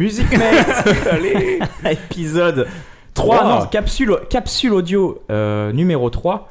Musique 0.00 0.32
Mate 0.38 0.86
Allez 1.10 1.58
Épisode 1.90 2.66
3, 3.12 3.36
Trois. 3.36 3.60
non, 3.60 3.66
capsule, 3.66 4.16
capsule 4.30 4.72
audio 4.72 5.22
euh, 5.30 5.72
numéro 5.72 6.08
3. 6.08 6.50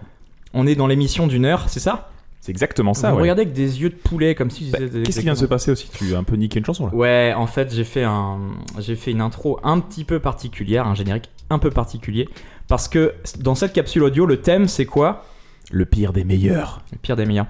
On 0.54 0.68
est 0.68 0.76
dans 0.76 0.86
l'émission 0.86 1.26
d'une 1.26 1.46
heure, 1.46 1.68
c'est 1.68 1.80
ça? 1.80 2.12
C'est 2.41 2.52
exactement 2.52 2.94
ça, 2.94 3.09
Vous 3.09 3.16
ouais. 3.16 3.22
regardez 3.23 3.41
avec 3.41 3.54
des 3.54 3.82
yeux 3.82 3.90
de 3.90 3.96
poulet 3.96 4.36
comme 4.36 4.52
si 4.52 4.70
Bah, 4.70 4.77
Qu'est-ce 5.04 5.18
qui 5.18 5.23
vient 5.23 5.34
de 5.34 5.40
se 5.40 5.46
passer 5.46 5.72
aussi? 5.72 5.90
Tu 5.91 6.14
as 6.14 6.20
un 6.20 6.23
peu 6.23 6.36
niqué 6.36 6.59
une 6.59 6.66
chanson 6.66 6.86
là 6.86 6.94
Ouais, 6.94 7.34
en 7.36 7.48
fait, 7.48 7.73
j'ai 7.73 7.86
fait 7.86 8.04
un, 8.04 8.38
j'ai 8.77 8.96
fait 8.96 9.09
une 9.09 9.22
intro 9.22 9.59
un 9.63 9.80
petit 9.80 10.04
peu 10.04 10.20
particulière, 10.20 10.86
un 10.86 10.94
générique 10.94 11.31
un 11.50 11.58
peu 11.58 11.72
particulier, 11.72 12.30
parce 12.68 12.88
que 12.88 13.16
dans 13.40 13.55
cette 13.55 13.73
capsule 13.73 14.04
audio, 14.04 14.27
le 14.27 14.38
thème 14.38 14.68
c'est 14.68 14.86
quoi? 14.86 15.26
Le 15.72 15.86
pire 15.86 16.13
des 16.13 16.23
meilleurs. 16.23 16.84
Le 16.91 17.00
pire 17.00 17.16
des 17.16 17.26
meilleurs. 17.26 17.48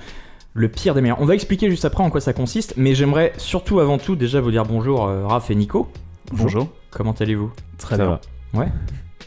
Le 0.53 0.67
pire 0.70 0.94
des 0.95 1.02
meilleurs. 1.02 1.21
On 1.21 1.26
va 1.26 1.35
expliquer 1.35 1.70
juste 1.70 1.85
après 1.85 2.03
en 2.03 2.09
quoi 2.09 2.21
ça 2.21 2.34
consiste, 2.34 2.73
mais 2.76 2.95
j'aimerais 2.95 3.34
surtout 3.38 3.80
avant 3.80 3.98
tout 3.98 4.16
déjà 4.16 4.41
vous 4.41 4.52
dire 4.52 4.66
bonjour, 4.66 5.05
euh, 5.07 5.26
Raph 5.27 5.52
et 5.52 5.55
Nico. 5.55 5.91
Bonjour. 6.31 6.67
Comment 6.91 7.12
allez-vous? 7.13 7.52
Très 7.77 7.95
Ça 7.98 8.05
bien. 8.05 8.20
va. 8.54 8.66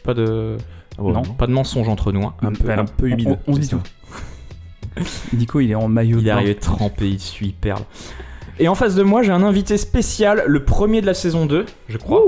Pas 0.04 0.14
de, 0.14 0.56
Ah 0.98 1.02
ouais, 1.02 1.12
Non. 1.12 1.22
pas 1.22 1.46
de 1.46 1.52
mensonges 1.52 1.88
entre 1.88 2.10
nous. 2.12 2.24
hein. 2.24 2.34
Un 2.42 2.52
peu, 2.52 2.64
Bah, 2.64 2.78
un 2.78 2.84
peu 2.84 3.08
humide. 3.08 3.38
On, 3.46 3.52
on 3.52 3.54
se 3.54 3.60
dit 3.60 3.68
tout. 3.68 3.80
Nico, 5.32 5.60
il 5.60 5.70
est 5.70 5.74
en 5.77 5.88
maillot 5.88 6.18
Il 6.18 6.24
de 6.24 6.28
est 6.28 6.32
arrivé 6.32 6.54
trempé, 6.56 7.08
il 7.08 7.20
suit 7.20 7.52
perle. 7.58 7.82
Et 8.58 8.68
en 8.68 8.74
face 8.74 8.94
de 8.94 9.02
moi, 9.02 9.22
j'ai 9.22 9.32
un 9.32 9.42
invité 9.42 9.78
spécial, 9.78 10.42
le 10.46 10.64
premier 10.64 11.00
de 11.00 11.06
la 11.06 11.14
saison 11.14 11.46
2, 11.46 11.64
je 11.88 11.96
crois. 11.98 12.20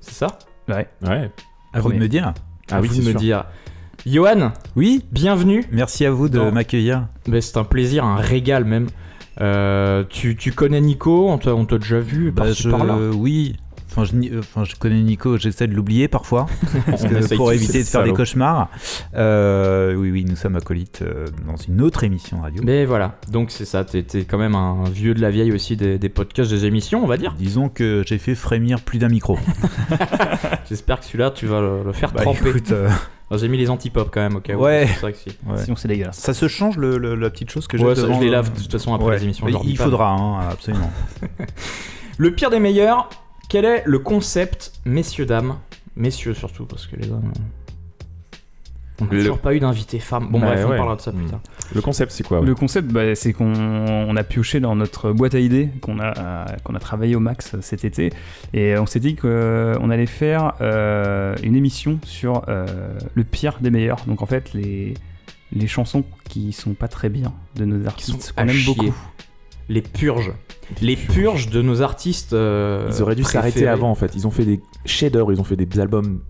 C'est 0.00 0.14
ça? 0.14 0.38
Ouais. 0.68 0.88
Ouais. 1.06 1.30
À 1.72 1.80
vous 1.80 1.92
de 1.92 1.98
me 1.98 2.08
dire. 2.08 2.32
Ah 2.70 2.76
À 2.76 2.80
oui, 2.80 2.88
vous 2.88 2.96
de 2.96 3.00
me 3.02 3.10
sûr. 3.10 3.20
dire. 3.20 3.44
Johan, 4.06 4.52
Oui, 4.74 5.04
bienvenue. 5.12 5.64
merci 5.70 6.04
à 6.04 6.10
vous 6.10 6.28
de 6.28 6.40
m'accueillir. 6.50 7.06
Ben, 7.28 7.40
c'est 7.40 7.56
un 7.56 7.64
plaisir, 7.64 8.04
un 8.04 8.16
régal 8.16 8.64
même. 8.64 8.88
Euh, 9.40 10.04
tu, 10.08 10.36
tu 10.36 10.52
connais 10.52 10.80
Nico, 10.80 11.30
on 11.30 11.38
t'a 11.38 11.54
on 11.54 11.64
t'a 11.64 11.78
déjà 11.78 12.00
vu 12.00 12.30
Bah, 12.32 12.52
je- 12.52 12.68
par-là. 12.68 12.96
Oui. 13.14 13.56
Enfin 13.94 14.04
je, 14.04 14.14
ni- 14.16 14.30
euh, 14.30 14.38
enfin, 14.40 14.64
je 14.64 14.74
connais 14.74 15.00
Nico, 15.02 15.36
j'essaie 15.36 15.66
de 15.66 15.74
l'oublier 15.74 16.08
parfois, 16.08 16.46
parce 16.86 17.02
que 17.04 17.34
pour 17.36 17.52
éviter 17.52 17.80
de 17.82 17.86
faire 17.86 18.04
des 18.04 18.12
cauchemars. 18.12 18.70
Euh, 19.14 19.94
oui, 19.94 20.10
oui, 20.10 20.24
nous 20.26 20.36
sommes 20.36 20.56
acolytes 20.56 21.02
euh, 21.02 21.26
dans 21.46 21.56
une 21.56 21.80
autre 21.82 22.02
émission 22.04 22.40
radio. 22.40 22.62
Mais 22.64 22.84
voilà, 22.86 23.18
donc 23.30 23.50
c'est 23.50 23.64
ça, 23.66 23.84
t'es 23.84 24.02
quand 24.24 24.38
même 24.38 24.54
un 24.54 24.84
vieux 24.84 25.12
de 25.14 25.20
la 25.20 25.30
vieille 25.30 25.52
aussi 25.52 25.76
des, 25.76 25.98
des 25.98 26.08
podcasts, 26.08 26.50
des 26.50 26.64
émissions, 26.64 27.02
on 27.04 27.06
va 27.06 27.16
dire. 27.18 27.34
Disons 27.38 27.68
que 27.68 28.02
j'ai 28.06 28.18
fait 28.18 28.34
frémir 28.34 28.80
plus 28.80 28.98
d'un 28.98 29.08
micro. 29.08 29.38
J'espère 30.68 31.00
que 31.00 31.04
celui-là, 31.06 31.30
tu 31.30 31.46
vas 31.46 31.60
le, 31.60 31.82
le 31.84 31.92
faire 31.92 32.12
Bah, 32.12 32.22
tremper. 32.22 32.48
écoute, 32.50 32.70
euh, 32.72 32.88
J'ai 33.34 33.48
mis 33.48 33.56
les 33.56 33.70
antipop 33.70 34.10
quand 34.12 34.20
même, 34.20 34.36
au 34.36 34.40
cas 34.40 34.54
où. 34.54 34.60
Ouais. 34.62 34.86
C'est 34.86 35.00
vrai 35.00 35.12
que 35.12 35.18
si. 35.18 35.30
ouais. 35.46 35.56
Sinon, 35.64 35.74
c'est 35.76 35.88
dégueulasse. 35.88 36.18
Ça 36.18 36.34
se 36.34 36.48
change 36.48 36.76
le, 36.76 36.98
le- 36.98 37.14
la 37.14 37.30
petite 37.30 37.50
chose 37.50 37.66
que 37.66 37.78
j'ai 37.78 37.84
Ouais, 37.84 37.94
je 37.96 38.04
les 38.20 38.28
lave 38.28 38.52
de 38.52 38.60
toute 38.60 38.70
façon 38.70 38.92
après 38.94 39.06
ouais. 39.08 39.16
les 39.16 39.24
émissions. 39.24 39.46
Il 39.64 39.76
pas. 39.78 39.84
faudra, 39.84 40.10
hein, 40.10 40.40
absolument. 40.50 40.90
Le 42.18 42.34
pire 42.34 42.50
des 42.50 42.58
meilleurs, 42.60 43.08
quel 43.52 43.66
est 43.66 43.82
le 43.84 43.98
concept, 43.98 44.72
messieurs, 44.86 45.26
dames 45.26 45.58
Messieurs 45.94 46.32
surtout, 46.32 46.64
parce 46.64 46.86
que 46.86 46.96
les 46.96 47.10
hommes. 47.10 47.30
On 49.00 49.04
n'a 49.04 49.10
Le- 49.12 49.18
toujours 49.18 49.38
pas 49.40 49.54
eu 49.54 49.60
d'invité 49.60 49.98
femme. 49.98 50.28
Bon, 50.30 50.38
Bah, 50.40 50.46
bref, 50.54 50.64
on 50.64 50.68
parlera 50.70 50.96
de 50.96 51.00
ça 51.02 51.12
plus 51.12 51.24
Mm. 51.24 51.30
tard. 51.30 51.40
Le 51.74 51.80
concept, 51.82 52.12
c'est 52.12 52.22
quoi 52.26 52.40
ouais 52.40 52.46
Le 52.46 52.54
concept, 52.54 52.88
bah, 52.90 53.14
c'est 53.14 53.34
qu'on 53.34 53.52
on 53.54 54.16
a 54.16 54.22
pioché 54.24 54.58
dans 54.60 54.74
notre 54.74 55.12
boîte 55.12 55.34
à 55.34 55.38
idées 55.38 55.68
qu'on 55.82 55.98
a, 55.98 56.16
euh, 56.18 56.44
qu'on 56.64 56.74
a 56.74 56.78
travaillé 56.78 57.14
au 57.14 57.20
max 57.20 57.56
cet 57.60 57.84
été. 57.84 58.10
Et 58.54 58.78
on 58.78 58.86
s'est 58.86 59.00
dit 59.00 59.16
qu'on 59.16 59.90
allait 59.90 60.06
faire 60.06 60.54
euh, 60.62 61.34
une 61.42 61.54
émission 61.56 61.98
sur 62.04 62.42
euh, 62.48 62.66
le 63.14 63.24
pire 63.24 63.58
des 63.60 63.70
meilleurs. 63.70 64.02
Donc 64.06 64.22
en 64.22 64.26
fait, 64.26 64.54
les, 64.54 64.94
les 65.52 65.66
chansons 65.66 66.04
qui 66.28 66.52
sont 66.52 66.72
pas 66.72 66.88
très 66.88 67.10
bien 67.10 67.32
de 67.56 67.66
nos 67.66 67.86
artistes 67.86 68.22
sont 68.22 68.34
qu'on 68.34 68.42
aime 68.42 68.50
chier. 68.50 68.74
beaucoup. 68.74 68.94
Les 69.68 69.82
purges. 69.82 70.32
Les 70.80 70.96
purges 70.96 71.48
de 71.50 71.60
nos 71.62 71.82
artistes. 71.82 72.32
euh, 72.32 72.88
Ils 72.90 73.02
auraient 73.02 73.14
dû 73.14 73.24
s'arrêter 73.24 73.66
avant 73.68 73.90
en 73.90 73.94
fait. 73.94 74.12
Ils 74.14 74.26
ont 74.26 74.30
fait 74.30 74.44
des 74.44 74.60
chefs-d'œuvre, 74.86 75.32
ils 75.32 75.40
ont 75.40 75.44
fait 75.44 75.56
des 75.56 75.80
albums 75.80 76.20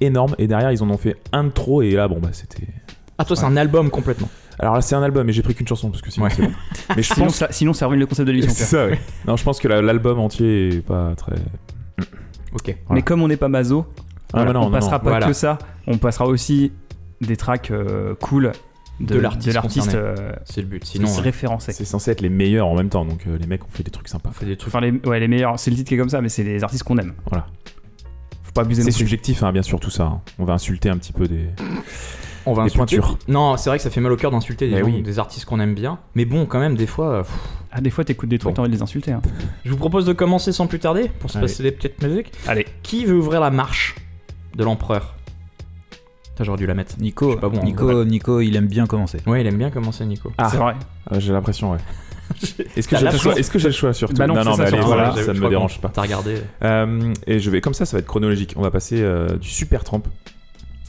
énormes 0.00 0.34
et 0.38 0.46
derrière 0.46 0.70
ils 0.70 0.82
en 0.82 0.90
ont 0.90 0.96
fait 0.98 1.16
un 1.32 1.44
de 1.44 1.50
trop 1.50 1.82
et 1.82 1.90
là 1.92 2.06
bon 2.08 2.20
bah 2.20 2.28
c'était. 2.32 2.68
Ah, 3.18 3.24
toi, 3.24 3.34
c'est 3.34 3.44
un 3.46 3.56
album 3.56 3.90
complètement. 3.90 4.28
Alors 4.60 4.74
là 4.74 4.80
c'est 4.80 4.94
un 4.94 5.02
album 5.02 5.26
mais 5.26 5.32
j'ai 5.32 5.42
pris 5.42 5.54
qu'une 5.54 5.66
chanson 5.66 5.90
parce 5.90 6.02
que 6.02 6.10
sinon 6.10 6.26
Ouais. 6.26 6.32
c'est 6.34 6.42
bon. 6.42 6.52
Mais 6.96 7.02
je 7.02 7.12
Sinon, 7.12 7.26
pense. 7.26 7.34
ça, 7.36 7.48
sinon, 7.50 7.72
ça 7.72 7.86
ruine 7.86 8.00
le 8.00 8.06
concept 8.06 8.26
de 8.26 8.32
l'émission. 8.32 8.54
C'est 8.54 8.64
ça, 8.64 8.86
ouais. 8.86 8.98
Non, 9.26 9.36
je 9.36 9.44
pense 9.44 9.58
que 9.60 9.68
la- 9.68 9.82
l'album 9.82 10.18
entier 10.20 10.68
est 10.76 10.80
pas 10.80 11.14
très. 11.16 11.34
Ok. 12.52 12.64
Voilà. 12.64 12.76
Mais 12.90 13.02
comme 13.02 13.22
on 13.22 13.28
n'est 13.28 13.36
pas 13.36 13.48
mazo, 13.48 13.86
Ah, 14.32 14.44
non, 14.44 14.50
on 14.50 14.64
non, 14.64 14.70
passera 14.70 14.98
non. 14.98 15.04
pas 15.04 15.10
Voilà. 15.10 15.26
que 15.26 15.32
ça. 15.32 15.58
On 15.86 15.98
passera 15.98 16.26
aussi 16.26 16.72
des 17.20 17.36
tracks 17.36 17.70
euh, 17.70 18.14
cool 18.20 18.52
de, 19.00 19.14
De 19.14 19.20
l'artiste 19.20 19.94
euh, 19.94 20.32
C'est 20.44 20.60
le 20.60 20.66
but. 20.66 20.84
Sinon, 20.84 21.06
c'est 21.06 21.20
euh, 21.20 21.22
référencé. 21.22 21.72
C'est 21.72 21.84
censé 21.84 22.10
être 22.10 22.20
les 22.20 22.28
meilleurs 22.28 22.66
en 22.66 22.74
même 22.74 22.88
temps 22.88 23.04
donc 23.04 23.26
euh, 23.26 23.38
les 23.38 23.46
mecs 23.46 23.64
ont 23.64 23.70
fait 23.70 23.82
des 23.84 23.90
trucs 23.90 24.08
sympas. 24.08 24.30
on 24.30 24.32
fait 24.32 24.46
des 24.46 24.56
trucs. 24.56 24.74
Enfin, 24.74 24.84
les, 24.84 24.90
ouais, 25.08 25.20
les 25.20 25.28
meilleurs, 25.28 25.58
c'est 25.58 25.70
le 25.70 25.76
titre 25.76 25.88
qui 25.88 25.94
est 25.94 25.98
comme 25.98 26.08
ça, 26.08 26.20
mais 26.20 26.28
c'est 26.28 26.42
les 26.44 26.64
artistes 26.64 26.82
qu'on 26.82 26.98
aime. 26.98 27.14
Voilà. 27.30 27.46
Faut 28.42 28.52
pas 28.52 28.62
abuser 28.62 28.82
C'est 28.82 28.90
subjectif 28.90 29.42
hein, 29.42 29.52
bien 29.52 29.62
sûr 29.62 29.78
tout 29.78 29.90
ça. 29.90 30.04
hein. 30.04 30.20
On 30.38 30.44
va 30.44 30.54
insulter 30.54 30.88
un 30.88 30.96
petit 30.96 31.12
peu 31.12 31.26
des. 31.28 31.46
On 32.46 32.54
va 32.54 32.62
Des 32.64 32.70
insulter. 32.70 32.96
pointures. 32.98 33.18
Non, 33.28 33.56
c'est 33.58 33.68
vrai 33.68 33.76
que 33.76 33.82
ça 33.82 33.90
fait 33.90 34.00
mal 34.00 34.10
au 34.10 34.16
cœur 34.16 34.30
d'insulter 34.30 34.70
des, 34.70 34.80
oui. 34.82 35.02
des 35.02 35.18
artistes 35.18 35.44
qu'on 35.44 35.60
aime 35.60 35.74
bien. 35.74 35.98
Mais 36.14 36.24
bon, 36.24 36.46
quand 36.46 36.58
même, 36.58 36.76
des 36.76 36.86
fois. 36.86 37.08
euh, 37.12 37.22
pff. 37.22 37.32
Ah, 37.70 37.82
des 37.82 37.90
fois, 37.90 38.02
t'écoutes 38.04 38.30
des 38.30 38.38
trucs, 38.38 38.52
Bon. 38.52 38.54
t'as 38.54 38.62
envie 38.62 38.70
de 38.70 38.76
les 38.76 38.82
insulter. 38.82 39.12
hein. 39.12 39.20
Je 39.66 39.70
vous 39.70 39.76
propose 39.76 40.06
de 40.06 40.14
commencer 40.14 40.52
sans 40.52 40.66
plus 40.66 40.78
tarder 40.78 41.10
pour 41.20 41.30
se 41.30 41.36
Allez. 41.36 41.46
passer 41.46 41.62
des 41.62 41.72
petites 41.72 42.02
musiques. 42.02 42.32
Allez. 42.46 42.66
Qui 42.82 43.04
veut 43.04 43.16
ouvrir 43.16 43.40
la 43.40 43.50
marche 43.50 43.96
de 44.56 44.64
l'empereur? 44.64 45.14
J'aurais 46.44 46.58
dû 46.58 46.66
la 46.66 46.74
mettre. 46.74 46.94
Nico, 46.98 47.36
pas 47.36 47.48
bon 47.48 47.58
en 47.60 47.64
Nico, 47.64 48.04
Nico, 48.04 48.40
il 48.40 48.54
aime 48.56 48.66
bien 48.68 48.86
commencer. 48.86 49.18
Ouais, 49.26 49.40
il 49.40 49.46
aime 49.46 49.56
bien 49.58 49.70
commencer, 49.70 50.04
Nico. 50.06 50.32
Ah. 50.38 50.48
C'est 50.50 50.56
vrai. 50.58 50.74
J'ai 51.18 51.32
l'impression 51.32 51.72
ouais. 51.72 51.78
Est-ce 52.76 52.86
que 52.88 52.96
j'ai 52.98 53.06
le 53.10 53.16
choix. 53.16 53.34
Est-ce 53.38 53.50
que 53.50 53.58
j'ai 53.58 53.68
le 53.68 53.72
choix 53.74 53.92
surtout 53.94 54.14
Bah 54.14 54.26
non, 54.26 54.34
c'est 54.36 54.50
ça, 54.50 54.56
mais 54.58 54.68
allez, 54.68 54.80
voilà, 54.82 55.12
ça 55.16 55.32
ne 55.32 55.40
me 55.40 55.48
dérange 55.48 55.80
pas. 55.80 55.88
T'as 55.88 56.02
regardé 56.02 56.36
Euh, 56.62 57.12
et 57.26 57.38
je 57.40 57.50
vais 57.50 57.60
comme 57.62 57.72
ça, 57.74 57.86
ça 57.86 57.96
va 57.96 58.00
être 58.00 58.06
chronologique. 58.06 58.52
On 58.56 58.62
va 58.62 58.70
passer 58.70 59.00
euh, 59.00 59.36
du 59.38 59.48
Supertramp. 59.48 60.02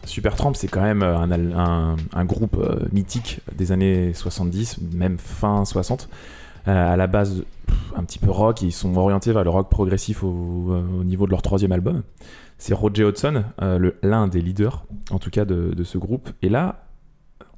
Supertramp, 0.05 0.53
c'est 0.55 0.67
quand 0.67 0.81
même 0.81 1.01
euh, 1.03 1.17
un, 1.17 1.31
un- 1.31 1.95
un 2.13 2.25
groupe 2.25 2.57
euh, 2.59 2.79
mythique 2.91 3.41
des 3.55 3.71
années 3.71 4.13
70, 4.13 4.79
même 4.93 5.17
fin 5.17 5.65
60. 5.65 6.09
Euh, 6.67 6.93
à 6.93 6.97
la 6.97 7.07
base, 7.07 7.43
pff, 7.67 7.77
un 7.95 8.03
petit 8.03 8.19
peu 8.19 8.31
rock. 8.31 8.61
Ils 8.61 8.71
sont 8.71 8.95
orientés 8.97 9.31
vers 9.31 9.43
le 9.43 9.49
rock 9.49 9.69
progressif 9.69 10.23
au, 10.23 10.27
au 10.27 11.03
niveau 11.03 11.25
de 11.25 11.31
leur 11.31 11.41
troisième 11.41 11.71
album. 11.71 12.01
C'est 12.59 12.73
Roger 12.75 13.05
Hodgson, 13.05 13.45
euh, 13.61 13.91
l'un 14.03 14.27
des 14.27 14.41
leaders, 14.41 14.85
en 15.09 15.17
tout 15.17 15.31
cas, 15.31 15.45
de, 15.45 15.73
de 15.73 15.83
ce 15.83 15.97
groupe. 15.97 16.29
Et 16.43 16.49
là, 16.49 16.85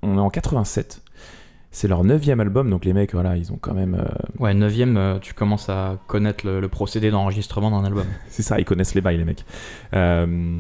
on 0.03 0.15
est 0.17 0.21
en 0.21 0.29
87. 0.29 1.01
C'est 1.71 1.87
leur 1.87 2.03
neuvième 2.03 2.39
album, 2.39 2.69
donc 2.69 2.85
les 2.85 2.93
mecs, 2.93 3.13
voilà, 3.13 3.35
ils 3.37 3.51
ont 3.51 3.57
quand 3.59 3.73
même. 3.73 3.95
euh, 3.95 4.05
Ouais, 4.39 4.53
9ème, 4.53 5.19
tu 5.21 5.33
commences 5.33 5.69
à 5.69 5.97
connaître 6.07 6.45
le, 6.45 6.59
le 6.59 6.67
procédé 6.67 7.11
d'enregistrement 7.11 7.71
d'un 7.71 7.83
album. 7.85 8.05
C'est 8.29 8.43
ça, 8.43 8.59
ils 8.59 8.65
connaissent 8.65 8.93
les 8.93 9.01
bails, 9.01 9.17
les 9.17 9.25
mecs. 9.25 9.45
Euh, 9.93 10.57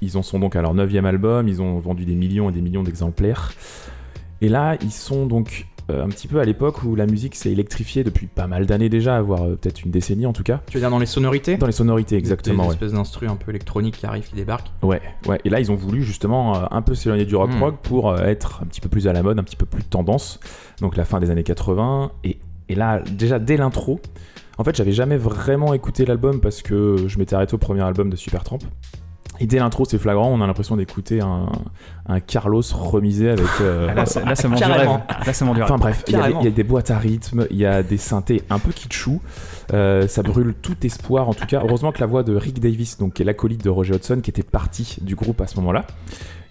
ils 0.00 0.16
en 0.16 0.22
sont 0.22 0.38
donc 0.38 0.56
à 0.56 0.62
leur 0.62 0.72
neuvième 0.72 1.04
album, 1.04 1.46
ils 1.46 1.60
ont 1.60 1.78
vendu 1.80 2.04
des 2.06 2.14
millions 2.14 2.48
et 2.48 2.52
des 2.52 2.62
millions 2.62 2.82
d'exemplaires. 2.82 3.52
Et 4.40 4.48
là, 4.48 4.76
ils 4.80 4.92
sont 4.92 5.26
donc 5.26 5.66
euh, 5.66 5.69
un 6.04 6.08
petit 6.08 6.28
peu 6.28 6.40
à 6.40 6.44
l'époque 6.44 6.82
où 6.82 6.94
la 6.94 7.06
musique 7.06 7.34
s'est 7.34 7.50
électrifiée 7.52 8.04
depuis 8.04 8.26
pas 8.26 8.46
mal 8.46 8.66
d'années 8.66 8.88
déjà, 8.88 9.20
voire 9.22 9.42
euh, 9.44 9.56
peut-être 9.56 9.82
une 9.84 9.90
décennie 9.90 10.26
en 10.26 10.32
tout 10.32 10.42
cas. 10.42 10.60
Tu 10.68 10.74
veux 10.76 10.80
dire 10.80 10.90
dans 10.90 10.98
les 10.98 11.06
sonorités? 11.06 11.56
Dans 11.56 11.66
les 11.66 11.72
sonorités, 11.72 12.16
exactement, 12.16 12.62
Des 12.64 12.68
ouais. 12.68 12.74
espèces 12.74 12.92
d'instrus 12.92 13.28
un 13.30 13.36
peu 13.36 13.50
électroniques 13.50 13.96
qui 13.98 14.06
arrivent, 14.06 14.28
qui 14.28 14.34
débarquent. 14.34 14.70
Ouais, 14.82 15.00
ouais. 15.26 15.40
Et 15.44 15.50
là, 15.50 15.60
ils 15.60 15.70
ont 15.72 15.76
voulu 15.76 16.02
justement 16.02 16.56
euh, 16.56 16.66
un 16.70 16.82
peu 16.82 16.94
s'éloigner 16.94 17.24
du 17.24 17.36
rock 17.36 17.50
Hmm. 17.50 17.62
rock 17.62 17.76
pour 17.82 18.10
euh, 18.10 18.18
être 18.24 18.60
un 18.62 18.66
petit 18.66 18.80
peu 18.80 18.88
plus 18.88 19.08
à 19.08 19.12
la 19.12 19.22
mode, 19.22 19.38
un 19.38 19.42
petit 19.42 19.56
peu 19.56 19.66
plus 19.66 19.82
tendance. 19.84 20.40
Donc 20.80 20.96
la 20.96 21.04
fin 21.04 21.20
des 21.20 21.30
années 21.30 21.42
80. 21.44 22.12
Et, 22.24 22.38
et 22.68 22.74
là, 22.74 23.02
déjà 23.10 23.38
dès 23.38 23.56
l'intro, 23.56 24.00
en 24.58 24.64
fait, 24.64 24.76
j'avais 24.76 24.92
jamais 24.92 25.16
vraiment 25.16 25.72
écouté 25.74 26.04
l'album 26.04 26.40
parce 26.40 26.62
que 26.62 26.96
je 27.06 27.18
m'étais 27.18 27.34
arrêté 27.34 27.54
au 27.54 27.58
premier 27.58 27.80
album 27.82 28.10
de 28.10 28.16
Supertramp. 28.16 28.58
Et 29.42 29.46
dès 29.46 29.58
l'intro, 29.58 29.86
c'est 29.86 29.96
flagrant, 29.98 30.28
on 30.28 30.40
a 30.42 30.46
l'impression 30.46 30.76
d'écouter 30.76 31.20
un, 31.22 31.46
un 32.06 32.20
Carlos 32.20 32.60
remisé 32.74 33.30
avec. 33.30 33.46
euh, 33.62 33.88
Ah, 33.90 33.94
là, 33.94 34.06
ça- 34.06 34.22
là, 34.22 34.34
ça 34.34 34.48
du 34.48 34.54
rêve. 34.54 34.88
Là. 35.60 35.64
Enfin 35.64 35.78
bref, 35.78 36.04
il 36.06 36.12
y, 36.12 36.14
a 36.16 36.18
des- 36.18 36.22
Carrément. 36.24 36.40
il 36.40 36.44
y 36.44 36.48
a 36.48 36.50
des 36.50 36.62
boîtes 36.62 36.90
à 36.90 36.98
rythme, 36.98 37.46
il 37.50 37.56
y 37.56 37.64
a 37.64 37.82
des 37.82 37.96
synthés 37.96 38.42
un 38.50 38.58
peu 38.58 38.70
kitschou. 38.70 39.20
Euh, 39.72 40.06
ça 40.08 40.22
brûle 40.22 40.54
tout 40.60 40.76
espoir 40.84 41.28
en 41.28 41.32
tout 41.34 41.46
cas. 41.46 41.62
Heureusement 41.66 41.90
que 41.90 42.00
la 42.00 42.06
voix 42.06 42.22
de 42.22 42.36
Rick 42.36 42.60
Davis, 42.60 42.98
donc 42.98 43.14
qui 43.14 43.22
est 43.22 43.24
l'acolyte 43.24 43.64
de 43.64 43.70
Roger 43.70 43.94
Hodgson, 43.94 44.20
qui 44.22 44.28
était 44.30 44.42
parti 44.42 44.98
du 45.00 45.14
groupe 45.14 45.40
à 45.40 45.46
ce 45.46 45.56
moment-là, 45.56 45.86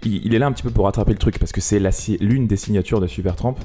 il, 0.03 0.25
il 0.25 0.33
est 0.33 0.39
là 0.39 0.47
un 0.47 0.51
petit 0.51 0.63
peu 0.63 0.71
pour 0.71 0.85
rattraper 0.85 1.11
le 1.11 1.19
truc 1.19 1.37
parce 1.37 1.51
que 1.51 1.61
c'est 1.61 1.79
l'une 2.19 2.47
des 2.47 2.57
signatures 2.57 2.99
de 3.01 3.07
Supertramp. 3.07 3.55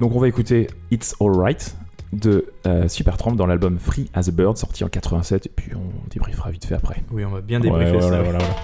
Donc 0.00 0.14
on 0.14 0.18
va 0.18 0.26
écouter 0.28 0.66
It's 0.90 1.14
Alright 1.20 1.76
de 2.12 2.46
euh, 2.66 2.88
Supertramp 2.88 3.32
dans 3.34 3.46
l'album 3.46 3.78
Free 3.78 4.10
as 4.14 4.28
a 4.28 4.32
Bird 4.32 4.56
sorti 4.56 4.84
en 4.84 4.88
87 4.88 5.46
et 5.46 5.48
puis 5.54 5.72
on 5.74 6.08
débriefera 6.10 6.50
vite 6.50 6.64
fait 6.64 6.74
après. 6.74 7.02
Oui, 7.10 7.24
on 7.24 7.30
va 7.30 7.40
bien 7.40 7.60
débriefer 7.60 7.92
Ouais, 7.96 8.00
ça. 8.00 8.08
voilà, 8.08 8.22
voilà, 8.22 8.38
voilà. 8.38 8.54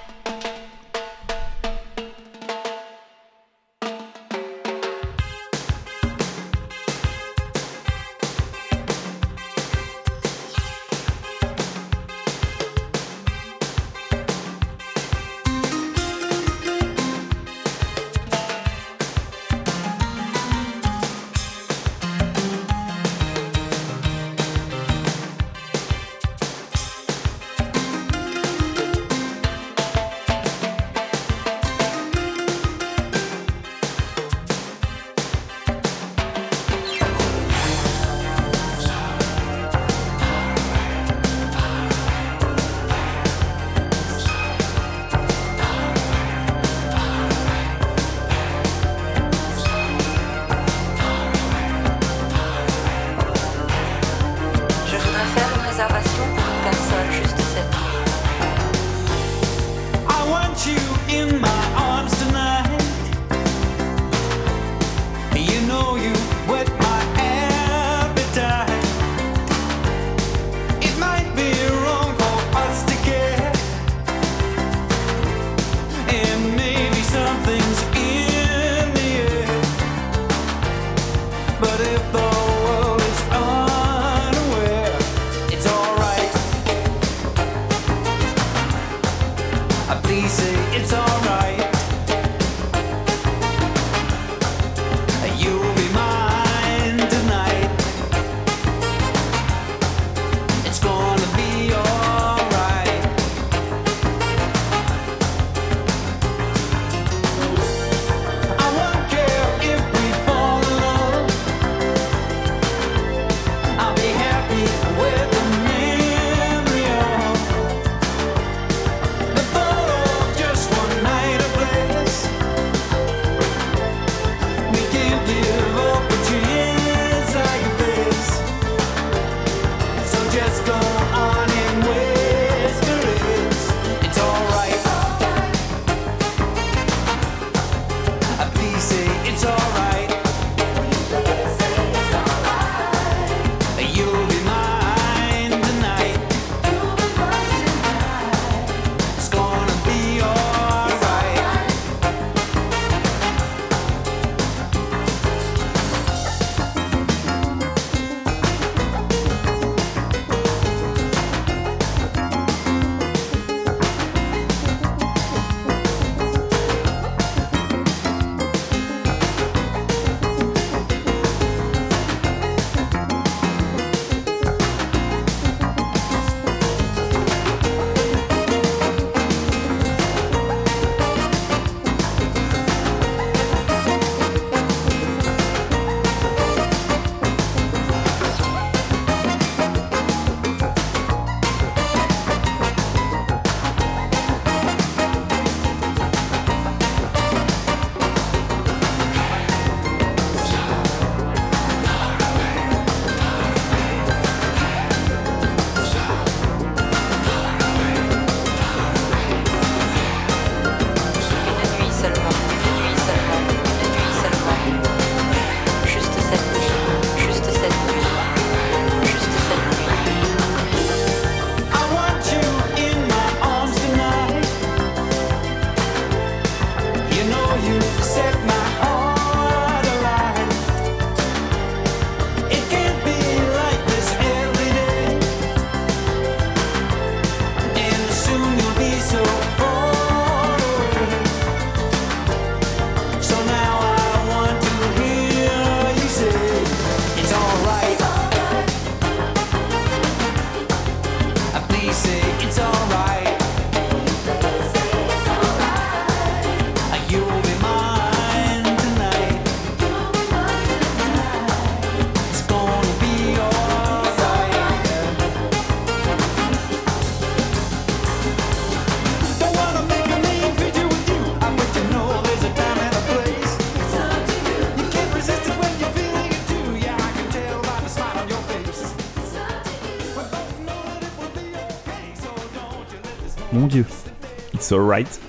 It's 284.73 284.79
alright. 284.81 285.21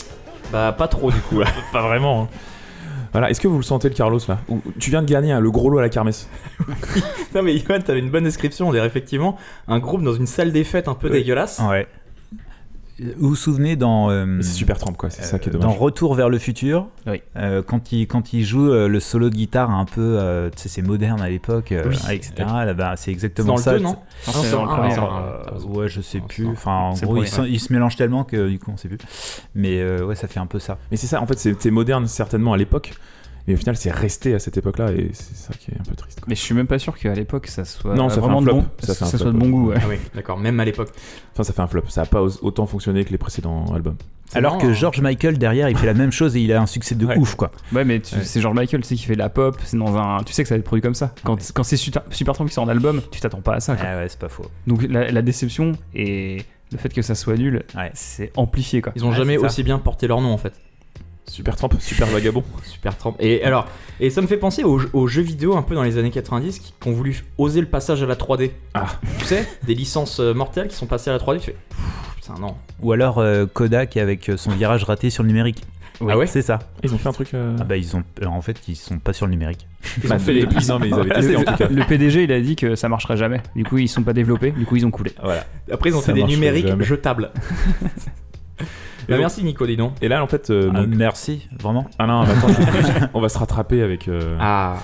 Bah, 0.51 0.73
pas 0.77 0.87
trop 0.87 1.11
du 1.11 1.19
coup 1.19 1.39
là. 1.39 1.47
Pas 1.73 1.81
vraiment. 1.81 2.23
hein. 2.23 2.27
Voilà, 3.11 3.29
est-ce 3.29 3.41
que 3.41 3.47
vous 3.47 3.57
le 3.57 3.63
sentez 3.63 3.89
le 3.89 3.93
Carlos 3.95 4.19
là 4.27 4.39
Ou- 4.47 4.61
Tu 4.79 4.89
viens 4.89 5.01
de 5.03 5.07
gagner 5.11 5.31
hein, 5.33 5.39
le 5.39 5.51
gros 5.51 5.69
lot 5.69 5.79
à 5.79 5.81
la 5.81 5.89
kermesse. 5.89 6.27
non, 7.35 7.43
mais 7.43 7.55
Yoann, 7.55 7.83
t'avais 7.83 7.99
une 7.99 8.09
bonne 8.09 8.23
description. 8.23 8.69
On 8.69 8.71
dirait 8.71 8.87
effectivement 8.87 9.37
un 9.67 9.79
groupe 9.79 10.01
dans 10.03 10.13
une 10.13 10.25
salle 10.27 10.51
des 10.51 10.63
fêtes 10.63 10.87
un 10.87 10.93
peu 10.95 11.07
Ouais. 11.09 11.13
dégueulasse. 11.19 11.59
Ouais. 11.59 11.87
Vous 13.17 13.29
vous 13.29 13.35
souvenez 13.35 13.75
dans 13.75 14.09
euh, 14.09 14.25
Mais 14.25 14.43
C'est 14.43 14.51
super 14.53 14.77
trempe 14.77 14.97
quoi, 14.97 15.09
c'est 15.09 15.23
ça 15.23 15.39
qui 15.39 15.49
est 15.49 15.51
dommage. 15.51 15.67
dans 15.67 15.73
Retour 15.73 16.15
vers 16.15 16.29
le 16.29 16.37
futur, 16.39 16.87
Oui. 17.07 17.21
euh, 17.37 17.61
quand 17.61 17.91
il 17.91 18.07
quand 18.07 18.33
il 18.33 18.43
joue 18.43 18.69
euh, 18.71 18.87
le 18.87 18.99
solo 18.99 19.29
de 19.29 19.35
guitare 19.35 19.71
un 19.71 19.85
peu, 19.85 20.01
euh, 20.19 20.49
tu 20.49 20.61
sais, 20.63 20.69
c'est 20.69 20.81
moderne 20.81 21.21
à 21.21 21.29
l'époque, 21.29 21.71
euh, 21.71 21.83
Oui. 21.87 21.95
etc. 22.15 22.33
Là, 22.37 22.73
bah, 22.73 22.93
c'est 22.95 23.05
C'est 23.05 23.11
exactement 23.11 23.47
dans 23.49 23.55
le 23.57 23.61
ça. 23.61 23.73
2, 23.73 23.79
non 23.79 23.97
c'est 24.23 24.31
c'est 24.31 24.51
dans 24.51 24.65
le 24.65 24.71
ah, 24.71 25.53
ouais, 25.67 25.87
je 25.89 26.01
sais 26.01 26.19
plus. 26.21 26.47
Enfin, 26.47 26.71
en 26.71 26.93
gros, 26.93 27.15
premier, 27.23 27.27
se- 27.59 27.73
mélangent 27.73 27.95
tellement 27.97 28.23
que 28.23 28.47
du 28.49 28.59
coup, 28.59 28.71
on 28.73 28.77
sait 28.77 28.87
plus. 28.87 28.97
Mais 29.55 29.79
euh, 29.81 30.05
ouais, 30.05 30.15
ça 30.15 30.27
fait 30.27 30.39
un 30.39 30.45
peu 30.45 30.59
ça. 30.59 30.77
Mais 30.91 30.97
c'est 30.97 31.07
ça, 31.07 31.21
en 31.21 31.27
fait, 31.27 31.37
c'était 31.39 31.71
moderne 31.71 32.07
certainement 32.07 32.53
à 32.53 32.57
l'époque, 32.57 32.91
mais 33.47 33.53
au 33.53 33.57
final, 33.57 33.75
c'est 33.75 33.91
resté 33.91 34.33
à 34.33 34.39
cette 34.39 34.57
époque-là 34.57 34.91
et 34.91 35.09
c'est 35.13 35.35
ça 35.35 35.53
qui 35.53 35.71
est 35.71 35.79
un 35.79 35.83
peu 35.83 35.95
triste. 35.95 36.19
quoi. 36.19 36.25
Mais 36.29 36.35
je 36.35 36.41
suis 36.41 36.53
même 36.55 36.67
pas 36.67 36.79
sûr 36.79 36.97
qu'à 36.97 37.13
l'époque 37.13 37.47
ça 37.47 37.65
soit 37.65 37.93
Non, 37.95 38.09
ça 38.09 38.15
fait 38.15 38.21
vraiment 38.21 38.39
un 38.39 38.43
flop. 38.43 38.53
bon, 38.55 38.65
Ça 38.79 38.87
ça, 38.87 38.93
fait 38.93 39.03
un 39.03 39.07
soit 39.09 39.19
flop, 39.19 39.31
de 39.31 39.37
bon 39.37 39.49
goût. 39.49 39.69
ouais. 39.69 39.77
Ah 39.79 39.85
oui, 39.89 39.95
d'accord, 40.15 40.37
même 40.39 40.59
à 40.59 40.65
l'époque. 40.65 40.89
Enfin, 41.33 41.43
ça 41.43 41.53
fait 41.53 41.61
un 41.61 41.67
flop. 41.67 41.83
Ça 41.89 42.01
a 42.01 42.05
pas 42.05 42.21
autant 42.21 42.65
fonctionné 42.65 43.03
que 43.05 43.11
les 43.11 43.17
précédents 43.17 43.65
albums. 43.73 43.97
Alors 44.35 44.53
marrant, 44.53 44.65
que 44.65 44.71
hein. 44.71 44.73
George 44.73 44.99
Michael 45.01 45.37
derrière, 45.37 45.69
il 45.69 45.77
fait 45.77 45.85
la 45.85 45.93
même 45.93 46.11
chose 46.11 46.35
et 46.35 46.39
il 46.41 46.51
a 46.53 46.59
un 46.61 46.65
succès 46.65 46.95
de 46.95 47.05
Ouais. 47.05 47.17
ouf, 47.17 47.35
quoi. 47.35 47.51
Ouais, 47.71 47.85
mais 47.85 47.95
Ouais. 47.97 48.23
c'est 48.23 48.41
George 48.41 48.55
Michael, 48.55 48.81
tu 48.81 48.87
sais, 48.87 48.95
qui 48.95 49.03
fait 49.03 49.13
de 49.13 49.19
la 49.19 49.29
pop, 49.29 49.57
c'est 49.63 49.77
dans 49.77 49.95
un. 49.95 50.23
Tu 50.23 50.33
sais 50.33 50.41
que 50.41 50.49
ça 50.49 50.55
va 50.55 50.59
être 50.59 50.65
produit 50.65 50.81
comme 50.81 50.95
ça. 50.95 51.13
Quand, 51.23 51.37
quand 51.53 51.63
c'est 51.63 51.77
Super, 51.77 52.01
Supertramp 52.09 52.45
qui 52.47 52.53
sort 52.53 52.63
en 52.63 52.67
album, 52.69 53.01
tu 53.11 53.19
t'attends 53.19 53.41
pas 53.41 53.55
à 53.55 53.59
ça. 53.59 53.75
quoi. 53.75 53.85
Ah 53.87 53.97
ouais, 53.97 54.09
c'est 54.09 54.17
pas 54.19 54.29
faux. 54.29 54.45
Donc 54.65 54.83
la, 54.89 55.11
la 55.11 55.21
déception 55.21 55.73
et 55.93 56.43
le 56.71 56.77
fait 56.79 56.89
que 56.89 57.03
ça 57.03 57.13
soit 57.13 57.35
nul, 57.35 57.63
Ouais. 57.75 57.91
c'est 57.93 58.31
amplifié 58.35 58.81
quoi. 58.81 58.91
Ils 58.95 59.05
ont 59.05 59.09
Ouais, 59.11 59.15
jamais 59.17 59.37
aussi 59.37 59.61
bien 59.61 59.77
porté 59.77 60.07
leur 60.07 60.19
nom 60.21 60.31
en 60.33 60.37
fait. 60.39 60.53
Super 61.25 61.55
Tramp, 61.55 61.69
super 61.79 62.07
vagabond. 62.07 62.43
Super 62.63 62.97
Tramp. 62.97 63.15
Et 63.19 63.43
alors, 63.43 63.65
et 63.99 64.09
ça 64.09 64.21
me 64.21 64.27
fait 64.27 64.37
penser 64.37 64.63
aux, 64.63 64.81
aux 64.93 65.07
jeux 65.07 65.21
vidéo 65.21 65.55
un 65.55 65.61
peu 65.63 65.73
dans 65.73 65.83
les 65.83 65.97
années 65.97 66.11
90 66.11 66.59
qui, 66.59 66.73
qui 66.79 66.87
ont 66.87 66.91
voulu 66.91 67.23
oser 67.37 67.61
le 67.61 67.67
passage 67.67 68.03
à 68.03 68.05
la 68.05 68.15
3D. 68.15 68.51
Ah. 68.73 68.85
Tu 69.19 69.25
sais, 69.25 69.47
des 69.65 69.73
licences 69.73 70.19
euh, 70.19 70.33
mortelles 70.33 70.67
qui 70.67 70.75
sont 70.75 70.85
passées 70.85 71.09
à 71.09 71.13
la 71.13 71.19
3D. 71.19 71.39
Tu 71.39 71.45
fais, 71.45 71.55
pff, 71.69 72.15
putain 72.17 72.35
non. 72.39 72.55
Ou 72.81 72.91
alors 72.91 73.19
euh, 73.19 73.45
Kodak 73.45 73.97
avec 73.97 74.29
euh, 74.29 74.37
son 74.37 74.51
virage 74.51 74.83
raté 74.83 75.09
sur 75.09 75.23
le 75.23 75.27
numérique. 75.29 75.63
Ah 76.07 76.17
ouais? 76.17 76.27
C'est 76.27 76.41
ça. 76.41 76.59
Ils 76.83 76.93
ont 76.93 76.97
fait 76.97 77.07
un 77.07 77.13
truc. 77.13 77.33
euh, 77.33 77.55
Ah 77.59 77.63
bah 77.63 77.77
ils 77.77 77.95
ont, 77.95 78.03
alors, 78.19 78.33
en 78.33 78.41
fait, 78.41 78.57
ils 78.67 78.75
sont 78.75 78.97
pas 78.99 79.13
sur 79.13 79.25
le 79.25 79.31
numérique. 79.31 79.67
Ils 80.03 80.09
bah, 80.09 80.15
ont 80.15 80.19
fait 80.19 80.33
les 80.33 80.41
depuis- 80.45 80.65
non, 80.67 80.79
mais 80.79 80.89
ils 80.89 80.93
avaient 80.93 81.03
Le, 81.03 81.09
testé 81.15 81.35
en 81.37 81.43
tout 81.43 81.55
cas. 81.55 81.67
le 81.69 81.83
PDG 81.85 82.23
il 82.25 82.31
a 82.33 82.41
dit 82.41 82.55
que 82.57 82.75
ça 82.75 82.89
marcherait 82.89 83.15
jamais. 83.15 83.41
Du 83.55 83.63
coup 83.63 83.77
ils 83.77 83.87
sont 83.87 84.03
pas 84.03 84.11
développés, 84.13 84.51
du 84.51 84.65
coup 84.65 84.75
ils 84.75 84.85
ont 84.85 84.91
coulé. 84.91 85.13
Voilà. 85.23 85.45
Après, 85.71 85.89
ils 85.91 85.95
ont 85.95 86.01
Ça 86.01 86.07
fait 86.07 86.13
des 86.13 86.23
numériques 86.25 86.67
jamais. 86.67 86.83
jetables. 86.83 87.31
Bah, 89.07 89.15
donc- 89.15 89.19
merci 89.19 89.43
Nico, 89.43 89.65
dis 89.67 89.77
donc. 89.77 89.93
Et 90.01 90.07
là, 90.07 90.23
en 90.23 90.27
fait, 90.27 90.49
euh, 90.49 90.71
Ah, 90.73 90.81
donc- 90.81 90.95
merci, 90.95 91.47
vraiment. 91.61 91.85
Ah 91.99 92.07
non, 92.07 92.21
attends, 92.21 92.47
on 93.13 93.21
va 93.21 93.29
se 93.29 93.37
rattraper 93.37 93.81
avec. 93.81 94.07
euh, 94.07 94.37
Ah, 94.39 94.77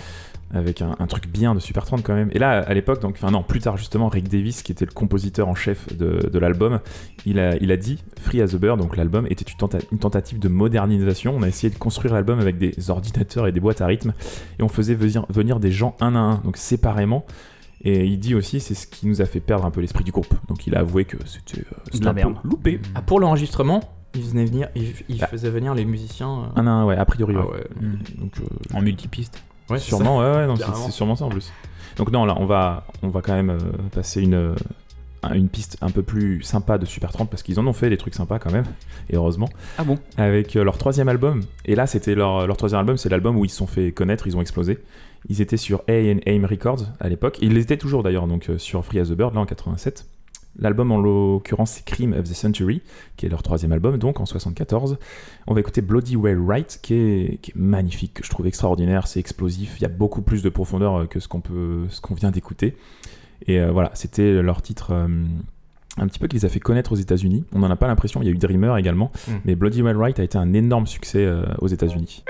avec 0.51 0.81
un, 0.81 0.95
un 0.97 1.05
truc 1.05 1.27
bien 1.27 1.53
de 1.53 1.59
Super 1.59 1.85
30 1.85 2.01
quand 2.01 2.15
même. 2.15 2.29
Et 2.33 2.39
là, 2.39 2.61
à 2.65 2.73
l'époque, 2.73 2.99
donc, 3.03 3.13
enfin 3.21 3.29
non, 3.29 3.43
plus 3.43 3.59
tard 3.59 3.77
justement, 3.77 4.09
Rick 4.09 4.29
Davis, 4.29 4.63
qui 4.63 4.71
était 4.71 4.85
le 4.85 4.91
compositeur 4.91 5.47
en 5.47 5.53
chef 5.53 5.95
de, 5.95 6.27
de 6.27 6.39
l'album, 6.39 6.79
il 7.27 7.38
a, 7.38 7.55
il 7.57 7.71
a 7.71 7.77
dit 7.77 8.03
Free 8.19 8.41
as 8.41 8.55
a 8.55 8.57
Bird, 8.57 8.79
donc 8.79 8.97
l'album 8.97 9.27
était 9.29 9.45
une, 9.45 9.57
tenta- 9.59 9.83
une 9.91 9.99
tentative 9.99 10.39
de 10.39 10.47
modernisation. 10.49 11.35
On 11.38 11.43
a 11.43 11.47
essayé 11.47 11.71
de 11.71 11.77
construire 11.77 12.15
l'album 12.15 12.39
avec 12.39 12.57
des 12.57 12.89
ordinateurs 12.89 13.45
et 13.45 13.51
des 13.51 13.59
boîtes 13.59 13.81
à 13.81 13.85
rythme, 13.85 14.11
et 14.59 14.63
on 14.63 14.67
faisait 14.69 14.95
venir, 14.95 15.23
venir 15.29 15.59
des 15.59 15.71
gens 15.71 15.95
un 16.01 16.15
à 16.15 16.19
un, 16.19 16.35
donc 16.38 16.57
séparément. 16.57 17.25
Et 17.83 18.05
il 18.05 18.17
dit 18.19 18.33
aussi, 18.33 18.59
c'est 18.59 18.73
ce 18.73 18.88
qui 18.88 19.05
nous 19.07 19.21
a 19.21 19.25
fait 19.25 19.39
perdre 19.41 19.65
un 19.65 19.71
peu 19.71 19.81
l'esprit 19.81 20.03
du 20.03 20.11
groupe. 20.11 20.33
Donc 20.47 20.65
il 20.65 20.75
a 20.75 20.79
avoué 20.79 21.05
que 21.05 21.17
c'était 21.27 21.61
euh, 21.61 21.75
un 22.09 22.13
peu 22.13 22.33
loupé. 22.43 22.81
Ah, 22.95 23.03
pour 23.03 23.19
l'enregistrement, 23.19 23.81
il, 24.15 24.21
venait 24.23 24.45
venir, 24.45 24.69
il, 24.75 24.93
il 25.09 25.23
Ah. 25.23 25.27
faisait 25.27 25.49
venir 25.49 25.73
les 25.75 25.85
musiciens. 25.85 26.51
euh, 26.55 26.59
à 26.59 26.61
un, 26.61 26.85
ouais, 26.85 26.95
a 26.97 27.05
priori. 27.05 27.35
ah 27.37 27.45
ouais. 27.45 27.53
ouais. 27.53 27.67
Mm. 27.81 27.97
Donc, 28.21 28.31
euh, 28.39 28.77
En 28.77 28.81
multipiste. 28.81 29.41
Ouais, 29.69 29.79
sûrement, 29.79 30.17
ouais, 30.19 30.31
ouais, 30.31 30.47
non, 30.47 30.55
c'est- 30.55 30.91
sûrement 30.91 31.15
ça 31.15 31.25
en 31.25 31.29
plus. 31.29 31.51
Donc 31.97 32.11
non, 32.11 32.25
là, 32.25 32.35
on 32.37 32.45
va, 32.45 32.85
on 33.03 33.09
va 33.09 33.21
quand 33.21 33.33
même 33.33 33.49
euh, 33.51 33.57
passer 33.91 34.21
une, 34.21 34.55
une 35.33 35.49
piste 35.49 35.77
un 35.81 35.89
peu 35.91 36.01
plus 36.01 36.41
sympa 36.43 36.77
de 36.77 36.85
Super 36.85 37.11
30 37.11 37.29
parce 37.29 37.43
qu'ils 37.43 37.59
en 37.59 37.67
ont 37.67 37.73
fait 37.73 37.89
des 37.89 37.97
trucs 37.97 38.15
sympas 38.15 38.39
quand 38.39 38.51
même, 38.51 38.63
et 39.09 39.15
heureusement, 39.17 39.49
Ah 39.77 39.83
bon? 39.83 39.99
Avec 40.17 40.55
euh, 40.55 40.63
leur 40.63 40.77
troisième 40.77 41.09
album. 41.09 41.41
Et 41.65 41.75
là, 41.75 41.85
c'était 41.87 42.15
leur, 42.15 42.47
leur 42.47 42.57
troisième 42.57 42.79
album, 42.79 42.97
c'est 42.97 43.09
l'album 43.09 43.35
où 43.37 43.45
ils 43.45 43.49
se 43.49 43.57
sont 43.57 43.67
fait 43.67 43.91
connaître, 43.91 44.25
ils 44.27 44.35
ont 44.37 44.41
explosé. 44.41 44.79
Ils 45.27 45.41
étaient 45.41 45.57
sur 45.57 45.81
A&M 45.89 46.45
Records 46.45 46.83
à 47.01 47.09
l'époque, 47.09 47.37
ils 47.41 47.53
l'étaient 47.53 47.75
toujours 47.77 48.01
d'ailleurs, 48.03 48.25
donc 48.27 48.49
euh, 48.49 48.57
sur 48.57 48.83
Free 48.85 48.99
as 49.01 49.11
a 49.11 49.15
Bird, 49.15 49.35
là 49.35 49.41
en 49.41 49.45
87. 49.45 50.05
L'album 50.58 50.91
en 50.91 50.98
l'occurrence 51.00 51.72
c'est 51.72 51.86
Cream 51.86 52.13
of 52.13 52.24
the 52.24 52.34
Century, 52.34 52.82
qui 53.18 53.25
est 53.25 53.29
leur 53.29 53.44
troisième 53.44 53.72
album, 53.72 53.98
donc 53.98 54.20
en 54.20 54.25
74. 54.25 54.98
On 55.48 55.53
va 55.53 55.60
écouter 55.60 55.82
Bloody 55.82 56.15
Well 56.15 56.39
Right, 56.46 56.79
qui 56.82 56.94
est, 56.96 57.39
qui 57.41 57.51
est 57.51 57.56
magnifique, 57.56 58.15
que 58.15 58.24
je 58.25 58.29
trouve 58.29 58.48
extraordinaire, 58.48 59.08
c'est 59.08 59.20
explosif, 59.20 59.75
il 59.77 59.84
y 59.84 59.86
a 59.86 59.89
beaucoup 59.89 60.22
plus 60.22 60.41
de 60.44 60.50
profondeur 60.50 61.01
euh, 61.01 61.06
que 61.06 61.20
ce 61.20 61.27
qu'on 61.27 61.41
peut, 61.41 61.86
ce 61.89 62.01
qu'on 62.01 62.15
vient 62.15 62.32
d'écouter. 62.32 62.75
Et 63.48 63.60
euh, 63.60 63.72
voilà, 63.72 63.91
c'était 63.94 64.41
leur 64.41 64.62
titre 64.62 64.91
euh, 64.91 65.08
un 65.98 66.08
petit 66.08 66.20
peu 66.20 66.27
qui 66.27 66.36
les 66.36 66.46
a 66.46 66.50
fait 66.50 66.60
connaître 66.60 66.91
aux 66.91 66.98
États-Unis. 66.98 67.46
On 67.53 67.60
n'en 67.60 67.70
a 67.70 67.75
pas 67.77 67.88
l'impression, 67.88 68.22
il 68.22 68.25
y 68.25 68.27
a 68.29 68.32
eu 68.32 68.38
Dreamer 68.38 68.75
également, 68.77 69.12
Mm. 69.27 69.32
mais 69.46 69.56
Bloody 69.56 69.82
Well 69.82 69.98
Right 69.98 70.20
a 70.20 70.24
été 70.24 70.38
un 70.38 70.51
énorme 70.53 70.88
succès 70.88 71.24
euh, 71.25 71.44
aux 71.60 71.68
États-Unis. 71.68 72.24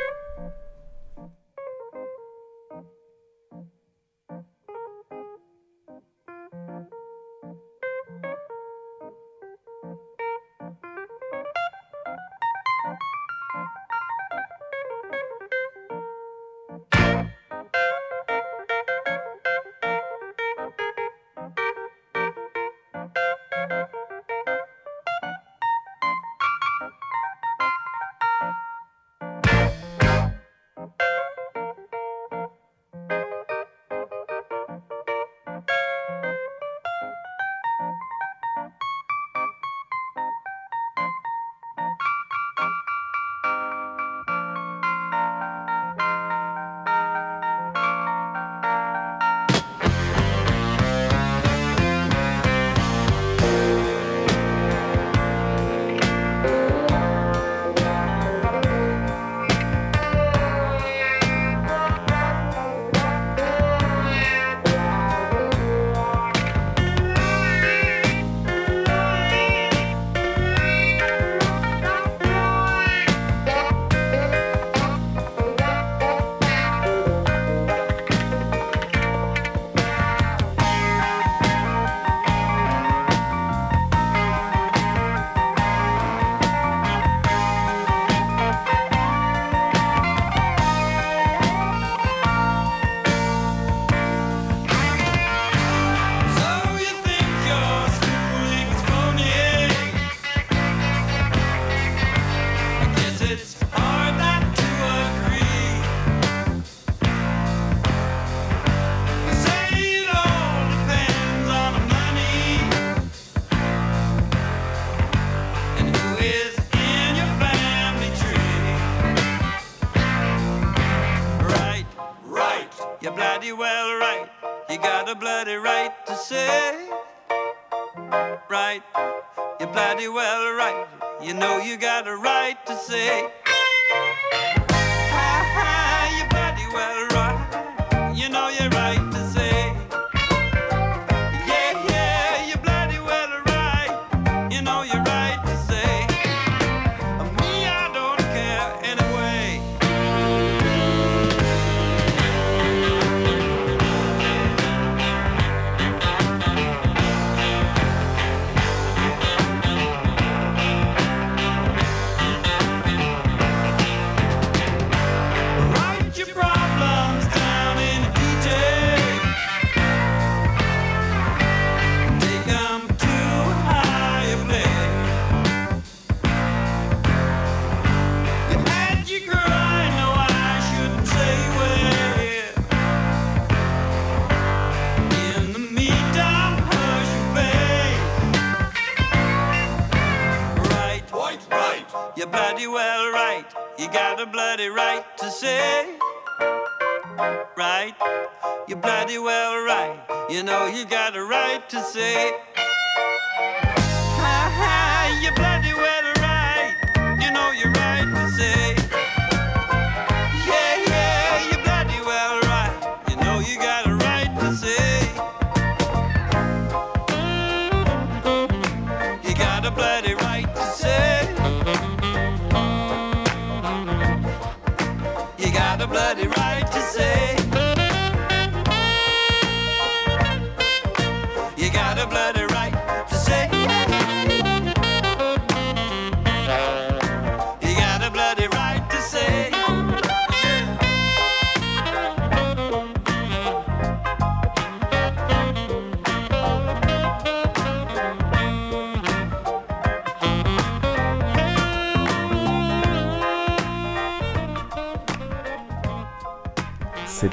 Bloody 199.10 199.18
well 199.18 199.66
right. 199.66 200.00
You 200.30 200.44
know 200.44 200.68
you 200.68 200.86
got 200.86 201.16
a 201.16 201.24
right 201.24 201.68
to 201.70 201.82
say. 201.82 202.32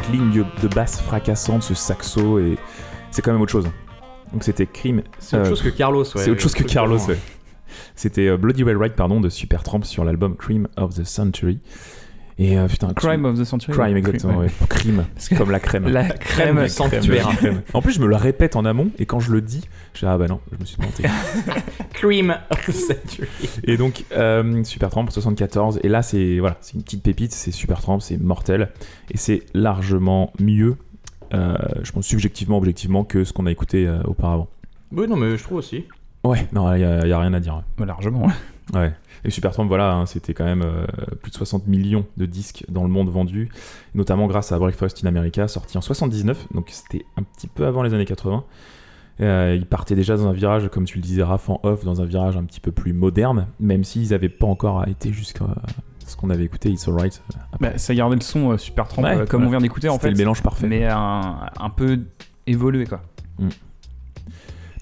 Cette 0.07 0.15
ligne 0.15 0.45
de, 0.63 0.69
basse 0.69 1.01
fracassante, 1.01 1.63
ce 1.63 1.75
saxo, 1.75 2.39
et 2.39 2.57
c'est 3.11 3.23
quand 3.23 3.33
même 3.33 3.41
autre 3.41 3.53
chose. 3.53 3.69
Donc 4.33 4.45
c'était 4.45 4.67
Crime. 4.67 5.03
C'est 5.19 5.37
autre 5.37 5.47
euh, 5.47 5.51
chose 5.51 5.63
que 5.63 5.69
Carlos, 5.69 6.05
ouais. 6.05 6.11
c'est 6.17 6.31
autre 6.31 6.41
chose 6.41 6.55
que 6.55 6.65
Carlos, 6.65 6.99
ouais. 7.09 7.19
C'était 7.95 8.29
euh, 8.29 8.37
Bloody 8.37 8.63
Well 8.63 8.77
Right, 8.77 8.95
pardon, 8.95 9.21
de 9.21 9.29
Supertramp 9.29 9.83
sur 9.83 10.05
l'album 10.05 10.37
Cream 10.37 10.69
of 10.77 10.95
the 10.95 11.05
Century. 11.05 11.59
Et 12.39 12.59
euh, 12.59 12.69
putain, 12.69 12.93
Crime 12.93 13.25
of 13.25 13.39
the 13.39 13.45
Century. 13.45 13.73
Crime, 13.73 13.97
exactement, 13.97 14.37
ouais. 14.39 14.47
ouais. 14.47 14.67
Crime, 14.69 15.05
Parce 15.15 15.29
que 15.31 15.35
comme 15.37 15.51
la 15.51 15.59
crème. 15.61 15.89
La 15.89 16.05
Crème 16.05 16.57
crème. 16.57 16.63
du 16.65 16.69
sanctuaire. 16.69 17.29
Crème. 17.37 17.63
En 17.73 17.81
plus, 17.81 17.93
je 17.93 18.01
me 18.01 18.07
le 18.07 18.17
répète 18.17 18.57
en 18.57 18.67
amont, 18.67 18.91
et 18.99 19.07
quand 19.07 19.21
je 19.21 19.33
le 19.33 19.41
dis, 19.41 19.63
je 19.95 20.01
dis 20.01 20.07
ah 20.07 20.19
bah 20.19 20.27
non, 20.29 20.41
je 20.53 20.59
me 20.61 20.65
suis 20.67 20.77
planté. 20.77 21.05
Cream 21.95 22.37
of 22.51 22.67
the 22.67 22.73
Century. 22.73 23.29
Et 23.65 23.79
donc, 23.79 24.05
euh, 24.13 24.63
Supertramp 24.65 25.09
74. 25.09 25.81
Et 25.83 25.89
là, 25.89 26.03
c'est 26.03 26.39
voilà, 26.39 26.59
c'est 26.61 26.75
une 26.75 26.83
petite 26.83 27.03
pépite. 27.03 27.33
C'est 27.33 27.53
Supertramp, 27.53 28.01
c'est 28.01 28.19
mortel. 28.19 28.69
Et 29.11 29.17
c'est 29.17 29.45
largement 29.55 30.33
mieux, 30.39 30.77
euh, 31.33 31.57
je 31.83 31.91
pense 31.93 32.07
subjectivement, 32.07 32.59
objectivement, 32.59 33.05
que 33.05 33.25
ce 33.25 33.33
qu'on 33.33 33.47
a 33.47 33.51
écouté 33.51 33.87
euh, 33.87 34.03
auparavant. 34.05 34.49
Oui, 34.93 35.09
non, 35.09 35.17
mais 35.17 35.39
je 35.39 35.43
trouve 35.43 35.59
aussi. 35.59 35.87
Ouais, 36.23 36.47
non, 36.53 36.73
il 36.75 36.81
y, 36.81 36.85
a 36.85 36.99
a 36.99 37.21
rien 37.21 37.33
à 37.33 37.41
dire. 37.41 37.63
Ouais, 37.79 37.87
largement. 37.87 38.27
ouais. 38.27 38.33
Ouais. 38.75 38.93
Et 39.25 39.31
Supertramp, 39.31 39.67
voilà, 39.67 39.93
hein, 39.95 40.07
c'était 40.07 40.35
quand 40.35 40.45
même 40.45 40.63
euh, 40.63 40.85
plus 41.23 41.31
de 41.31 41.37
60 41.37 41.67
millions 41.69 42.05
de 42.17 42.27
disques 42.27 42.65
dans 42.69 42.83
le 42.83 42.89
monde 42.89 43.09
vendus, 43.11 43.49
notamment 43.95 44.27
grâce 44.27 44.51
à 44.53 44.59
Breakfast 44.59 45.05
in 45.05 45.09
America, 45.09 45.47
sorti 45.49 45.79
en 45.79 45.81
79. 45.81 46.47
Donc 46.53 46.69
c'était 46.71 47.05
un 47.17 47.23
petit 47.23 47.47
peu 47.47 47.67
avant 47.67 47.83
les 47.83 47.95
années 47.95 48.05
80. 48.05 48.45
Euh, 49.21 49.55
ils 49.59 49.67
partaient 49.67 49.95
déjà 49.95 50.17
dans 50.17 50.27
un 50.27 50.33
virage, 50.33 50.69
comme 50.69 50.85
tu 50.85 50.99
le 50.99 51.03
disais, 51.03 51.23
Raph 51.23 51.49
en 51.49 51.61
off, 51.63 51.85
dans 51.85 52.03
un 52.03 52.05
virage 52.05 52.37
un 52.37 52.45
petit 52.45 52.61
peu 52.61 52.73
plus 52.73 52.93
moderne, 52.93 53.47
même 53.61 53.83
s'ils 53.85 54.11
n'avaient 54.11 54.29
pas 54.29 54.47
encore 54.47 54.87
été 54.89 55.13
jusqu'à 55.13 55.47
ce 56.07 56.17
qu'on 56.17 56.29
avait 56.31 56.45
écouté, 56.45 56.71
It's 56.71 56.87
Alright. 56.87 57.23
euh. 57.35 57.39
Bah, 57.61 57.79
ça 57.79 57.95
gardait 57.95 58.17
le 58.17 58.21
son 58.21 58.51
euh, 58.53 58.59
super 58.59 58.87
trempe, 58.89 59.05
Ouais, 59.07 59.17
euh, 59.17 59.27
comme 59.27 59.45
on 59.47 59.51
vient 59.51 59.61
d'écouter 59.61 59.89
en 59.89 59.99
fait. 59.99 60.11
le 60.11 60.17
mélange 60.17 60.43
parfait. 60.43 60.67
Mais 60.67 60.85
un, 60.87 61.37
un 61.59 61.71
peu 61.71 62.01
évolué 62.47 62.85
quoi. 62.85 63.01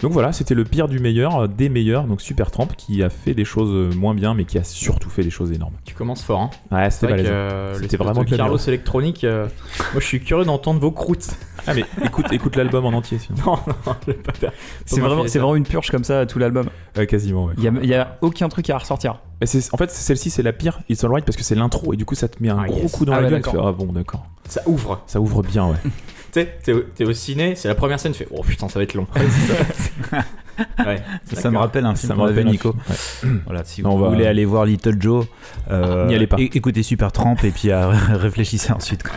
Donc 0.01 0.11
voilà, 0.11 0.33
c'était 0.33 0.55
le 0.55 0.63
pire 0.65 0.87
du 0.87 0.99
meilleur, 0.99 1.37
euh, 1.43 1.47
des 1.47 1.69
meilleurs, 1.69 2.03
donc 2.03 2.21
Supertramp, 2.21 2.67
qui 2.77 3.01
a 3.03 3.09
fait 3.09 3.33
des 3.33 3.45
choses 3.45 3.71
euh, 3.71 3.95
moins 3.95 4.13
bien, 4.13 4.33
mais 4.33 4.45
qui 4.45 4.57
a 4.57 4.63
surtout 4.63 5.09
fait 5.09 5.23
des 5.23 5.29
choses 5.29 5.51
énormes. 5.51 5.73
Tu 5.85 5.93
commences 5.95 6.21
fort, 6.21 6.41
hein. 6.41 6.49
Ouais, 6.71 6.89
c'était 6.89 7.07
vrai 7.07 7.25
euh, 7.25 7.77
C'était 7.79 7.97
vraiment 7.97 8.23
de 8.23 8.35
Carlos 8.35 8.57
électronique. 8.57 9.23
euh, 9.23 9.47
moi, 9.93 10.01
je 10.01 10.05
suis 10.05 10.19
curieux 10.19 10.45
d'entendre 10.45 10.79
vos 10.79 10.91
croûtes. 10.91 11.29
Ah 11.67 11.73
mais 11.73 11.85
écoute, 12.03 12.27
écoute 12.31 12.55
l'album 12.57 12.85
en 12.85 12.89
entier, 12.93 13.17
sinon. 13.19 13.37
Non, 13.45 13.57
non, 13.87 13.95
je 14.05 14.11
vais 14.11 14.17
pas 14.17 14.33
faire. 14.33 14.51
C'est 14.85 14.99
vraiment, 14.99 15.27
c'est 15.27 15.39
une 15.39 15.63
purge 15.63 15.89
comme 15.89 16.03
ça 16.03 16.25
tout 16.25 16.39
l'album. 16.39 16.69
Ouais, 16.97 17.07
quasiment, 17.07 17.45
ouais. 17.45 17.53
Il 17.57 17.85
y 17.85 17.93
a, 17.95 18.17
aucun 18.21 18.49
truc 18.49 18.69
à 18.69 18.77
ressortir. 18.77 19.19
Mais 19.41 19.47
en 19.71 19.77
fait, 19.77 19.91
celle-ci, 19.91 20.29
c'est 20.29 20.43
la 20.43 20.53
pire, 20.53 20.79
It's 20.89 21.03
Alright, 21.03 21.25
parce 21.25 21.35
que 21.35 21.43
c'est 21.43 21.55
l'intro, 21.55 21.93
et 21.93 21.97
du 21.97 22.05
coup, 22.05 22.15
ça 22.15 22.27
te 22.27 22.41
met 22.41 22.49
un 22.49 22.59
Ah, 22.59 22.67
gros 22.67 22.81
yes. 22.81 22.91
coup 22.91 23.05
dans 23.05 23.13
Ah 23.13 23.17
la 23.17 23.23
ouais, 23.23 23.31
gueule. 23.31 23.41
Tu 23.41 23.49
d'accord. 23.49 23.63
fais, 23.63 23.69
ah 23.81 23.85
bon, 23.85 23.91
d'accord. 23.91 24.25
Ça 24.47 24.61
ouvre. 24.65 25.01
Ça 25.07 25.19
ouvre 25.19 25.41
bien, 25.41 25.67
ouais. 25.67 25.77
Sais, 26.35 26.57
t'es 26.63 26.73
au, 26.73 26.81
t'es 26.81 27.05
au 27.05 27.13
ciné, 27.13 27.55
c'est 27.55 27.69
la 27.69 27.75
première 27.75 27.97
scène, 27.97 28.11
tu 28.11 28.17
fais 28.17 28.27
Oh 28.29 28.41
putain, 28.43 28.67
ça 28.67 28.77
va 28.77 28.83
être 28.83 28.93
long. 28.93 29.07
ouais. 29.15 31.01
Ça, 31.25 31.35
ça 31.41 31.49
me 31.49 31.57
rappelle 31.57 31.85
un 31.85 31.95
film 31.95 32.09
Ça 32.09 32.13
me 32.13 32.19
qu'on 32.19 32.25
avait 32.25 32.43
Nico. 32.43 32.75
Voilà, 33.45 33.63
si 33.63 33.81
vous 33.81 33.87
on 33.89 33.97
va- 33.97 34.09
voulez 34.09 34.25
aller 34.27 34.43
voir 34.43 34.65
Little 34.65 35.01
Joe, 35.01 35.25
euh, 35.71 36.05
N'y 36.07 36.15
allez 36.15 36.27
pas. 36.27 36.35
é- 36.37 36.49
écoutez 36.53 36.83
Super 36.83 37.13
Tramp 37.13 37.37
et 37.45 37.51
puis 37.51 37.71
euh, 37.71 37.87
réfléchissez 38.09 38.73
ensuite. 38.73 39.03
quoi. 39.03 39.13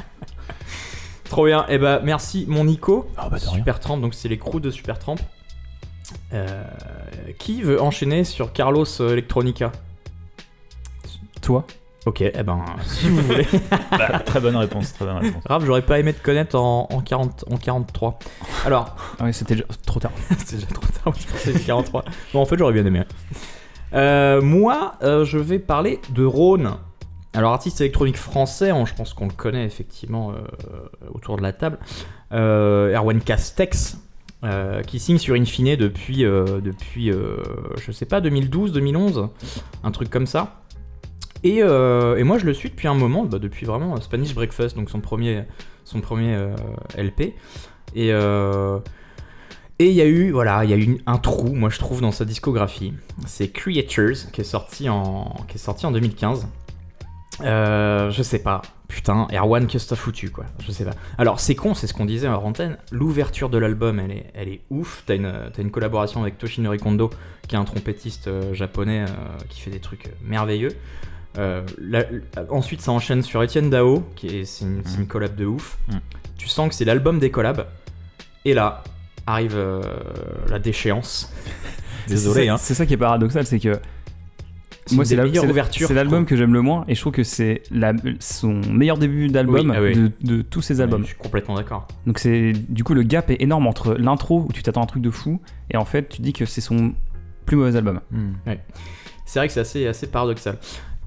Trop 1.25 1.47
bien. 1.47 1.67
Et 1.69 1.79
bah, 1.79 2.01
merci, 2.05 2.45
mon 2.49 2.65
Nico. 2.65 3.11
Ah 3.17 3.29
bah 3.29 3.39
rien. 3.41 3.53
Super 3.53 3.81
Tramp, 3.81 3.99
donc 3.99 4.15
c'est 4.15 4.29
les 4.29 4.39
crews 4.39 4.61
de 4.61 4.71
Super 4.71 5.01
Tramp. 5.01 5.17
Euh, 6.33 6.63
qui 7.41 7.63
veut 7.63 7.83
enchaîner 7.83 8.23
sur 8.23 8.53
Carlos 8.53 8.87
euh, 9.01 9.13
Electronica? 9.15 9.73
Toi? 11.43 11.67
Ok, 12.07 12.21
eh 12.23 12.43
ben, 12.43 12.65
si 12.85 13.09
vous 13.09 13.21
voulez. 13.23 13.47
très 14.25 14.41
bonne 14.41 14.57
réponse, 14.57 14.95
très 14.95 15.05
bonne 15.05 15.19
réponse. 15.19 15.43
Grave, 15.45 15.65
j'aurais 15.67 15.83
pas 15.83 15.99
aimé 15.99 16.13
te 16.13 16.23
connaître 16.23 16.57
en, 16.57 16.89
en, 16.91 17.01
40, 17.01 17.45
en 17.51 17.57
43. 17.57 18.19
Alors, 18.65 18.97
Ah 19.19 19.25
ouais, 19.25 19.33
c'était 19.33 19.55
déjà 19.55 19.67
trop 19.85 20.01
tard. 20.01 20.13
c'est 20.39 20.57
déjà 20.57 20.69
trop 20.69 20.87
tard, 20.87 21.13
je 21.19 21.27
pensais 21.27 21.53
que 21.53 21.59
43. 21.59 22.05
Bon, 22.33 22.41
en 22.41 22.47
fait, 22.47 22.57
j'aurais 22.57 22.73
bien 22.73 22.87
aimé. 22.87 23.03
Euh, 23.95 24.41
moi, 24.41 24.95
euh, 25.03 25.25
je 25.25 25.39
vais 25.39 25.59
parler 25.59 26.01
de 26.11 26.25
Rhône. 26.25 26.75
Alors, 27.35 27.53
artiste 27.53 27.81
électronique 27.81 28.17
français, 28.17 28.71
hein, 28.71 28.85
je 28.87 28.95
pense 28.95 29.13
qu'on 29.13 29.27
le 29.27 29.33
connaît 29.33 29.65
effectivement 29.65 30.33
euh, 30.33 30.37
autour 31.13 31.37
de 31.37 31.43
la 31.43 31.53
table. 31.53 31.79
Erwan 32.31 33.21
Castex, 33.21 33.99
euh, 34.45 34.83
qui 34.83 35.01
signe 35.01 35.19
sur 35.19 35.35
Infine 35.35 35.75
depuis, 35.75 36.25
euh, 36.25 36.61
depuis 36.61 37.11
euh, 37.11 37.39
je 37.81 37.91
sais 37.91 38.07
pas, 38.07 38.21
2012, 38.21 38.71
2011, 38.71 39.31
un 39.83 39.91
truc 39.91 40.11
comme 40.11 40.29
ça. 40.29 40.61
Et, 41.45 41.63
euh, 41.63 42.17
et 42.17 42.25
moi, 42.25 42.39
je 42.39 42.47
le 42.47 42.55
suis 42.55 42.69
depuis 42.69 42.89
un 42.89 42.95
moment, 42.95 43.25
bah, 43.25 43.39
depuis 43.39 43.67
vraiment 43.67 44.01
Spanish 44.01 44.35
Breakfast, 44.35 44.77
donc 44.77 44.91
son 44.91 45.01
premier, 45.01 45.45
son 45.85 46.01
premier 46.01 46.35
euh, 46.35 46.55
LP. 46.97 47.35
Et 47.95 48.13
euh, 48.13 48.79
et 49.81 49.91
il 49.91 49.95
y 49.95 50.01
a 50.01 50.07
eu, 50.07 50.33
voilà, 50.33 50.65
il 50.65 50.71
y 50.71 50.73
a 50.73 50.77
eu 50.77 50.99
un 51.07 51.19
trou, 51.19 51.55
moi 51.55 51.71
je 51.71 51.79
trouve, 51.79 52.01
dans 52.01 52.11
sa 52.11 52.25
discographie. 52.25 52.95
C'est 53.27 53.49
Creatures, 53.49 54.31
qui 54.33 54.41
est 54.41 54.45
sorti 54.45 54.89
en, 54.89 55.37
qui 55.47 55.55
est 55.55 55.61
sorti 55.61 55.87
en 55.87 55.93
2015. 55.93 56.49
Euh, 57.43 58.11
je 58.11 58.23
sais 58.25 58.41
pas. 58.41 58.63
Putain, 58.89 59.29
Erwan, 59.33 59.69
que 59.69 59.79
t'as 59.79 59.95
foutu, 59.95 60.31
quoi 60.31 60.47
Je 60.67 60.73
sais 60.73 60.85
pas. 60.85 60.95
Alors, 61.17 61.39
c'est 61.39 61.55
con, 61.55 61.75
c'est 61.75 61.87
ce 61.87 61.95
qu'on 61.95 62.07
disait 62.07 62.27
en 62.27 62.43
antenne. 62.43 62.77
L'ouverture 62.91 63.51
de 63.51 63.59
l'album, 63.59 64.01
elle 64.01 64.11
est, 64.11 64.31
elle 64.35 64.49
est 64.49 64.63
ouf. 64.71 65.05
T'as 65.07 65.15
une, 65.15 65.33
une 65.57 65.71
collaboration 65.71 66.23
avec 66.23 66.39
Toshinori 66.39 66.79
Kondo, 66.79 67.11
qui 67.47 67.55
est 67.55 67.59
un 67.59 67.65
trompettiste 67.65 68.29
japonais 68.55 69.05
qui 69.49 69.61
fait 69.61 69.71
des 69.71 69.79
trucs 69.79 70.11
merveilleux. 70.25 70.71
Euh, 71.37 71.63
la- 71.79 72.05
la- 72.37 72.51
ensuite, 72.53 72.81
ça 72.81 72.91
enchaîne 72.93 73.23
sur 73.23 73.43
Etienne 73.43 73.71
Dao, 73.71 74.03
qui 74.17 74.29
est, 74.29 74.45
c'est 74.45 74.65
une, 74.65 74.83
c'est 74.85 74.99
une 74.99 75.07
collab 75.07 75.37
de 75.37 75.45
ouf. 75.47 75.79
Mm. 75.89 75.97
Tu 76.37 76.49
sens 76.49 76.69
que 76.69 76.75
c'est 76.75 76.85
l'album 76.85 77.19
des 77.19 77.31
collabs. 77.31 77.67
Et 78.45 78.55
là, 78.55 78.83
arrive 79.27 79.55
euh, 79.57 79.83
la 80.49 80.59
déchéance. 80.59 81.33
Désolé, 82.09 82.43
C'est- 82.45 82.49
hein. 82.49 82.57
C'est 82.57 82.75
ça 82.75 82.87
qui 82.87 82.95
est 82.95 82.99
paradoxal, 82.99 83.45
c'est 83.47 83.59
que 83.61 83.79
C'est 84.87 84.95
moi 84.97 85.05
c'est 85.05 85.17
la- 85.17 85.27
c'est- 85.71 85.93
l'album 85.93 86.25
que 86.25 86.35
j'aime 86.35 86.55
le 86.55 86.63
moins 86.63 86.85
et 86.89 86.95
je 86.95 87.01
trouve 87.03 87.13
que 87.13 87.23
c'est 87.25 87.63
la- 87.71 87.93
son 88.21 88.55
meilleur 88.73 88.97
début 88.97 89.29
d'album 89.29 89.69
Oui, 89.71 89.77
ah 89.77 89.83
oui. 89.83 89.95
de, 89.95 90.13
de 90.23 90.41
tous 90.43 90.63
ses 90.63 90.81
albums. 90.81 91.03
Je 91.03 91.09
suis 91.09 91.17
complètement 91.19 91.57
d'accord. 91.57 91.87
Donc 92.07 92.19
c'est 92.19 92.53
du 92.71 92.85
coup 92.85 92.95
le 92.95 93.03
gap 93.03 93.29
est 93.31 93.43
énorme 93.43 93.67
entre 93.67 93.93
l'intro 93.95 94.47
où 94.49 94.53
tu 94.53 94.63
t'attends 94.63 94.81
à 94.81 94.85
un 94.85 94.87
truc 94.87 95.03
de 95.03 95.11
fou 95.11 95.43
et 95.71 95.77
en 95.77 95.85
fait 95.85 96.09
tu 96.09 96.23
dis 96.23 96.33
que 96.33 96.47
c'est 96.47 96.63
son 96.63 96.95
plus 97.45 97.57
mauvais 97.59 97.77
album. 97.77 98.01
Hmm. 98.11 98.33
C'est 99.27 99.41
vrai 99.41 99.49
que 99.49 99.53
c'est 99.53 99.61
assez, 99.61 99.87
assez 99.87 100.07
paradoxal. 100.07 100.57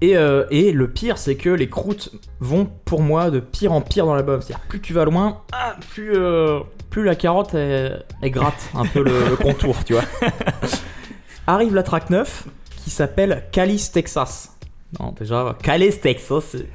Et, 0.02 0.18
euh, 0.18 0.46
et 0.50 0.72
le 0.72 0.90
pire, 0.90 1.18
c'est 1.20 1.36
que 1.36 1.50
les 1.50 1.70
croûtes 1.70 2.12
vont 2.40 2.68
pour 2.86 3.02
moi 3.02 3.30
de 3.30 3.40
pire 3.40 3.72
en 3.72 3.82
pire 3.82 4.06
dans 4.08 4.16
l'album. 4.16 4.42
C'est-à-dire, 4.42 4.66
plus 4.68 4.82
tu 4.82 4.94
vas 4.94 5.06
loin, 5.06 5.42
ah, 5.52 5.76
plus, 5.92 6.14
euh, 6.16 6.60
plus 6.90 7.04
la 7.04 7.16
carotte 7.16 7.54
elle, 7.54 8.04
elle 8.22 8.32
gratte 8.32 8.70
un 8.74 8.86
peu 8.86 9.04
le, 9.04 9.30
le 9.30 9.36
contour, 9.36 9.84
tu 9.84 9.94
vois. 9.94 10.04
Arrive 11.48 11.74
la 11.76 11.84
track 11.84 12.10
9 12.10 12.48
qui 12.84 12.90
s'appelle 12.90 13.44
Calice 13.52 13.92
Texas. 13.92 14.58
Non, 15.00 15.12
déjà, 15.18 15.56
Calice 15.62 16.02
Texas, 16.02 16.44
c'est 16.52 16.68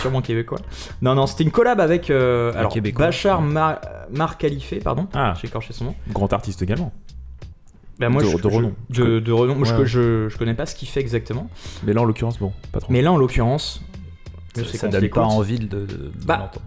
sûrement 0.00 0.22
québécois. 0.22 0.58
Non, 1.02 1.14
non, 1.14 1.26
c'était 1.26 1.44
une 1.44 1.50
collab 1.50 1.80
avec 1.80 2.10
euh, 2.10 2.52
alors. 2.54 2.72
Bachar 2.96 3.42
Ma- 3.42 3.80
Mar 4.12 4.38
Khalife, 4.38 4.74
pardon. 4.82 5.08
Ah. 5.14 5.34
J'ai 5.40 5.48
écorché 5.48 5.72
son 5.72 5.86
nom. 5.86 5.94
Grand 6.12 6.32
artiste 6.32 6.62
également. 6.62 6.92
Bah, 8.00 8.08
moi, 8.08 8.22
De- 8.22 8.28
je- 8.28 8.36
de 8.36 8.42
je- 8.42 8.48
renom. 8.48 8.74
De, 8.88 9.20
de 9.20 9.32
renom. 9.32 9.62
Je- 9.64 9.74
Ouais. 9.74 9.86
je, 9.86 10.28
je 10.28 10.36
connais 10.38 10.54
pas 10.54 10.66
ce 10.66 10.74
qu'il 10.74 10.88
fait 10.88 11.00
exactement. 11.00 11.48
Mais 11.84 11.92
là, 11.92 12.00
en 12.00 12.04
l'occurrence, 12.04 12.38
bon, 12.38 12.52
pas 12.72 12.80
trop. 12.80 12.92
Mais 12.92 13.02
là, 13.02 13.12
en 13.12 13.16
l'occurrence, 13.18 13.82
je 14.56 14.64
Ça, 14.64 14.78
ça 14.78 14.88
donne 14.88 15.08
pas 15.10 15.22
envie 15.22 15.58
de, 15.58 15.66
de, 15.66 15.84
de 15.86 16.10
Bah, 16.24 16.38
l'entendre. 16.38 16.64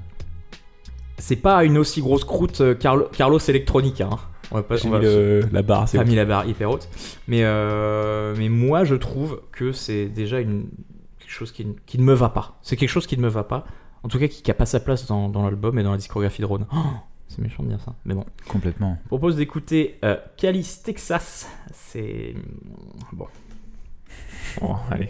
C'est 1.17 1.35
pas 1.37 1.63
une 1.63 1.77
aussi 1.77 2.01
grosse 2.01 2.23
croûte 2.23 2.61
euh, 2.61 2.75
Carlo- 2.75 3.07
Carlos 3.15 3.39
Electronica. 3.39 4.09
Hein. 4.11 4.19
On 4.51 4.55
va 4.57 4.63
pas, 4.63 4.75
on 4.85 4.89
va- 4.89 4.99
mis 4.99 5.05
le- 5.05 5.41
la 5.51 5.61
barre 5.63 5.81
assez 5.83 5.97
pas 5.97 6.03
mis 6.03 6.15
la 6.15 6.25
barre 6.25 6.45
hyper 6.45 6.69
haute. 6.69 6.87
Mais, 7.27 7.39
euh, 7.43 8.35
mais 8.37 8.49
moi, 8.49 8.83
je 8.83 8.93
trouve 8.95 9.41
que 9.51 9.71
c'est 9.71 10.05
déjà 10.05 10.39
une, 10.39 10.65
quelque 11.19 11.31
chose 11.31 11.51
qui, 11.51 11.65
ne- 11.65 11.73
qui 11.85 11.97
ne 11.97 12.03
me 12.03 12.13
va 12.13 12.29
pas. 12.29 12.59
C'est 12.61 12.75
quelque 12.75 12.89
chose 12.89 13.07
qui 13.07 13.17
ne 13.17 13.23
me 13.23 13.29
va 13.29 13.43
pas. 13.43 13.65
En 14.03 14.09
tout 14.09 14.19
cas, 14.19 14.27
qui 14.27 14.43
n'a 14.47 14.53
pas 14.53 14.65
sa 14.65 14.79
place 14.79 15.07
dans, 15.07 15.29
dans 15.29 15.43
l'album 15.43 15.79
et 15.79 15.83
dans 15.83 15.91
la 15.91 15.97
discographie 15.97 16.41
de 16.41 16.45
Ron. 16.45 16.67
Oh, 16.73 16.77
c'est 17.35 17.41
méchant 17.41 17.63
de 17.63 17.69
dire 17.69 17.81
ça. 17.81 17.95
Mais 18.05 18.13
bon. 18.13 18.25
Complètement. 18.47 18.97
Je 19.03 19.07
propose 19.07 19.35
d'écouter 19.35 19.99
euh, 20.03 20.17
Calice 20.37 20.83
Texas. 20.83 21.49
C'est. 21.71 22.35
Bon. 23.11 23.27
Bon, 24.61 24.75
allez. 24.91 25.09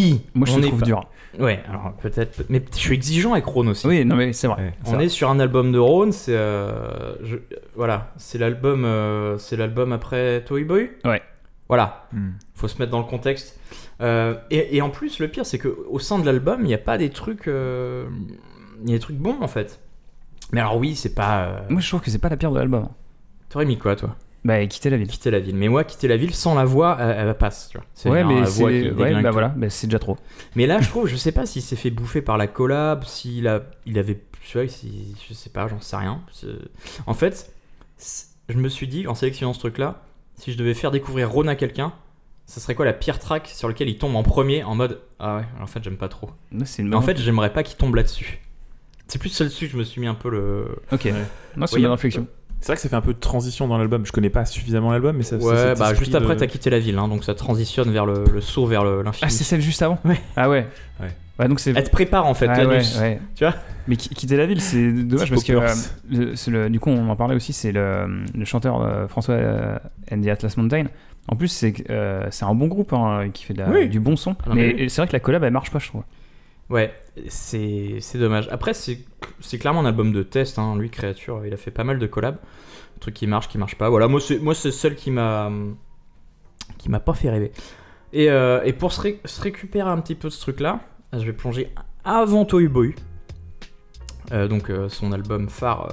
Oui, 0.00 0.20
Moi, 0.34 0.46
je 0.46 0.52
on 0.54 0.56
le 0.58 0.66
trouve 0.68 0.80
pas- 0.80 0.86
dur. 0.86 1.00
Ouais, 1.38 1.60
alors 1.68 1.92
peut-être, 2.02 2.42
mais 2.48 2.60
je 2.72 2.76
suis 2.78 2.94
exigeant 2.94 3.32
avec 3.34 3.44
Ron 3.44 3.68
aussi. 3.68 3.86
Oui, 3.86 4.04
non, 4.04 4.16
mais 4.16 4.32
c'est 4.32 4.48
vrai. 4.48 4.62
Ouais. 4.62 4.74
On 4.86 4.92
vrai. 4.94 5.04
est 5.04 5.08
sur 5.08 5.30
un 5.30 5.38
album 5.38 5.70
de 5.70 5.78
Ron, 5.78 6.10
c'est 6.10 6.34
euh, 6.34 7.14
je- 7.24 7.36
voilà, 7.76 8.12
c'est 8.16 8.38
l'album, 8.38 8.84
euh, 8.84 9.38
c'est 9.38 9.56
l'album 9.56 9.92
après 9.92 10.42
Toy 10.44 10.64
Boy. 10.64 10.90
Ouais. 11.04 11.22
Voilà, 11.68 12.06
Hmm. 12.12 12.30
faut 12.54 12.66
se 12.66 12.78
mettre 12.78 12.90
dans 12.90 12.98
le 12.98 13.04
contexte. 13.04 13.58
Euh, 14.00 14.34
et, 14.50 14.76
et 14.76 14.82
en 14.82 14.90
plus, 14.90 15.20
le 15.20 15.28
pire, 15.28 15.46
c'est 15.46 15.58
que 15.58 15.68
au 15.88 16.00
sein 16.00 16.18
de 16.18 16.26
l'album, 16.26 16.62
il 16.62 16.66
n'y 16.66 16.74
a 16.74 16.78
pas 16.78 16.98
des 16.98 17.10
trucs, 17.10 17.44
il 17.46 17.52
y 18.88 18.92
a 18.92 18.96
des 18.96 18.98
trucs 18.98 19.16
bons 19.18 19.36
en 19.40 19.46
fait. 19.48 19.78
Mais 20.52 20.60
alors 20.60 20.78
oui, 20.78 20.96
c'est 20.96 21.14
pas. 21.14 21.62
Moi, 21.68 21.80
je 21.80 21.86
trouve 21.88 22.00
que 22.00 22.10
c'est 22.10 22.18
pas 22.18 22.28
la 22.28 22.36
pire 22.36 22.50
de 22.50 22.58
l'album. 22.58 22.88
T'aurais 23.50 23.66
mis 23.66 23.78
quoi, 23.78 23.94
toi? 23.94 24.16
Bah, 24.44 24.64
quitter 24.66 24.90
la 24.90 24.96
ville. 24.96 25.08
Quitter 25.08 25.30
la 25.30 25.38
ville. 25.38 25.54
Mais 25.56 25.68
moi, 25.68 25.84
quitter 25.84 26.08
la 26.08 26.16
ville 26.16 26.34
sans 26.34 26.54
la 26.54 26.64
voix, 26.64 26.96
elle, 27.00 27.28
elle 27.28 27.34
passe. 27.36 27.68
Tu 27.70 27.78
vois. 27.78 27.86
C'est 27.94 28.08
Ouais, 28.08 28.24
mais 28.24 28.46
c'est. 28.46 28.64
Ouais, 28.64 28.90
bah 29.12 29.22
tout. 29.22 29.32
voilà, 29.32 29.48
bah, 29.48 29.68
c'est 29.68 29.86
déjà 29.86 29.98
trop. 29.98 30.16
Mais 30.56 30.66
là, 30.66 30.80
je 30.80 30.88
trouve, 30.88 31.06
je 31.06 31.16
sais 31.16 31.32
pas 31.32 31.46
s'il 31.46 31.62
s'est 31.62 31.76
fait 31.76 31.90
bouffer 31.90 32.22
par 32.22 32.38
la 32.38 32.46
collab, 32.46 33.04
s'il 33.04 33.46
a, 33.48 33.62
il 33.86 33.98
avait, 33.98 34.18
tu 34.46 34.58
vois, 34.58 34.66
si, 34.68 35.14
je 35.28 35.34
sais 35.34 35.50
pas, 35.50 35.68
j'en 35.68 35.80
sais 35.80 35.96
rien. 35.96 36.22
En 37.06 37.14
fait, 37.14 37.52
je 38.48 38.56
me 38.56 38.68
suis 38.68 38.88
dit, 38.88 39.06
en 39.06 39.14
sélectionnant 39.14 39.52
ce 39.52 39.58
truc-là, 39.60 40.02
si 40.36 40.52
je 40.52 40.58
devais 40.58 40.74
faire 40.74 40.90
découvrir 40.90 41.30
Ron 41.30 41.46
à 41.48 41.54
quelqu'un, 41.54 41.92
ça 42.46 42.60
serait 42.60 42.74
quoi 42.74 42.84
la 42.86 42.94
pire 42.94 43.18
track 43.18 43.46
sur 43.46 43.68
laquelle 43.68 43.88
il 43.88 43.98
tombe 43.98 44.16
en 44.16 44.22
premier 44.22 44.64
en 44.64 44.74
mode 44.74 45.00
Ah 45.18 45.36
ouais, 45.36 45.44
en 45.60 45.66
fait, 45.66 45.84
j'aime 45.84 45.98
pas 45.98 46.08
trop. 46.08 46.30
Mais 46.50 46.96
en 46.96 47.02
fait, 47.02 47.18
j'aimerais 47.18 47.52
pas 47.52 47.62
qu'il 47.62 47.76
tombe 47.76 47.94
là-dessus. 47.94 48.40
C'est 49.06 49.18
plus 49.18 49.28
celle-dessus 49.28 49.66
que 49.66 49.72
je 49.72 49.76
me 49.76 49.84
suis 49.84 50.00
mis 50.00 50.06
un 50.06 50.14
peu 50.14 50.30
le. 50.30 50.66
Ok. 50.92 51.12
Non, 51.56 51.66
c'est 51.66 51.76
une 51.76 51.82
bonne 51.82 51.90
réflexion. 51.92 52.26
C'est 52.60 52.66
vrai 52.66 52.76
que 52.76 52.82
ça 52.82 52.88
fait 52.90 52.96
un 52.96 53.00
peu 53.00 53.14
de 53.14 53.18
transition 53.18 53.66
dans 53.68 53.78
l'album. 53.78 54.04
Je 54.04 54.12
connais 54.12 54.28
pas 54.30 54.44
suffisamment 54.44 54.90
l'album, 54.92 55.16
mais 55.16 55.22
ça. 55.22 55.38
c'est 55.40 55.46
Ouais, 55.46 55.74
bah 55.74 55.94
juste 55.94 56.14
après, 56.14 56.34
de- 56.34 56.40
t'as 56.40 56.46
quitté 56.46 56.68
la 56.70 56.78
ville, 56.78 56.98
hein, 56.98 57.08
donc 57.08 57.24
ça 57.24 57.34
transitionne 57.34 57.90
vers 57.90 58.04
le, 58.06 58.24
le 58.32 58.40
saut 58.40 58.66
vers 58.66 58.84
le- 58.84 59.02
l'infini. 59.02 59.26
Ah, 59.26 59.30
c'est 59.30 59.44
celle 59.44 59.60
juste 59.62 59.80
avant 59.82 59.98
Ouais. 60.04 60.20
Ah 60.36 60.48
ouais. 60.50 60.66
Ouais. 61.00 61.08
Ouais, 61.38 61.48
donc 61.48 61.58
c'est. 61.58 61.70
Elle 61.74 61.84
te 61.84 61.90
prépare 61.90 62.26
en 62.26 62.34
fait, 62.34 62.48
Ah, 62.50 62.58
ouais, 62.58 62.64
l'anus. 62.66 62.98
ouais. 63.00 63.18
Tu 63.34 63.44
vois 63.44 63.54
Mais 63.88 63.96
qui- 63.96 64.10
quitter 64.10 64.36
la 64.36 64.44
ville, 64.44 64.60
c'est 64.60 64.92
dommage 64.92 65.30
parce 65.30 65.42
que 65.42 65.52
euh, 65.54 65.72
le- 66.10 66.36
c'est 66.36 66.50
le- 66.50 66.68
du 66.68 66.78
coup, 66.80 66.90
on 66.90 67.08
en 67.08 67.16
parlait 67.16 67.34
aussi. 67.34 67.54
C'est 67.54 67.72
le, 67.72 68.24
le 68.34 68.44
chanteur 68.44 68.82
euh, 68.82 69.08
François 69.08 69.34
euh, 69.36 69.78
and 70.12 70.20
the 70.20 70.26
Atlas 70.28 70.56
Mountain. 70.58 70.84
En 71.28 71.36
plus, 71.36 71.48
c'est 71.48 71.72
euh, 71.88 72.26
c'est 72.30 72.44
un 72.44 72.54
bon 72.54 72.66
groupe 72.66 72.92
hein, 72.92 73.30
qui 73.32 73.44
fait 73.44 73.54
de 73.54 73.60
la- 73.60 73.70
Oui. 73.70 73.88
du 73.88 74.00
bon 74.00 74.16
son. 74.16 74.36
Ah 74.44 74.50
non, 74.50 74.54
mais 74.54 74.74
mais 74.78 74.88
c'est 74.90 75.00
vrai 75.00 75.08
que 75.08 75.14
la 75.14 75.20
collab 75.20 75.42
elle 75.44 75.52
marche 75.52 75.70
pas, 75.70 75.78
je 75.78 75.88
trouve. 75.88 76.02
Ouais, 76.70 76.94
c'est 77.28 77.96
c'est 78.00 78.18
dommage. 78.18 78.48
Après, 78.50 78.74
c'est 78.74 79.00
c'est 79.40 79.58
clairement 79.58 79.80
un 79.80 79.86
album 79.86 80.12
de 80.12 80.22
test. 80.22 80.58
Hein. 80.58 80.76
Lui, 80.76 80.88
Créature, 80.90 81.44
il 81.46 81.52
a 81.52 81.56
fait 81.56 81.70
pas 81.72 81.84
mal 81.84 81.98
de 81.98 82.06
collabs. 82.06 82.38
Trucs 83.00 83.14
qui 83.14 83.26
marchent, 83.26 83.48
qui 83.48 83.58
marchent 83.58 83.76
pas. 83.78 83.88
Voilà, 83.90 84.08
moi, 84.08 84.20
c'est 84.20 84.38
moi, 84.38 84.54
c'est 84.54 84.70
celle 84.70 84.94
qui 84.94 85.10
m'a 85.10 85.50
qui 86.78 86.88
m'a 86.88 87.00
pas 87.00 87.14
fait 87.14 87.28
rêver. 87.30 87.50
Et, 88.12 88.30
euh, 88.30 88.62
et 88.64 88.72
pour 88.72 88.92
se, 88.92 89.00
ré- 89.00 89.20
se 89.24 89.40
récupérer 89.40 89.88
un 89.88 89.98
petit 90.00 90.14
peu 90.14 90.28
de 90.28 90.32
ce 90.32 90.40
truc-là, 90.40 90.80
je 91.12 91.18
vais 91.24 91.32
plonger 91.32 91.70
avant 92.04 92.44
Toy 92.44 92.66
Boy. 92.68 92.94
Euh, 94.32 94.48
donc, 94.48 94.70
euh, 94.70 94.88
son 94.88 95.12
album 95.12 95.48
phare 95.48 95.88
euh, 95.90 95.92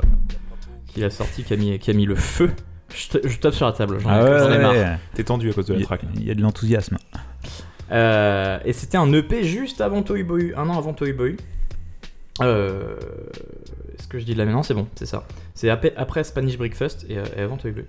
qu'il 0.88 1.04
a 1.04 1.10
sorti, 1.10 1.44
qui 1.44 1.54
a 1.54 1.58
mis, 1.58 1.78
qui 1.80 1.90
a 1.92 1.94
mis 1.94 2.06
le 2.06 2.16
feu. 2.16 2.52
Je, 2.94 3.10
ta- 3.10 3.28
je 3.28 3.38
tape 3.38 3.54
sur 3.54 3.66
la 3.66 3.72
table, 3.74 4.00
j'en 4.00 4.10
ai, 4.10 4.14
Ah 4.14 4.24
ouais, 4.24 4.40
j'en 4.40 4.52
ai 4.52 4.60
marre. 4.60 4.72
ouais. 4.74 4.98
T'es 5.14 5.24
tendu 5.24 5.50
à 5.50 5.54
cause 5.54 5.66
de 5.68 5.74
la 5.76 5.82
track. 5.84 6.02
il 6.16 6.24
y 6.26 6.32
a 6.32 6.36
de 6.36 6.42
l'enthousiasme. 6.42 6.98
Euh, 7.92 8.60
et 8.66 8.74
c'était 8.74 8.98
un 8.98 9.12
EP 9.14 9.44
juste 9.44 9.82
avant 9.82 10.04
Toy 10.04 10.24
Boy, 10.24 10.54
un 10.58 10.68
an 10.70 10.78
avant 10.78 10.94
Toy 10.94 11.14
Boy. 11.14 11.38
Euh, 12.42 12.98
Est-ce 13.98 14.08
que 14.08 14.20
je 14.20 14.26
dis 14.26 14.34
de 14.34 14.38
la 14.38 14.46
maintenant 14.46 14.64
C'est 14.64 14.74
bon, 14.74 14.88
c'est 14.96 15.06
ça. 15.06 15.26
C'est 15.56 15.70
après, 15.70 15.94
après 15.96 16.24
Spanish 16.24 16.58
Breakfast 16.58 17.06
et, 17.10 17.18
euh, 17.18 17.24
et 17.36 17.42
avant 17.42 17.58
Toy 17.58 17.72
Boy. 17.72 17.86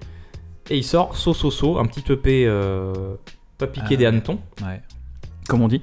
Et 0.71 0.77
il 0.79 0.85
sort 0.85 1.17
So 1.17 1.35
So 1.35 1.51
So, 1.51 1.79
un 1.79 1.87
petit 1.87 2.13
EP 2.13 2.45
euh, 2.47 3.15
pas 3.59 3.67
piqué 3.67 3.95
Ah. 3.95 3.97
des 3.97 4.07
hannetons. 4.07 4.39
Ouais. 4.63 4.81
Comme 5.49 5.63
on 5.63 5.69
dit. 5.69 5.83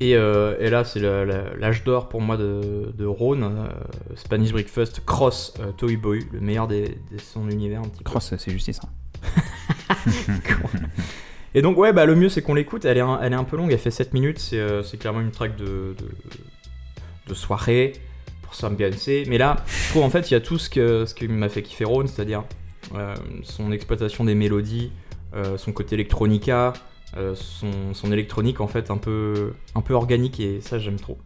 Et, 0.00 0.10
et 0.10 0.68
là, 0.70 0.84
c'est 0.84 1.00
l'âge 1.00 1.82
d'or 1.84 2.10
pour 2.10 2.20
moi 2.20 2.36
de, 2.36 2.92
de 2.94 3.06
Rhône. 3.06 3.66
Spanish 4.14 4.52
Breakfast 4.52 5.02
cross 5.06 5.54
Toy 5.78 5.96
Boy, 5.96 6.20
le 6.32 6.40
meilleur 6.40 6.66
des, 6.66 6.98
de 7.10 7.18
son 7.18 7.48
univers 7.48 7.80
un 7.80 7.88
petit. 7.88 8.04
Cross, 8.04 8.34
c'est 8.36 8.50
justice. 8.50 8.80
hein. 8.84 8.88
Et 11.56 11.62
donc, 11.62 11.78
ouais, 11.78 11.94
bah, 11.94 12.04
le 12.04 12.14
mieux 12.14 12.28
c'est 12.28 12.42
qu'on 12.42 12.52
l'écoute. 12.52 12.84
Elle, 12.84 12.98
est 12.98 13.00
un- 13.00 13.18
elle 13.22 13.32
est 13.32 13.36
un 13.36 13.42
peu 13.44 13.56
longue, 13.56 13.72
elle 13.72 13.78
fait 13.78 13.90
7 13.90 14.12
minutes. 14.12 14.38
C'est 14.38 14.58
euh, 14.60 14.82
c'est 14.82 14.98
clairement 14.98 15.22
une 15.22 15.30
track 15.30 15.56
de, 15.56 15.96
de, 17.26 17.34
soirée 17.34 17.94
pour 18.42 18.54
s'ambiancer. 18.54 19.24
Mais 19.26 19.38
là, 19.38 19.64
je 19.66 19.88
trouve 19.88 20.02
en 20.02 20.10
fait, 20.10 20.30
il 20.30 20.34
y 20.34 20.36
a 20.36 20.40
tout 20.40 20.58
ce, 20.58 20.68
que, 20.68 21.06
ce 21.06 21.14
qui 21.14 21.26
m'a 21.28 21.48
fait 21.48 21.62
kiffer 21.62 21.86
Ron, 21.86 22.06
c'est-à-dire 22.06 22.44
euh, 22.94 23.14
son 23.42 23.72
exploitation 23.72 24.24
des 24.24 24.34
mélodies, 24.34 24.92
euh, 25.34 25.56
son 25.56 25.72
côté 25.72 25.94
electronica, 25.94 26.74
son, 27.34 27.94
son 27.94 28.12
électronique 28.12 28.60
en 28.60 28.66
fait 28.66 28.90
un 28.90 28.98
peu, 28.98 29.54
un 29.74 29.80
peu 29.80 29.94
organique. 29.94 30.38
Et 30.40 30.60
ça, 30.60 30.78
j'aime 30.78 31.00
trop. 31.00 31.16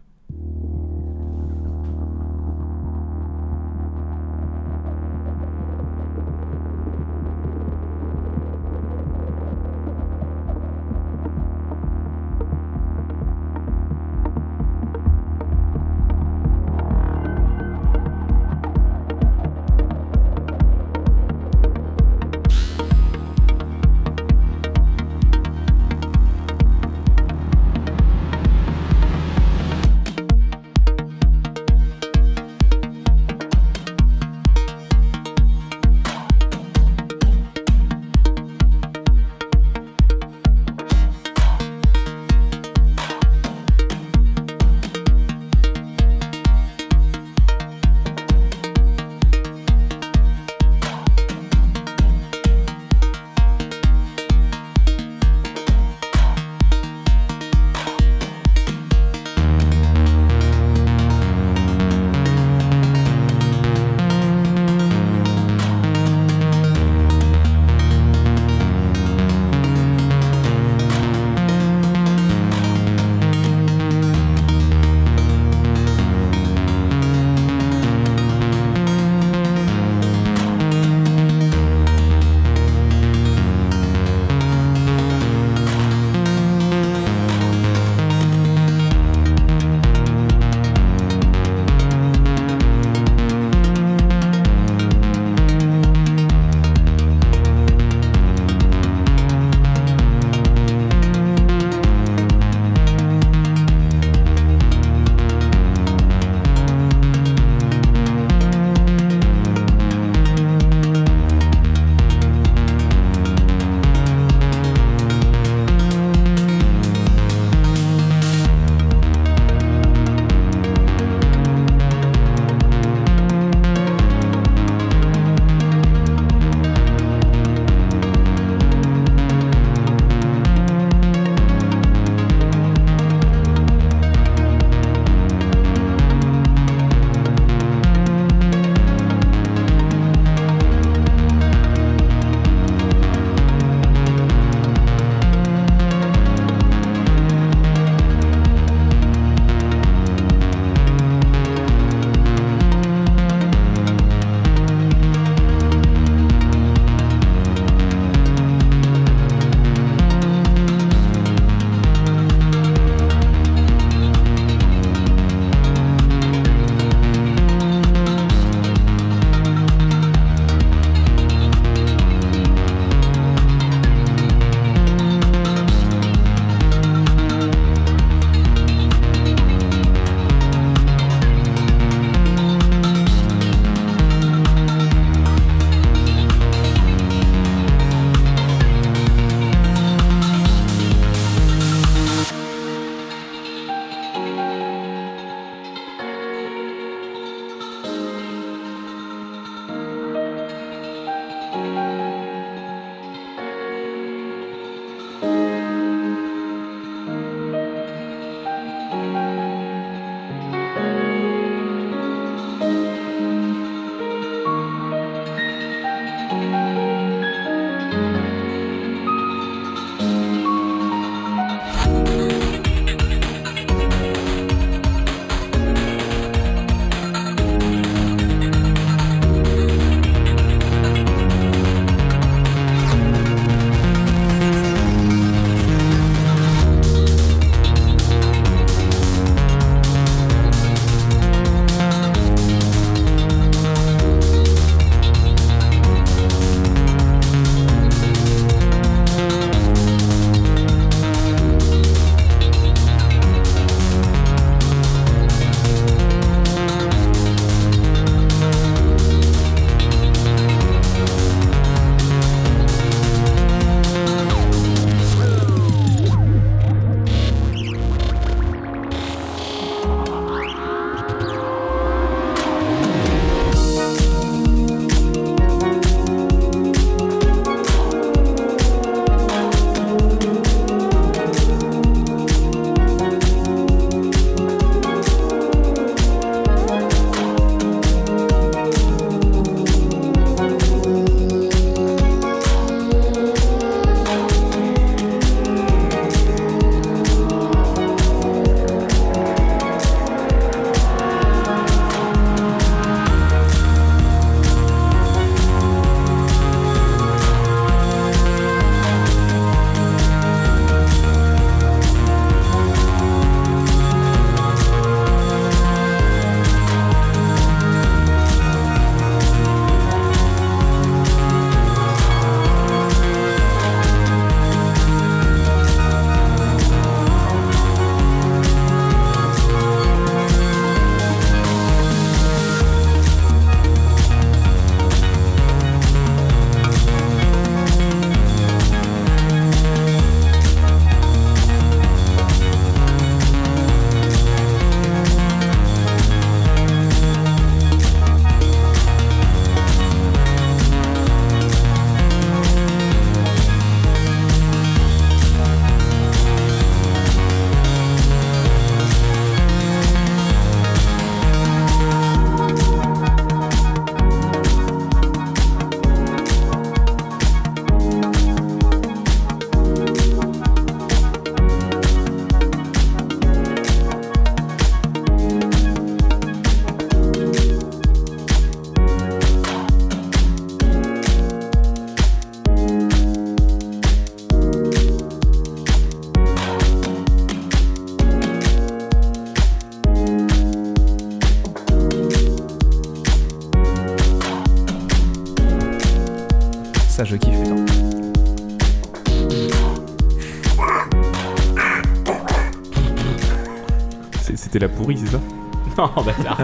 Pourrie, 404.81 404.97
c'est 404.97 405.07
ça 405.07 405.19
Non, 405.77 405.89
bâtard. 406.03 406.41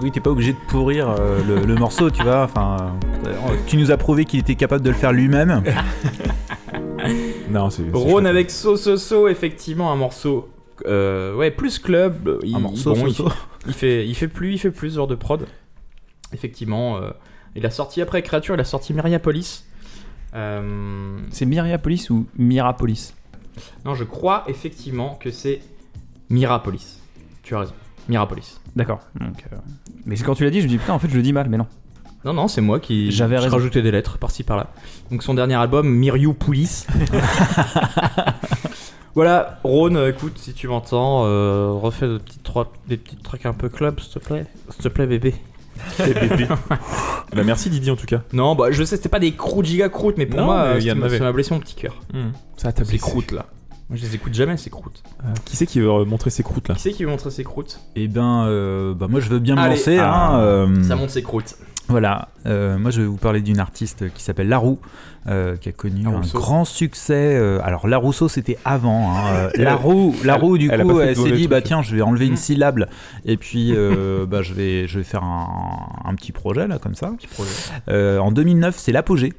Oui, 0.00 0.10
t'es 0.12 0.20
pas 0.20 0.30
obligé 0.30 0.52
de 0.52 0.58
pourrir 0.68 1.08
euh, 1.10 1.40
le, 1.46 1.64
le 1.64 1.74
morceau, 1.74 2.10
tu 2.10 2.22
vois. 2.22 2.42
Enfin, 2.44 2.92
euh, 3.26 3.34
tu 3.66 3.76
nous 3.76 3.90
as 3.90 3.96
prouvé 3.96 4.24
qu'il 4.24 4.38
était 4.40 4.54
capable 4.54 4.84
de 4.84 4.90
le 4.90 4.96
faire 4.96 5.12
lui-même. 5.12 5.62
Non, 7.50 7.70
c'est. 7.70 7.82
avec 8.26 8.50
So 8.50 8.76
So 8.76 8.96
So, 8.96 9.28
effectivement, 9.28 9.90
un 9.92 9.96
morceau. 9.96 10.48
euh, 10.86 11.34
ouais, 11.34 11.50
plus 11.50 11.78
club. 11.78 12.38
Il, 12.42 12.54
Un 12.54 12.58
morceau, 12.60 12.94
bon, 12.94 13.00
so, 13.00 13.06
il, 13.06 13.14
so. 13.14 13.28
il 13.66 13.72
fait, 13.72 14.06
il 14.06 14.14
fait 14.14 14.28
plus, 14.28 14.52
il 14.54 14.58
fait 14.58 14.70
plus 14.70 14.90
ce 14.90 14.96
genre 14.96 15.06
de 15.06 15.14
prod. 15.14 15.46
Effectivement, 16.32 16.98
euh, 16.98 17.10
il 17.56 17.64
a 17.64 17.70
sorti 17.70 18.02
après 18.02 18.20
Créature, 18.22 18.54
il 18.54 18.60
a 18.60 18.64
sorti 18.64 18.92
Myriapolis. 18.92 19.64
Euh, 20.34 21.16
C'est 21.30 21.46
Myriapolis 21.46 22.10
ou 22.10 22.26
Mirapolis? 22.36 23.14
Non, 23.86 23.94
je 23.94 24.04
crois 24.04 24.44
effectivement 24.48 25.16
que 25.20 25.30
c'est 25.30 25.60
Mirapolis. 26.28 26.97
Tu 27.48 27.54
as 27.56 27.60
raison, 27.60 27.72
Mirapolis. 28.10 28.60
D'accord. 28.76 29.00
Donc, 29.18 29.42
euh, 29.52 29.56
Mais 30.04 30.16
c'est 30.16 30.24
quand 30.24 30.34
tu 30.34 30.44
l'as 30.44 30.50
dit, 30.50 30.58
je 30.60 30.64
me 30.66 30.68
dis 30.68 30.76
putain, 30.76 30.92
en 30.92 30.98
fait, 30.98 31.08
je 31.08 31.16
le 31.16 31.22
dis 31.22 31.32
mal, 31.32 31.48
mais 31.48 31.56
non. 31.56 31.66
Non, 32.26 32.34
non, 32.34 32.46
c'est 32.46 32.60
moi 32.60 32.78
qui. 32.78 33.10
J'avais 33.10 33.38
raison. 33.38 33.56
rajoutais 33.56 33.80
des 33.80 33.90
lettres 33.90 34.18
par-ci 34.18 34.42
par-là. 34.42 34.66
Donc 35.10 35.22
son 35.22 35.32
dernier 35.32 35.54
album, 35.54 35.88
Myriopoulis. 35.88 36.84
voilà, 39.14 39.58
Ron, 39.64 39.94
euh, 39.94 40.10
écoute, 40.10 40.34
si 40.36 40.52
tu 40.52 40.68
m'entends, 40.68 41.24
euh, 41.24 41.70
refais 41.72 42.08
des 42.08 42.18
petits, 42.18 42.38
trois, 42.40 42.72
des 42.86 42.96
petits 42.96 43.16
trucs 43.16 43.46
un 43.46 43.52
peu 43.52 43.68
club, 43.68 43.98
s'il 44.00 44.20
te 44.20 44.26
plaît. 44.26 44.46
S'il 44.70 44.84
te 44.84 44.88
plaît, 44.88 45.06
bébé. 45.06 45.34
Bah, 47.34 47.42
merci 47.44 47.68
Didier 47.70 47.92
en 47.92 47.96
tout 47.96 48.06
cas. 48.06 48.22
Non, 48.32 48.54
bah 48.56 48.70
je 48.70 48.82
sais, 48.82 48.96
c'était 48.96 49.10
pas 49.10 49.18
des 49.20 49.32
croûtes 49.32 49.66
giga 49.66 49.88
croûtes, 49.90 50.16
mais 50.16 50.24
pour 50.26 50.40
Non, 50.40 50.46
moi, 50.46 50.64
mais 50.64 50.68
euh, 50.74 50.78
il 50.78 50.84
y 50.84 50.88
ça 50.88 50.94
en 50.94 50.98
m'a- 50.98 51.06
avait. 51.06 51.18
ça 51.18 51.24
m'a 51.24 51.32
blessé 51.32 51.54
mon 51.54 51.60
petit 51.60 51.74
cœur. 51.74 51.94
Ça 52.56 52.72
t'a 52.72 52.84
Ces 52.84 52.98
croûtes 52.98 53.32
là. 53.32 53.46
Moi 53.88 53.96
je 53.96 54.02
les 54.02 54.14
écoute 54.14 54.34
jamais, 54.34 54.56
ces 54.58 54.68
croûtes. 54.70 55.02
Qui 55.46 55.56
c'est 55.56 55.66
qui 55.66 55.80
veut 55.80 55.88
euh, 55.90 56.04
montrer 56.04 56.28
ses 56.30 56.42
croûtes 56.42 56.68
là 56.68 56.74
Qui 56.74 56.82
c'est 56.82 56.92
qui 56.92 57.04
veut 57.04 57.10
montrer 57.10 57.30
ses 57.30 57.44
croûtes? 57.44 57.80
Eh 57.96 58.06
ben, 58.08 58.44
euh, 58.46 58.92
bah, 58.94 59.06
moi, 59.08 59.20
je 59.20 59.28
veux 59.30 59.38
bien 59.38 59.54
me 59.56 59.60
Allez. 59.62 59.76
lancer. 59.76 59.98
Ah. 59.98 60.32
hein, 60.34 60.40
euh, 60.40 60.82
Ça 60.82 60.94
monte 60.96 61.10
ses 61.10 61.22
croûtes. 61.22 61.56
Voilà, 61.90 62.28
euh, 62.44 62.76
moi 62.76 62.90
je 62.90 63.00
vais 63.00 63.06
vous 63.06 63.16
parler 63.16 63.40
d'une 63.40 63.58
artiste 63.60 64.12
qui 64.12 64.22
s'appelle 64.22 64.48
Laroux, 64.50 64.78
euh, 65.26 65.56
qui 65.56 65.70
a 65.70 65.72
connu 65.72 66.06
un 66.06 66.20
grand 66.20 66.66
succès. 66.66 67.34
euh, 67.34 67.60
alors 67.64 67.88
Larousseau 67.88 68.28
c'était 68.28 68.58
avant, 68.66 69.10
hein, 69.16 69.22
euh, 69.32 69.50
Laroux, 69.54 70.14
Laroux 70.22 70.58
du 70.58 70.68
elle 70.70 70.82
a 70.82 70.84
coup 70.84 71.00
elle 71.00 71.16
s'est 71.16 71.22
mauvais 71.22 71.36
dit 71.38 71.48
bah 71.48 71.62
tiens 71.62 71.80
je 71.80 71.96
vais 71.96 72.02
enlever 72.02 72.26
une 72.26 72.34
Mm. 72.34 72.36
syllabe 72.36 72.86
et 73.24 73.38
puis 73.38 73.72
euh, 73.74 74.26
bah, 74.30 74.42
je 74.42 74.52
vais 74.52 74.86
je 74.86 74.98
vais 74.98 75.02
faire 75.04 75.22
un, 75.24 75.48
un 76.04 76.14
petit 76.14 76.32
projet 76.32 76.68
là 76.68 76.78
comme 76.78 76.94
ça. 76.94 77.10
Petit 77.16 77.26
projet. 77.26 77.48
Euh, 77.88 78.18
en 78.18 78.32
2009 78.32 78.76
c'est 78.78 78.92
l'apogée 78.92 79.32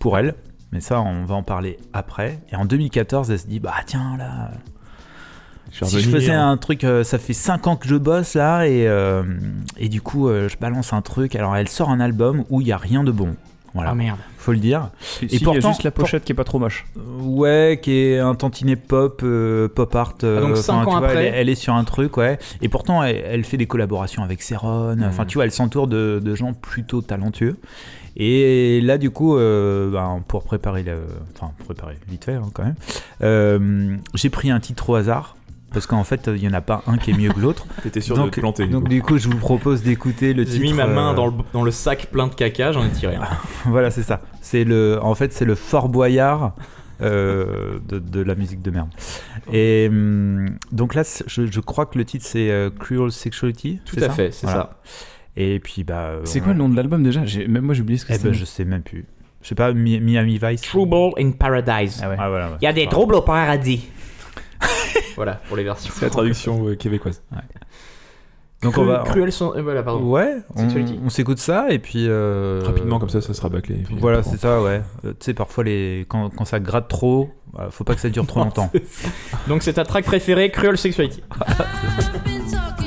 pour 0.00 0.18
elle, 0.18 0.34
mais 0.72 0.80
ça 0.80 1.00
on 1.00 1.24
va 1.24 1.34
en 1.34 1.42
parler 1.42 1.78
après. 1.92 2.40
Et 2.50 2.56
en 2.56 2.64
2014 2.64 3.30
elle 3.30 3.38
se 3.38 3.46
dit 3.46 3.60
bah 3.60 3.74
tiens 3.86 4.16
là 4.18 4.50
vais 5.80 5.86
si 5.86 6.00
je 6.00 6.10
faisais 6.10 6.32
un 6.32 6.56
truc, 6.58 6.84
euh, 6.84 7.02
ça 7.02 7.18
fait 7.18 7.32
5 7.32 7.66
ans 7.66 7.76
que 7.76 7.88
je 7.88 7.96
bosse 7.96 8.34
là, 8.34 8.66
et, 8.66 8.86
euh, 8.86 9.22
et 9.78 9.88
du 9.88 10.02
coup, 10.02 10.28
euh, 10.28 10.48
je 10.50 10.58
balance 10.58 10.92
un 10.92 11.00
truc. 11.00 11.34
Alors, 11.34 11.56
elle 11.56 11.68
sort 11.68 11.88
un 11.88 11.98
album 12.00 12.44
où 12.50 12.60
il 12.60 12.64
n'y 12.64 12.72
a 12.72 12.76
rien 12.76 13.04
de 13.04 13.10
bon. 13.10 13.36
Voilà, 13.72 13.92
Ah 13.92 13.94
merde. 13.94 14.18
faut 14.36 14.52
le 14.52 14.58
dire. 14.58 14.90
Et 15.22 15.24
Et 15.24 15.28
il 15.36 15.40
y 15.40 15.42
a 15.42 15.46
pourtant- 15.46 15.68
juste 15.70 15.82
la 15.82 15.90
pochette 15.90 16.24
qui 16.24 16.32
est 16.32 16.34
pas 16.34 16.44
trop 16.44 16.58
moche. 16.58 16.84
Ouais, 17.22 17.78
qui 17.82 17.92
est 17.92 18.18
un 18.18 18.34
tantinet 18.34 18.76
pop, 18.76 19.22
euh, 19.24 19.66
pop 19.68 19.94
art. 19.96 20.12
euh, 20.24 20.40
Ah, 20.42 20.46
donc 20.46 20.58
cinq 20.58 20.74
enfin, 20.74 20.82
tu 20.84 20.88
ans 20.90 20.98
vois, 20.98 21.08
après. 21.08 21.24
elle, 21.28 21.34
est- 21.34 21.38
elle 21.38 21.48
est 21.48 21.54
sur 21.54 21.72
un 21.72 21.84
truc, 21.84 22.18
ouais. 22.18 22.38
Et 22.60 22.68
pourtant, 22.68 23.02
elle, 23.02 23.22
elle 23.26 23.44
fait 23.44 23.56
des 23.56 23.66
collaborations 23.66 24.22
avec 24.22 24.42
Céron. 24.42 24.94
Hmm. 24.94 25.04
Enfin, 25.04 25.24
tu 25.24 25.38
vois, 25.38 25.44
elle 25.44 25.52
s'entoure 25.52 25.86
de, 25.86 26.20
de 26.22 26.34
gens 26.34 26.52
plutôt 26.52 27.00
talentueux. 27.00 27.56
Et 28.16 28.80
là, 28.82 28.98
du 28.98 29.10
coup, 29.10 29.36
euh, 29.36 29.90
ben, 29.90 30.22
pour 30.28 30.44
préparer, 30.44 30.82
le, 30.82 30.98
enfin, 31.34 31.52
préparer 31.64 31.96
vite 32.08 32.24
fait 32.24 32.34
hein, 32.34 32.50
quand 32.52 32.64
même, 32.64 32.74
euh, 33.22 33.96
j'ai 34.14 34.30
pris 34.30 34.50
un 34.50 34.60
titre 34.60 34.90
au 34.90 34.94
hasard. 34.94 35.36
Parce 35.72 35.86
qu'en 35.86 36.04
fait, 36.04 36.26
il 36.26 36.34
n'y 36.34 36.48
en 36.48 36.52
a 36.52 36.60
pas 36.60 36.82
un 36.86 36.98
qui 36.98 37.12
est 37.12 37.16
mieux 37.16 37.32
que 37.32 37.40
l'autre. 37.40 37.64
T'étais 37.82 38.02
sûr 38.02 38.14
Donc- 38.14 38.26
de 38.26 38.30
te 38.32 38.40
planter. 38.40 38.66
Donc 38.66 38.90
du 38.90 39.00
coup, 39.00 39.16
je 39.16 39.26
vous 39.26 39.38
propose 39.38 39.82
d'écouter 39.82 40.34
le 40.34 40.44
J'ai 40.44 40.50
titre. 40.52 40.64
mis 40.64 40.72
ma 40.74 40.86
main 40.86 41.12
euh, 41.12 41.14
dans, 41.14 41.26
le, 41.28 41.32
dans 41.54 41.62
le 41.62 41.70
sac 41.70 42.08
plein 42.12 42.26
de 42.26 42.34
caca, 42.34 42.72
j'en 42.72 42.84
ai 42.84 42.90
tiré 42.90 43.16
un. 43.16 43.22
Voilà, 43.70 43.90
c'est 43.90 44.02
ça. 44.02 44.20
C'est 44.42 44.64
le, 44.64 44.98
en 45.02 45.14
fait, 45.14 45.32
c'est 45.32 45.46
le 45.46 45.54
Fort 45.54 45.88
Boyard 45.88 46.52
euh, 47.00 47.78
de, 47.88 47.98
de 47.98 48.20
la 48.20 48.34
musique 48.34 48.60
de 48.60 48.70
merde. 48.70 48.90
Et 49.50 49.86
hum, 49.90 50.50
donc 50.72 50.94
là, 50.94 51.04
je, 51.26 51.46
je 51.46 51.60
crois 51.60 51.86
que 51.86 51.96
le 51.96 52.04
titre 52.04 52.26
c'est 52.26 52.50
euh, 52.50 52.68
Cruel 52.68 53.10
Sexuality. 53.10 53.80
Tout 53.86 53.96
à 53.96 54.00
ça 54.00 54.10
fait, 54.10 54.30
c'est 54.30 54.46
Voilà. 54.46 54.76
ça. 54.84 54.92
Et 55.36 55.60
puis 55.60 55.84
bah. 55.84 56.16
C'est 56.24 56.40
on- 56.40 56.44
quoi 56.44 56.52
le 56.52 56.58
nom 56.58 56.68
de 56.68 56.76
l'album 56.76 57.02
déjà? 57.02 57.22
Même 57.48 57.62
moi 57.64 57.74
j'ai 57.74 57.82
oublié 57.82 57.98
ce 57.98 58.04
que 58.06 58.12
Eh 58.12 58.16
c'était. 58.16 58.28
ben, 58.28 58.34
je 58.34 58.44
sais 58.44 58.64
même 58.64 58.82
plus. 58.82 59.06
Je 59.42 59.48
sais 59.48 59.54
pas, 59.54 59.72
Mi- 59.72 60.00
Miami 60.00 60.38
Vice. 60.42 60.60
Trouble 60.62 61.12
in 61.18 61.30
Paradise. 61.32 62.00
Ah 62.04 62.08
ouais. 62.10 62.16
Ah 62.18 62.28
voilà. 62.28 62.48
ouais. 62.50 62.56
Il 62.60 62.64
y 62.64 62.68
a 62.68 62.72
des 62.72 62.86
troubles 62.86 63.14
au 63.16 63.22
paradis. 63.22 63.88
voilà, 65.16 65.40
pour 65.48 65.56
les 65.56 65.64
versions. 65.64 65.92
C'est 65.96 66.04
la 66.04 66.10
traduction 66.10 66.68
euh, 66.68 66.74
québécoise. 66.76 67.22
Donc 68.62 68.78
on 68.78 68.84
va. 68.84 69.02
Cruel 69.04 69.32
son... 69.32 69.52
euh, 69.56 69.62
voilà, 69.62 69.82
pardon. 69.82 70.04
Ouais, 70.04 70.36
on, 70.54 70.68
on 71.04 71.08
s'écoute 71.08 71.38
ça 71.38 71.66
et 71.70 71.80
puis. 71.80 72.06
euh, 72.08 72.60
Rapidement 72.64 73.00
comme 73.00 73.08
ça, 73.08 73.20
ça 73.20 73.34
sera 73.34 73.48
bâclé. 73.48 73.78
Voilà, 73.90 74.22
c'est 74.22 74.36
ça, 74.38 74.62
ouais. 74.62 74.82
Euh, 75.04 75.10
tu 75.18 75.24
sais, 75.24 75.34
parfois, 75.34 75.64
les... 75.64 76.06
quand, 76.08 76.30
quand 76.30 76.44
ça 76.44 76.60
gratte 76.60 76.86
trop, 76.86 77.30
bah, 77.52 77.66
faut 77.72 77.82
pas 77.82 77.96
que 77.96 78.00
ça 78.00 78.08
dure 78.10 78.24
trop 78.26 78.38
longtemps. 78.44 78.70
Donc 79.48 79.64
c'est 79.64 79.72
ta 79.72 79.84
track 79.84 80.04
préférée, 80.04 80.50
Cruel 80.52 80.78
Sexuality. 80.78 81.22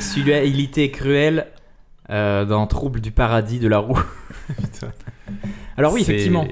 Sexualité 0.00 0.90
cruelle 0.90 1.46
euh, 2.10 2.44
dans 2.44 2.66
Trouble 2.66 3.00
du 3.00 3.10
paradis 3.10 3.58
de 3.58 3.68
la 3.68 3.78
roue. 3.78 3.98
Alors 5.76 5.92
oui, 5.92 6.00
effectivement. 6.02 6.46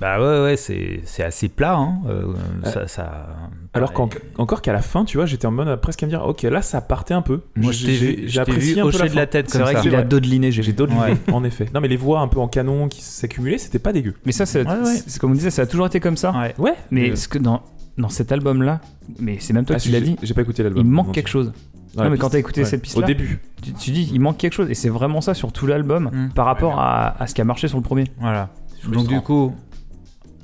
Bah 0.00 0.20
ouais, 0.20 0.42
ouais, 0.44 0.56
c'est 0.56 1.00
c'est 1.04 1.24
assez 1.24 1.48
plat. 1.48 1.74
Hein. 1.76 1.98
euh, 2.08 2.32
ça, 2.64 2.86
ça- 2.86 3.26
Alors 3.74 3.92
qu'en- 3.92 4.08
encore 4.38 4.62
qu'à 4.62 4.72
la 4.72 4.80
fin, 4.80 5.04
tu 5.04 5.16
vois, 5.16 5.26
j'étais 5.26 5.46
en 5.46 5.50
mode 5.50 5.68
euh, 5.68 5.76
presque 5.76 6.02
à 6.02 6.06
me 6.06 6.10
dire, 6.10 6.24
ok, 6.24 6.42
là 6.42 6.62
ça 6.62 6.80
partait 6.80 7.14
un 7.14 7.22
peu. 7.22 7.40
Moi, 7.56 7.72
je 7.72 7.86
t'ai 7.86 7.94
J'ai- 7.94 8.14
vu, 8.16 8.28
je 8.28 8.34
t'ai 8.34 8.40
apprécié 8.40 8.74
vu 8.74 8.80
un 8.80 8.82
peu 8.84 8.88
hocher 8.90 8.98
la 9.00 9.08
de 9.08 9.16
la 9.16 9.26
tête 9.26 9.50
C'est 9.50 9.58
vrai 9.58 9.74
ça. 9.74 9.80
qu'il 9.80 9.94
a 9.96 10.02
dodeliné, 10.02 10.52
j'ai 10.52 10.62
J'ai 10.62 10.72
d'autres 10.72 10.94
Ouais. 10.98 11.14
en 11.32 11.42
effet. 11.44 11.66
Non, 11.74 11.80
mais 11.80 11.88
les 11.88 11.96
voix 11.96 12.20
un 12.20 12.28
peu 12.28 12.38
en 12.38 12.46
canon 12.48 12.88
qui 12.88 13.02
s'accumulaient, 13.02 13.58
c'était 13.58 13.80
pas 13.80 13.92
dégueu. 13.92 14.14
Mais 14.24 14.32
ça, 14.32 14.46
c'est 14.46 14.64
Ouais, 14.66 14.72
ouais. 14.72 14.96
c'est 15.06 15.18
comme 15.18 15.32
on 15.32 15.34
disait, 15.34 15.50
ça 15.50 15.62
a 15.62 15.66
toujours 15.66 15.86
été 15.86 15.98
comme 16.00 16.16
ça. 16.16 16.32
Ouais. 16.38 16.54
Ouais. 16.58 16.74
Mais 16.92 17.10
Euh, 17.10 17.16
ce 17.16 17.26
que 17.26 17.38
dans, 17.38 17.62
dans 17.98 18.08
cet 18.08 18.30
album-là, 18.32 18.80
mais 19.18 19.38
c'est 19.40 19.52
même 19.52 19.64
toi 19.64 19.76
ah, 19.76 19.80
qui 19.80 19.88
si, 19.88 19.92
l'as 19.92 19.98
j'ai- 19.98 20.04
dit, 20.04 20.16
J'ai 20.22 20.34
pas 20.34 20.42
écouté 20.42 20.62
l'album. 20.62 20.86
il 20.86 20.90
manque 20.90 21.12
quelque 21.12 21.28
chose. 21.28 21.52
Non, 21.96 22.04
mais 22.04 22.10
piste. 22.10 22.20
quand 22.22 22.30
t'as 22.30 22.38
écouté 22.38 22.60
Ouais. 22.62 22.66
cette 22.66 22.82
piste-là, 22.82 23.04
Au 23.04 23.06
début. 23.06 23.40
tu, 23.62 23.72
tu 23.72 23.90
dis 23.90 24.08
il 24.12 24.20
manque 24.20 24.36
quelque 24.38 24.52
chose. 24.52 24.70
Et 24.70 24.74
c'est 24.74 24.88
vraiment 24.90 25.20
ça 25.20 25.34
sur 25.34 25.52
tout 25.52 25.66
l'album 25.66 26.10
Mm. 26.12 26.32
par 26.34 26.46
rapport 26.46 26.78
à, 26.80 27.20
à 27.22 27.26
ce 27.26 27.34
qui 27.34 27.40
a 27.40 27.44
marché 27.44 27.68
sur 27.68 27.78
le 27.78 27.82
premier. 27.82 28.04
Voilà. 28.20 28.50
frustrant. 28.80 29.02
Donc 29.02 29.08
du 29.08 29.20
coup, 29.20 29.54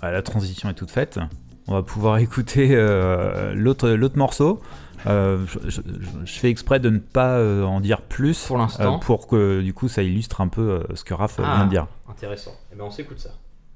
bah, 0.03 0.11
la 0.11 0.23
transition 0.23 0.69
est 0.71 0.75
toute 0.75 0.91
faite. 0.91 1.19
On 1.67 1.73
va 1.75 1.83
pouvoir 1.83 2.19
écouter 2.19 2.69
euh, 2.73 3.55
l'autre 3.55 3.89
l'autre 3.91 4.19
morceau. 4.19 4.61
Euh, 5.07 5.45
je, 5.47 5.59
je- 5.69 5.81
je- 5.83 6.25
je 6.25 6.33
fais 6.39 6.49
exprès 6.49 6.81
de 6.81 6.89
ne 6.89 6.99
pas 6.99 7.37
euh, 7.37 7.63
en 7.65 7.81
dire 7.81 8.01
plus 8.01 8.47
Pour 8.47 8.57
l'instant. 8.57 8.95
euh, 8.95 8.99
pour 8.99 9.27
que 9.27 9.61
du 9.61 9.75
coup 9.75 9.87
ça 9.89 10.03
illustre 10.03 10.41
un 10.41 10.49
peu 10.49 10.63
euh, 10.63 10.83
ce 10.95 11.05
que 11.05 11.13
Raph 11.13 11.39
euh, 11.41 11.43
Ah. 11.47 11.57
vient 11.57 11.65
de 11.67 11.71
dire. 11.71 11.87
Intéressant. 12.09 12.53
Eh 12.73 12.77
ben 12.77 12.85
on 12.87 12.91
s'écoute 12.91 13.19
ça. 13.19 13.31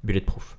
Bulletproof. 0.05 0.57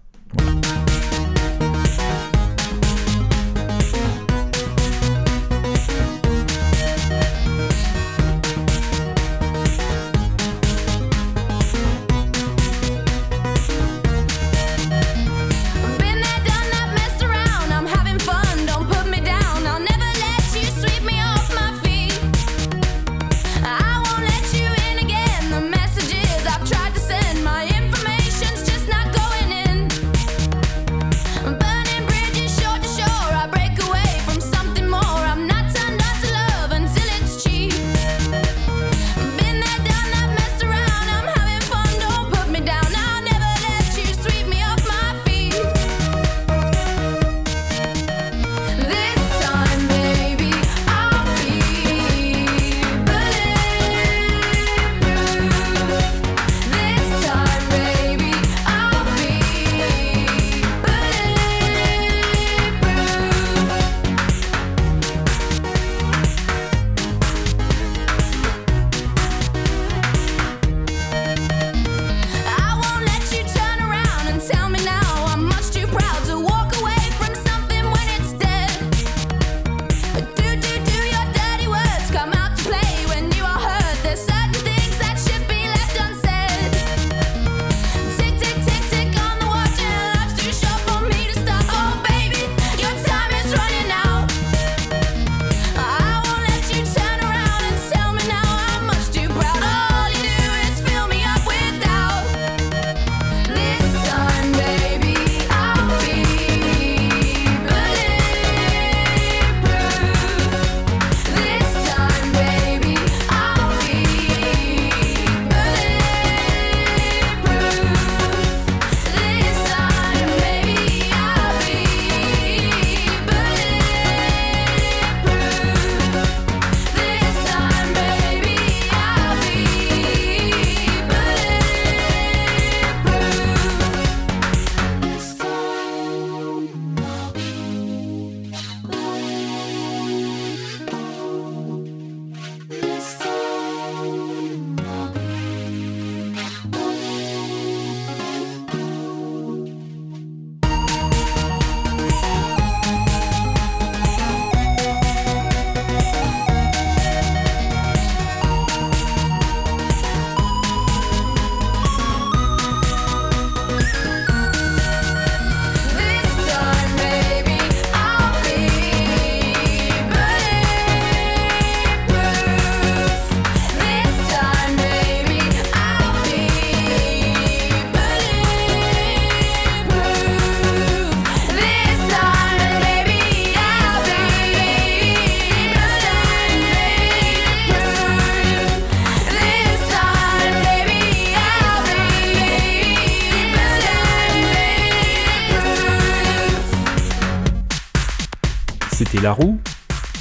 Roue 199.32 199.60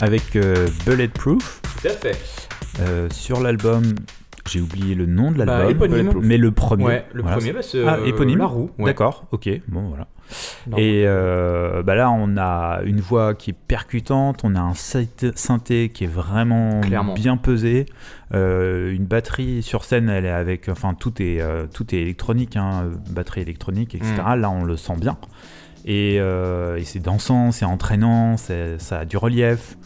avec 0.00 0.36
euh, 0.36 0.66
Bulletproof 0.86 1.60
Tout 1.82 1.88
à 1.88 1.90
fait. 1.90 2.18
euh, 2.80 3.08
sur 3.10 3.40
l'album. 3.40 3.82
J'ai 4.48 4.60
oublié 4.62 4.94
le 4.94 5.04
nom 5.04 5.30
de 5.30 5.38
l'album, 5.44 5.76
Bah. 5.78 5.86
Bulletproof. 5.88 6.24
mais 6.24 6.38
le 6.38 6.50
premier. 6.52 6.84
Ouais, 6.84 7.04
le 7.12 7.20
Voilà. 7.22 7.36
premier, 7.36 7.52
bah, 7.52 7.60
c'est 7.62 7.86
Ah, 7.86 7.98
éponyme 8.06 8.38
La 8.38 8.46
Roue. 8.46 8.70
ouais. 8.78 8.86
D'accord, 8.86 9.24
ok, 9.30 9.48
bon 9.68 9.88
voilà. 9.88 10.06
Non. 10.66 10.76
Et 10.78 11.04
euh, 11.06 11.82
bah 11.82 11.94
là, 11.94 12.10
on 12.10 12.36
a 12.36 12.80
une 12.84 13.00
voix 13.00 13.34
qui 13.34 13.50
est 13.50 13.56
percutante, 13.66 14.40
on 14.44 14.54
a 14.54 14.60
un 14.60 14.74
synthé 14.74 15.30
synthé 15.34 15.88
qui 15.90 16.04
est 16.04 16.08
vraiment 16.08 16.80
Clairement. 16.82 17.14
bien 17.14 17.36
pesé, 17.38 17.86
euh, 18.34 18.90
une 18.92 19.04
batterie 19.06 19.62
sur 19.62 19.84
scène, 19.84 20.08
elle 20.10 20.26
est 20.26 20.30
avec, 20.30 20.68
enfin 20.68 20.92
tout 20.94 21.22
est 21.22 21.40
euh, 21.40 21.66
tout 21.72 21.94
est 21.94 21.98
électronique, 21.98 22.56
hein, 22.56 22.90
batterie 23.10 23.40
électronique, 23.42 23.94
etc. 23.94 24.14
Mm. 24.36 24.40
Là, 24.40 24.50
on 24.50 24.64
le 24.64 24.76
sent 24.76 24.96
bien. 25.00 25.16
Et, 25.84 26.16
euh, 26.20 26.76
et 26.76 26.84
c'est 26.84 26.98
dansant, 27.00 27.52
c'est 27.52 27.64
entraînant, 27.64 28.36
ça 28.36 28.98
a 28.98 29.04
du 29.04 29.16
relief. 29.16 29.76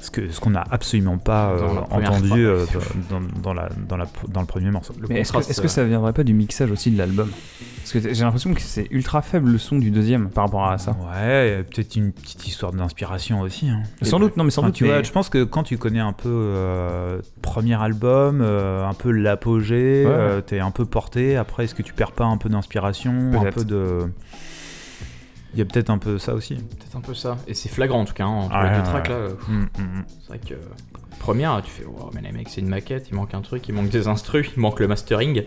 Ce 0.00 0.10
que 0.10 0.30
ce 0.32 0.40
qu'on 0.40 0.50
n'a 0.50 0.64
absolument 0.72 1.16
pas 1.16 1.50
euh, 1.50 1.60
entendu 1.92 2.44
euh, 2.44 2.66
dans, 3.08 3.20
dans 3.40 3.54
la, 3.54 3.68
dans, 3.88 3.96
la, 3.96 4.06
dans 4.26 4.40
le 4.40 4.46
premier 4.48 4.68
morceau. 4.72 4.92
Le 5.00 5.06
Mais 5.08 5.20
est-ce 5.20 5.28
que, 5.30 5.34
contraste, 5.36 5.50
est-ce 5.50 5.60
que 5.60 5.66
euh, 5.66 5.70
ça 5.70 5.84
viendrait 5.84 6.12
pas 6.12 6.24
du 6.24 6.34
mixage 6.34 6.72
aussi 6.72 6.90
de 6.90 6.98
l'album? 6.98 7.30
Parce 7.78 7.92
que 7.92 8.00
j'ai 8.12 8.24
l'impression 8.24 8.52
que 8.52 8.60
c'est 8.60 8.88
ultra 8.90 9.22
faible 9.22 9.52
le 9.52 9.58
son 9.58 9.78
du 9.78 9.92
deuxième 9.92 10.28
par 10.28 10.46
rapport 10.46 10.66
à 10.66 10.76
ça. 10.78 10.90
Ouais, 10.90 11.18
euh, 11.20 11.62
peut-être 11.62 11.94
une 11.94 12.10
petite 12.10 12.48
histoire 12.48 12.72
d'inspiration 12.72 13.42
aussi. 13.42 13.68
hein. 13.68 13.84
Sans 14.02 14.18
doute, 14.18 14.36
non 14.36 14.42
mais 14.42 14.50
sans 14.50 14.62
Enfin, 14.62 14.68
doute. 14.70 14.74
tu 14.76 14.84
mais- 14.84 14.90
vois, 14.90 15.02
je 15.04 15.12
pense 15.12 15.28
que 15.28 15.44
quand 15.44 15.62
tu 15.62 15.78
connais 15.78 16.00
un 16.00 16.12
peu 16.12 16.28
euh, 16.28 17.20
premier 17.40 17.80
album, 17.80 18.40
euh, 18.42 18.84
un 18.84 18.94
peu 18.94 19.12
l'apogée, 19.12 20.04
Ouais. 20.04 20.12
euh, 20.12 20.40
t'es 20.40 20.58
un 20.58 20.72
peu 20.72 20.84
porté. 20.84 21.36
Après, 21.36 21.62
est-ce 21.64 21.76
que 21.76 21.82
tu 21.82 21.92
perds 21.92 22.10
pas 22.12 22.24
un 22.24 22.38
peu 22.38 22.48
d'inspiration, 22.48 23.12
un 23.40 23.52
peu 23.52 23.64
de 23.64 24.10
Il 25.54 25.58
y 25.58 25.62
a 25.62 25.64
peut-être 25.64 25.90
un 25.90 25.98
peu 25.98 26.18
ça 26.18 26.34
aussi. 26.34 26.54
Peut-être 26.54 26.96
un 26.96 27.00
peu 27.00 27.14
ça. 27.14 27.36
Et 27.46 27.54
c'est 27.54 27.68
flagrant 27.68 28.00
en 28.00 28.04
tout 28.04 28.14
cas, 28.14 28.24
hein, 28.24 28.28
entre 28.44 28.54
Ouais, 28.56 28.70
les 28.70 28.76
deux 28.76 28.76
ouais, 28.82 28.82
tracks 28.84 29.08
ouais. 29.08 29.14
là. 29.14 29.20
euh, 29.20 29.34
Mm, 29.48 29.52
mm, 29.62 29.82
mm. 29.82 30.04
C'est 30.22 30.28
vrai 30.28 30.38
que. 30.38 30.54
euh, 30.54 30.58
Première, 31.18 31.62
tu 31.62 31.70
fais, 31.70 31.84
oh, 31.86 32.10
mais 32.14 32.20
les 32.20 32.32
mecs, 32.32 32.48
c'est 32.48 32.60
une 32.62 32.68
maquette, 32.68 33.06
il 33.08 33.14
manque 33.14 33.32
un 33.32 33.42
truc, 33.42 33.68
il 33.68 33.74
manque 33.76 33.90
des 33.90 34.08
instrus, 34.08 34.50
il 34.56 34.60
manque 34.60 34.80
le 34.80 34.88
mastering. 34.88 35.44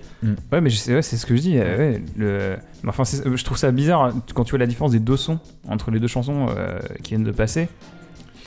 Ouais, 0.51 0.61
mais 0.61 0.69
je 0.69 0.77
sais- 0.77 0.93
ouais, 0.93 1.01
c'est 1.01 1.17
ce 1.17 1.25
que 1.25 1.35
je 1.35 1.41
dis. 1.41 1.57
euh, 1.57 1.77
ouais, 1.77 2.01
le... 2.15 2.55
mais 2.83 2.89
Enfin, 2.89 3.03
c'est- 3.03 3.23
je 3.35 3.43
trouve 3.43 3.57
ça 3.57 3.71
bizarre 3.71 4.13
quand 4.33 4.45
tu 4.45 4.51
vois 4.51 4.59
la 4.59 4.67
différence 4.67 4.91
des 4.91 4.99
deux 5.01 5.17
sons 5.17 5.37
entre 5.67 5.91
les 5.91 5.99
deux 5.99 6.07
chansons 6.07 6.47
euh, 6.49 6.79
qui 7.03 7.09
viennent 7.09 7.25
de 7.25 7.31
passer. 7.31 7.67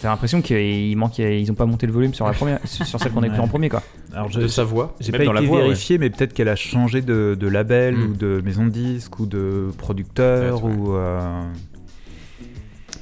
T'as 0.01 0.09
l'impression 0.11 0.41
qu'ils 0.43 0.97
manquent, 0.97 1.19
ils 1.19 1.51
ont 1.51 1.55
pas 1.55 1.67
monté 1.67 1.87
le 1.87 1.93
volume 1.93 2.15
sur 2.15 2.25
la 2.27 2.33
première, 2.33 2.61
sur 2.65 3.01
celle 3.01 3.11
qu'on 3.13 3.23
a 3.23 3.29
Ouais. 3.29 3.39
en 3.39 3.49
premier, 3.49 3.69
quoi. 3.69 3.83
Alors, 4.15 4.31
je, 4.31 4.41
de 4.41 4.47
sa 4.47 4.63
voix. 4.65 4.95
j'ai 5.01 5.11
pas 5.13 5.19
été 5.19 5.27
voix, 5.47 5.59
ouais. 5.59 5.63
vérifié, 5.65 5.99
mais 5.99 6.09
peut-être 6.11 6.33
qu'elle 6.33 6.49
a 6.49 6.57
changé 6.57 7.03
de, 7.03 7.37
de 7.39 7.49
label 7.49 7.97
Mm. 7.97 8.03
ou 8.11 8.15
de 8.15 8.41
maison 8.45 8.65
de 8.65 8.71
disque 8.71 9.19
ou 9.19 9.27
de 9.27 9.71
producteur 9.77 10.65
ou. 10.65 10.95
euh, 10.95 11.43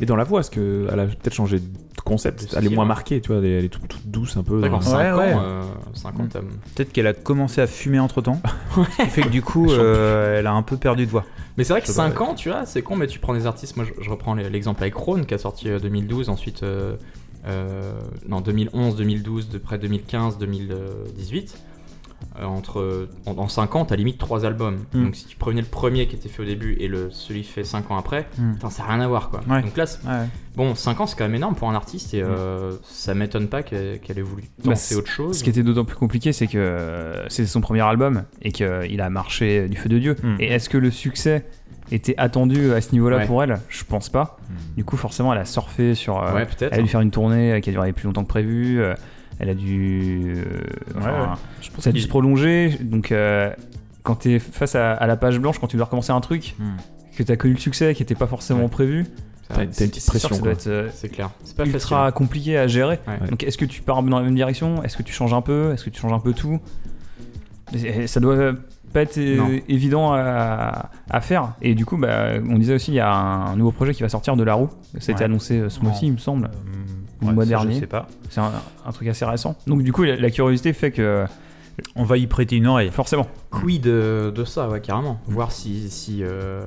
Et 0.01 0.07
dans 0.07 0.16
la 0.16 0.24
voix, 0.24 0.40
est-ce 0.40 0.51
qu'elle 0.51 0.99
a 1.01 1.07
peut-être 1.07 1.34
changé 1.34 1.59
de 1.59 2.01
concept 2.05 2.53
De 2.53 2.59
Elle 2.59 2.66
est 2.66 2.74
moins 2.74 2.84
marquée, 2.84 3.20
tu 3.20 3.32
vois, 3.32 3.38
elle 3.38 3.64
est, 3.64 3.68
toute, 3.68 3.88
toute 3.88 4.07
douce 4.07 4.36
un 4.36 4.42
peu. 4.42 4.61
C'est 4.62 4.68
vrai 4.68 4.70
dans- 4.70 4.76
qu'en 4.78 4.82
5 4.82 4.99
Ouais, 5.16 5.18
ouais. 5.26 5.32
ans, 5.34 5.40
euh, 5.42 5.62
5 5.94 6.20
ans, 6.20 6.24
Mm. 6.24 6.28
t'as- 6.28 6.40
Peut-être 6.40 6.92
qu'elle 6.92 7.07
a 7.07 7.14
commencé 7.14 7.61
à 7.62 7.66
fumer 7.66 7.99
entre 7.99 8.20
temps. 8.20 8.40
ce 8.99 9.03
qui 9.05 9.09
fait 9.11 9.22
que 9.22 9.28
du 9.28 9.42
coup, 9.42 9.70
euh, 9.72 10.38
elle 10.38 10.47
a 10.47 10.53
un 10.53 10.62
peu 10.62 10.76
perdu 10.76 11.07
de 11.07 11.11
voix. 11.11 11.24
Mais 11.57 11.64
c'est 11.64 11.72
vrai 11.72 11.80
que 11.80 11.86
Je 11.86 11.92
sais 11.92 11.97
pas, 11.97 12.09
5 12.11 12.20
ans, 12.20 12.34
tu 12.34 12.51
vois, 12.51 12.66
c'est 12.66 12.82
con, 12.82 12.97
mais 12.97 13.07
tu 13.07 13.18
prends 13.18 13.32
des 13.32 13.47
artistes. 13.47 13.76
Moi, 13.76 13.86
je, 13.86 14.03
je 14.03 14.11
reprends 14.11 14.34
l'exemple 14.34 14.82
avec 14.82 14.94
Rhône 14.94 15.24
qui 15.24 15.32
a 15.34 15.38
sorti 15.38 15.70
euh, 15.70 15.78
2012, 15.80 16.28
ensuite. 16.28 16.62
euh, 16.62 16.97
euh, 17.47 17.92
non, 18.28 18.40
2011, 18.42 18.97
2012, 18.97 19.49
de 19.49 19.57
près 19.59 19.78
2015, 19.78 20.36
2018. 20.38 21.57
Euh, 22.40 22.44
entre, 22.44 23.08
en, 23.24 23.32
en 23.38 23.48
5 23.48 23.76
ans, 23.76 23.84
t'as 23.86 23.96
limite 23.96 24.18
3 24.18 24.44
albums. 24.44 24.84
Mm. 24.92 25.04
Donc 25.04 25.16
si 25.16 25.24
tu 25.26 25.36
prenais 25.36 25.60
le 25.62 25.66
premier 25.66 26.06
qui 26.06 26.16
était 26.16 26.28
fait 26.28 26.42
au 26.42 26.44
début 26.44 26.74
et 26.80 26.86
le, 26.88 27.10
celui 27.10 27.42
fait 27.44 27.64
5 27.64 27.90
ans 27.90 27.96
après, 27.96 28.26
Mm. 28.38 28.52
putain, 28.54 28.70
ça 28.70 28.82
n'a 28.82 28.90
rien 28.90 29.00
à 29.00 29.08
voir 29.08 29.30
quoi. 29.30 29.40
Ouais. 29.48 29.62
Donc 29.62 29.74
là, 29.76 29.86
c'est- 29.86 30.06
Ouais. 30.06 30.26
bon, 30.54 30.74
5 30.74 31.00
ans 31.00 31.06
c'est 31.06 31.16
quand 31.16 31.24
même 31.24 31.34
énorme 31.34 31.54
pour 31.54 31.70
un 31.70 31.74
artiste 31.74 32.12
et 32.12 32.22
euh, 32.22 32.72
ça 32.82 33.14
m'étonne 33.14 33.48
pas 33.48 33.62
qu'elle 33.62 34.00
ait 34.18 34.20
voulu 34.22 34.42
Bah, 34.58 34.64
tenter 34.64 34.76
c'est- 34.76 34.94
autre 34.96 35.10
chose. 35.10 35.38
Ce 35.38 35.44
qui 35.44 35.50
était 35.50 35.62
d'autant 35.62 35.84
plus 35.86 35.96
compliqué, 35.96 36.32
c'est 36.34 36.46
que 36.46 36.58
euh, 36.58 37.26
c'était 37.28 37.48
son 37.48 37.60
premier 37.62 37.80
album 37.82 38.24
et 38.42 38.52
qu'il 38.52 39.00
a 39.00 39.08
marché 39.10 39.68
du 39.68 39.76
feu 39.78 39.88
de 39.88 39.98
Dieu. 39.98 40.16
Mm. 40.22 40.36
Et 40.40 40.46
est-ce 40.52 40.68
que 40.68 40.76
le 40.78 40.90
succès 40.90 41.46
était 41.90 42.14
attendu 42.18 42.72
à 42.72 42.80
ce 42.82 42.92
niveau-là 42.92 43.18
Ouais. 43.18 43.26
pour 43.26 43.42
elle? 43.42 43.60
Je 43.70 43.84
pense 43.84 44.08
pas. 44.10 44.36
Du 44.76 44.84
coup, 44.84 44.96
forcément, 44.96 45.32
elle 45.32 45.38
a 45.40 45.44
surfé 45.46 45.94
sur. 45.94 46.22
euh, 46.22 46.44
elle 46.60 46.74
a 46.74 46.82
dû 46.82 46.88
faire 46.88 47.00
une 47.00 47.10
tournée 47.10 47.52
euh, 47.54 47.60
qui 47.60 47.70
a 47.70 47.72
duré 47.72 47.92
plus 47.92 48.06
longtemps 48.06 48.24
que 48.24 48.28
prévu. 48.28 48.80
euh, 48.80 48.94
elle 49.39 49.51
a 49.51 49.55
dû. 49.55 50.34
euh, 50.37 50.45
enfin, 50.97 51.11
Ouais, 51.12 51.18
ouais. 51.20 51.26
Je 51.62 51.70
pense 51.70 51.84
Ça 51.84 51.91
a 51.91 51.93
dû 51.93 52.01
se 52.01 52.09
prolonger. 52.09 52.76
Donc, 52.80 53.12
euh, 53.12 53.51
quand 54.03 54.16
t'es 54.16 54.39
face 54.39 54.74
à, 54.74 54.93
à 54.93 55.07
la 55.07 55.16
page 55.16 55.39
blanche, 55.39 55.59
quand 55.59 55.66
tu 55.66 55.76
dois 55.76 55.84
recommencer 55.87 56.12
un 56.12 56.20
truc, 56.20 56.55
Mm. 56.59 56.64
que 57.16 57.22
t'as 57.22 57.37
connu 57.37 57.55
le 57.55 57.61
succès 57.61 57.95
qui 57.95 58.03
était 58.03 58.14
pas 58.14 58.26
forcément 58.26 58.62
Ouais. 58.64 58.68
prévu, 58.68 59.07
T'as 59.49 59.62
une- 59.64 59.70
petite 59.70 60.05
pression. 60.07 60.28
ça 60.28 60.34
doit 60.37 60.43
quoi. 60.43 60.53
être 60.53 60.66
euh, 60.66 60.89
C'est 60.95 61.09
clair. 61.09 61.30
C'est 61.45 61.57
pas 61.57 61.64
ultra 61.64 61.78
facile. 62.07 62.14
compliqué 62.14 62.59
à 62.59 62.66
gérer. 62.66 62.99
Ouais. 63.07 63.28
Donc 63.28 63.43
est-ce 63.45 63.57
que 63.59 63.64
tu 63.64 63.80
pars 63.82 64.03
dans 64.03 64.18
la 64.18 64.24
même 64.24 64.34
direction? 64.34 64.82
Est-ce 64.82 64.97
que 64.97 65.03
tu 65.03 65.12
changes 65.12 65.32
un 65.34 65.41
peu? 65.43 65.72
Est-ce 65.72 65.84
que 65.84 65.91
tu 65.91 66.01
changes 66.01 66.12
un 66.12 66.18
peu 66.20 66.32
tout? 66.32 66.59
Et 67.74 68.07
Ça 68.07 68.20
doit 68.20 68.53
pas 68.93 69.03
être 69.03 69.18
Non. 69.18 69.49
évident 69.68 70.12
à, 70.14 70.91
à 71.11 71.20
faire. 71.20 71.53
Et 71.62 71.74
du 71.74 71.84
coup, 71.84 71.97
bah, 71.97 72.34
on 72.49 72.59
disait 72.59 72.74
aussi, 72.74 72.93
il 72.93 72.95
y 72.97 73.01
a 73.01 73.11
un 73.12 73.57
nouveau 73.57 73.72
projet 73.72 73.93
qui 73.93 74.03
va 74.03 74.09
sortir 74.09 74.37
de 74.37 74.43
la 74.45 74.55
roue. 74.55 74.68
Ça 75.01 75.12
a 75.12 75.14
été 75.14 75.24
annoncé 75.24 75.64
ce 75.68 75.80
mois-ci, 75.80 76.07
il 76.07 76.12
me 76.12 76.18
semble. 76.18 76.51
Euh, 77.22 77.28
Le 77.28 77.32
mois 77.34 77.44
dernier. 77.46 77.74
Je 77.74 77.80
sais 77.80 77.86
pas. 77.86 78.06
C'est 78.30 78.40
un, 78.40 78.52
un 78.84 78.92
truc 78.92 79.08
assez 79.08 79.24
récent. 79.24 79.56
Donc 79.66 79.82
du 79.82 79.92
coup, 79.92 80.02
la, 80.04 80.16
la 80.16 80.30
curiosité 80.30 80.72
fait 80.72 80.90
que 80.92 81.24
On 81.94 82.04
va 82.04 82.16
y 82.18 82.26
prêter 82.26 82.56
une 82.56 82.66
oreille. 82.66 82.90
forcément. 82.90 83.26
Quid 83.50 83.82
de, 83.82 84.32
de 84.34 84.44
ça, 84.44 84.68
ouais, 84.68 84.80
carrément. 84.80 85.20
Voir 85.26 85.52
si, 85.52 85.90
si 85.90 86.20
euh, 86.22 86.64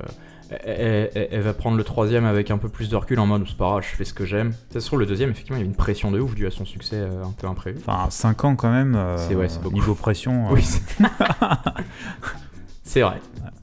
elle, 0.64 1.10
elle- 1.14 1.28
elle 1.30 1.40
va 1.42 1.52
prendre 1.52 1.76
le 1.76 1.84
troisième 1.84 2.24
avec 2.24 2.50
un 2.50 2.58
peu 2.58 2.68
plus 2.68 2.88
de 2.88 2.96
recul 2.96 3.18
en 3.20 3.26
mode 3.26 3.44
c'est 3.46 3.56
pas 3.56 3.70
grave, 3.70 3.82
je 3.88 3.94
fais 3.96 4.04
ce 4.04 4.12
que 4.14 4.24
j'aime. 4.24 4.52
Ça 4.72 4.80
se 4.80 4.86
trouve, 4.86 4.98
le 5.00 5.06
deuxième, 5.06 5.30
effectivement, 5.30 5.56
il 5.56 5.60
y 5.60 5.62
avait 5.62 5.70
une 5.70 5.76
pression 5.76 6.10
de 6.10 6.18
ouf 6.20 6.34
dû 6.34 6.46
à 6.46 6.50
son 6.50 6.64
succès 6.64 6.96
euh, 6.96 7.24
un 7.24 7.32
peu 7.32 7.46
imprévu. 7.46 7.78
Enfin, 7.86 8.08
5 8.10 8.44
ans 8.44 8.56
quand 8.56 8.70
même. 8.72 8.94
euh, 8.96 9.16
C'est- 9.16 9.34
ouais, 9.36 9.48
c'est 9.48 9.62
beaucoup. 9.62 9.74
Niveau 9.74 9.94
pression. 9.94 10.48
euh, 10.48 10.54
Oui, 10.54 10.62
c'est- 10.62 10.82
c'est 12.82 13.02
vrai. 13.02 13.20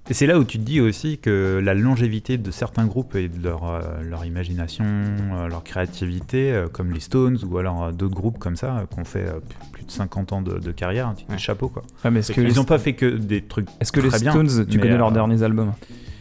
Et 0.09 0.13
c'est 0.13 0.25
là 0.25 0.39
où 0.39 0.45
tu 0.45 0.57
te 0.57 0.63
dis 0.63 0.79
aussi 0.79 1.17
que 1.17 1.59
la 1.61 1.73
longévité 1.73 2.37
de 2.37 2.49
certains 2.49 2.85
groupes 2.85 3.15
et 3.15 3.27
de 3.27 3.43
leur, 3.43 3.65
euh, 3.69 3.81
leur 4.09 4.23
imagination, 4.23 4.85
euh, 4.85 5.47
leur 5.49 5.63
créativité, 5.65 6.53
euh, 6.53 6.67
comme 6.71 6.91
les 6.93 7.01
Stones 7.01 7.37
ou 7.45 7.57
alors 7.57 7.83
euh, 7.83 7.91
d'autres 7.91 8.15
groupes 8.15 8.37
comme 8.39 8.55
ça, 8.55 8.77
euh, 8.77 8.85
qui 8.89 8.99
ont 8.99 9.03
fait 9.05 9.25
euh, 9.27 9.39
plus 9.73 9.83
de 9.83 9.91
50 9.91 10.31
ans 10.31 10.41
de, 10.41 10.59
de 10.59 10.71
carrière, 10.71 11.11
dis 11.13 11.25
Ouais. 11.29 11.37
chapeau 11.37 11.67
quoi. 11.67 11.83
Ouais, 12.05 12.11
mais 12.11 12.19
est-ce 12.19 12.31
que, 12.31 12.39
Ils 12.39 12.55
n'ont 12.55 12.63
pas 12.63 12.77
fait 12.79 12.93
que 12.93 13.05
des 13.05 13.41
trucs. 13.41 13.67
est-ce 13.81 13.91
que 13.91 13.99
les 13.99 14.07
bien, 14.19 14.31
Stones, 14.31 14.65
tu 14.69 14.77
mais, 14.77 14.83
connais 14.83 14.97
leurs 14.97 15.11
derniers 15.11 15.43
albums? 15.43 15.73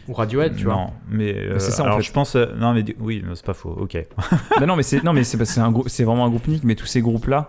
Ou 0.09 0.13
Radiohead, 0.13 0.55
tu 0.57 0.65
vois. 0.65 0.73
non, 0.73 0.87
mais 1.09 1.33
euh, 1.33 1.59
c'est 1.59 1.71
ça, 1.71 1.83
en 1.83 1.85
alors 1.85 1.97
fait. 1.99 2.03
je 2.03 2.11
pense. 2.11 2.35
euh, 2.35 2.47
non, 2.57 2.73
mais 2.73 2.83
oui, 2.99 3.23
c'est 3.35 3.45
pas 3.45 3.53
faux. 3.53 3.75
Ok. 3.79 3.97
non, 4.67 4.75
mais 4.75 4.83
c'est 4.83 5.01
non, 5.03 5.13
mais 5.13 5.23
c'est 5.23 5.37
parce 5.37 5.49
que 5.55 5.61
c'est 5.89 6.03
un 6.03 6.05
vraiment 6.05 6.25
un 6.25 6.29
groupe 6.29 6.47
unique. 6.47 6.63
Mais 6.65 6.75
tous 6.75 6.85
ces 6.87 7.01
groupes-là, 7.01 7.47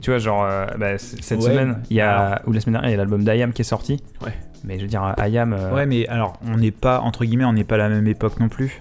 tu 0.00 0.10
vois, 0.10 0.18
genre 0.18 0.44
euh, 0.44 0.66
bah, 0.78 0.96
cette 0.98 1.40
Ouais. 1.40 1.44
semaine, 1.50 1.82
il 1.90 1.96
y 1.96 2.00
a 2.00 2.40
ou 2.46 2.52
la 2.52 2.60
semaine 2.60 2.74
dernière, 2.74 2.88
il 2.90 2.92
y 2.92 2.94
a 2.94 2.98
l'album 2.98 3.22
d'Ayam 3.24 3.52
qui 3.52 3.60
est 3.62 3.64
sorti. 3.66 4.02
Ouais. 4.22 4.32
Mais 4.64 4.78
je 4.78 4.82
veux 4.82 4.88
dire, 4.88 5.14
Ayam. 5.18 5.52
euh, 5.52 5.74
Ouais, 5.74 5.86
mais 5.86 6.06
alors 6.08 6.34
on 6.46 6.56
n'est 6.56 6.70
pas 6.70 7.00
entre 7.00 7.24
guillemets, 7.24 7.44
on 7.44 7.52
n'est 7.52 7.64
pas 7.64 7.74
à 7.74 7.78
la 7.78 7.88
même 7.90 8.06
époque 8.06 8.40
non 8.40 8.48
plus. 8.48 8.80